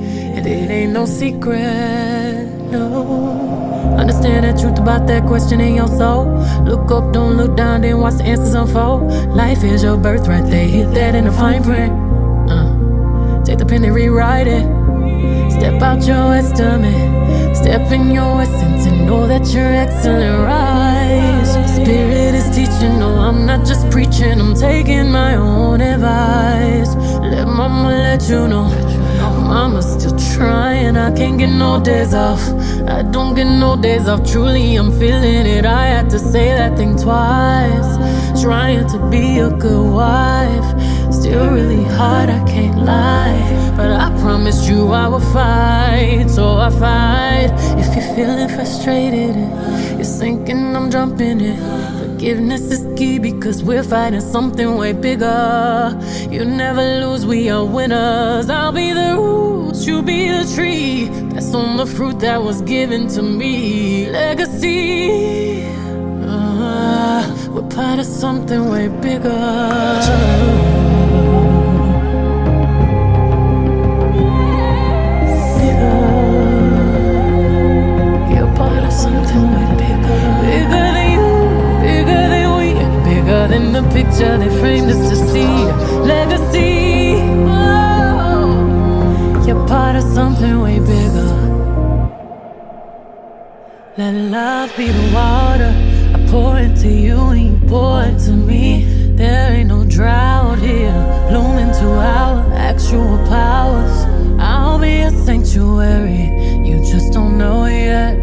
It 0.46 0.70
ain't 0.70 0.94
no 0.94 1.08
secret, 1.08 2.46
no. 2.70 3.98
Understand 3.98 4.46
the 4.46 4.62
truth 4.62 4.78
about 4.78 5.08
that 5.08 5.26
question 5.26 5.60
in 5.60 5.74
your 5.74 5.88
soul. 5.88 6.26
Look 6.64 6.92
up, 6.92 7.12
don't 7.12 7.36
look 7.36 7.58
down, 7.58 7.82
then 7.82 8.00
watch 8.00 8.16
the 8.16 8.26
answers 8.26 8.54
unfold. 8.54 9.12
Life 9.36 9.64
is 9.64 9.82
your 9.82 9.98
birthright, 9.98 10.46
they 10.46 10.68
hit 10.68 10.94
that 10.94 11.16
in 11.16 11.26
the 11.26 11.32
fine 11.32 11.64
print. 11.64 11.92
Uh, 12.52 13.44
take 13.44 13.58
the 13.58 13.66
pen 13.66 13.84
and 13.86 13.96
rewrite 13.96 14.46
it. 14.46 14.64
Step 15.52 15.82
out 15.82 16.06
your 16.06 16.36
estimate, 16.36 17.58
step 17.58 17.92
in 17.92 18.12
your 18.12 18.42
essence, 18.42 18.86
and 18.86 19.08
know 19.08 19.26
that 19.26 19.48
you're 19.48 19.74
excellent. 19.74 20.46
Rise. 20.46 21.54
Spirit 21.76 22.36
is 22.36 22.50
teaching, 22.56 23.00
no, 23.00 23.16
I'm 23.16 23.48
not 23.48 23.66
just 23.66 23.90
preaching, 23.90 24.40
I'm 24.40 24.54
taking 24.54 25.12
my 25.12 25.36
own 25.36 25.82
advice. 25.82 26.94
Let 27.20 27.48
mama 27.48 27.90
let 27.90 28.30
you 28.30 28.48
know. 28.48 28.85
Mama's 29.46 29.86
still 29.94 30.18
trying, 30.36 30.98
I 30.98 31.12
can't 31.16 31.38
get 31.38 31.52
no 31.52 31.80
days 31.80 32.14
off. 32.14 32.42
I 32.88 33.04
don't 33.04 33.36
get 33.36 33.46
no 33.46 33.76
days 33.76 34.08
off, 34.08 34.30
truly, 34.30 34.76
I'm 34.76 34.92
feeling 35.00 35.46
it. 35.46 35.66
I 35.66 35.86
had 35.86 36.10
to 36.10 36.20
say 36.20 36.48
that 36.50 36.76
thing 36.78 36.98
twice. 36.98 37.90
Trying 38.42 38.88
to 38.90 38.98
be 39.10 39.40
a 39.40 39.50
good 39.52 39.94
wife, 39.94 40.68
still 41.26 41.50
really 41.50 41.84
hard, 41.98 42.30
I 42.30 42.42
can't 42.46 42.82
lie. 42.86 43.74
But 43.76 43.92
I 44.06 44.10
promised 44.22 44.70
you 44.70 44.92
I 44.92 45.08
would 45.08 45.28
fight, 45.34 46.28
so 46.30 46.58
I 46.68 46.70
fight. 46.70 47.50
If 47.82 47.88
you're 47.96 48.16
feeling 48.16 48.50
frustrated, 48.50 49.36
you're 49.98 50.12
sinking, 50.20 50.76
I'm 50.76 50.92
jumping 50.92 51.42
in. 51.42 51.58
Forgiveness 52.00 52.64
is 52.76 52.84
key 52.98 53.18
because 53.18 53.64
we're 53.64 53.84
fighting 53.84 54.22
something 54.22 54.78
way 54.78 54.94
bigger. 54.94 56.00
You 56.30 56.46
never 56.46 56.84
lose, 57.02 57.26
we 57.26 57.50
are 57.50 57.66
winners. 57.66 58.48
I'll 58.50 58.72
be 58.72 58.94
the 58.94 59.16
roots, 59.18 59.88
you 59.88 60.04
be 60.04 60.30
the 60.30 60.46
tree. 60.56 61.08
That's 61.34 61.54
on 61.56 61.78
the 61.78 61.88
fruit 61.88 62.20
that 62.20 62.44
was 62.44 62.62
given 62.62 63.08
to 63.16 63.22
me. 63.24 64.10
Legacy. 64.12 65.66
Uh, 66.32 67.22
we're 67.50 67.70
part 67.70 67.98
of 68.00 68.06
something 68.06 68.70
way 68.70 68.90
bigger. 68.90 70.85
Than 83.66 83.84
the 83.84 83.90
picture 83.94 84.38
they 84.38 84.50
framed 84.60 84.90
us 84.90 85.10
to 85.10 85.16
see. 85.16 85.56
Legacy. 86.14 87.16
Oh, 87.48 89.44
you're 89.46 89.68
part 89.68 89.96
of 89.96 90.04
something 90.04 90.62
way 90.62 90.80
bigger. 90.80 91.32
Let 93.98 94.14
love 94.14 94.76
be 94.76 94.88
the 94.88 95.14
water 95.14 95.72
I 96.14 96.28
pour 96.30 96.58
into 96.58 96.90
you 96.90 97.18
and 97.18 97.62
you 97.62 97.68
pour 97.68 98.02
into 98.04 98.32
me. 98.32 99.14
There 99.16 99.54
ain't 99.54 99.70
no 99.70 99.86
drought 99.86 100.60
here, 100.60 101.28
blooming 101.30 101.72
to 101.80 101.88
our 101.92 102.52
actual 102.54 103.18
powers. 103.30 104.06
I'll 104.40 104.78
be 104.80 105.02
a 105.02 105.12
sanctuary, 105.12 106.26
you 106.68 106.80
just 106.92 107.14
don't 107.14 107.38
know 107.38 107.66
yet. 107.66 108.18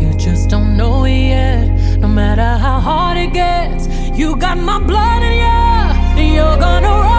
You 0.00 0.14
just 0.14 0.48
don't 0.48 0.76
know 0.76 1.04
it 1.04 1.28
yet. 1.34 1.98
No 1.98 2.08
matter 2.08 2.56
how 2.56 2.80
hard 2.80 3.18
it 3.18 3.32
gets. 3.34 3.87
You 4.18 4.34
got 4.34 4.58
my 4.58 4.80
blood 4.80 5.22
in 5.22 6.18
you, 6.18 6.34
you're 6.34 6.56
gonna 6.58 6.88
rise. 6.88 7.17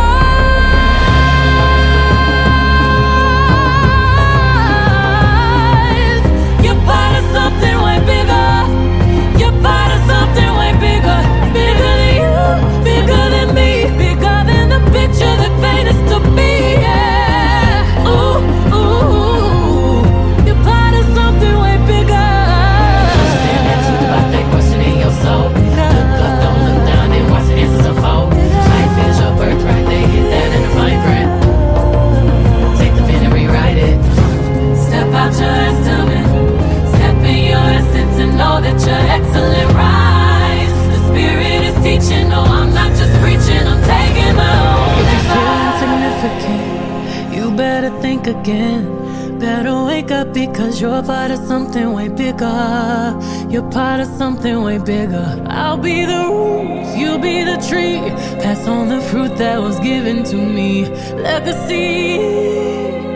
Again. 48.30 49.39
Better 49.39 49.84
wake 49.85 50.11
up 50.11 50.34
because 50.34 50.80
you're 50.81 51.01
part 51.03 51.31
of 51.31 51.39
something 51.47 51.93
way 51.93 52.10
bigger. 52.10 53.18
You're 53.49 53.69
part 53.72 53.99
of 54.01 54.07
something 54.18 54.61
way 54.64 54.77
bigger. 54.77 55.43
I'll 55.47 55.77
be 55.77 56.06
the 56.06 56.23
roof, 56.30 56.97
you'll 56.97 57.19
be 57.19 57.43
the 57.43 57.57
tree. 57.69 57.99
Pass 58.41 58.68
on 58.68 58.89
the 58.89 59.01
fruit 59.10 59.35
that 59.38 59.60
was 59.61 59.80
given 59.80 60.23
to 60.26 60.35
me. 60.35 60.85
Legacy. 61.15 62.19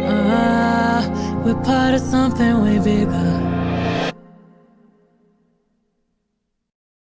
Ah, 0.07 1.41
we're 1.43 1.61
part 1.63 1.93
of 1.93 2.01
something 2.01 2.61
way 2.63 2.79
bigger. 2.79 3.52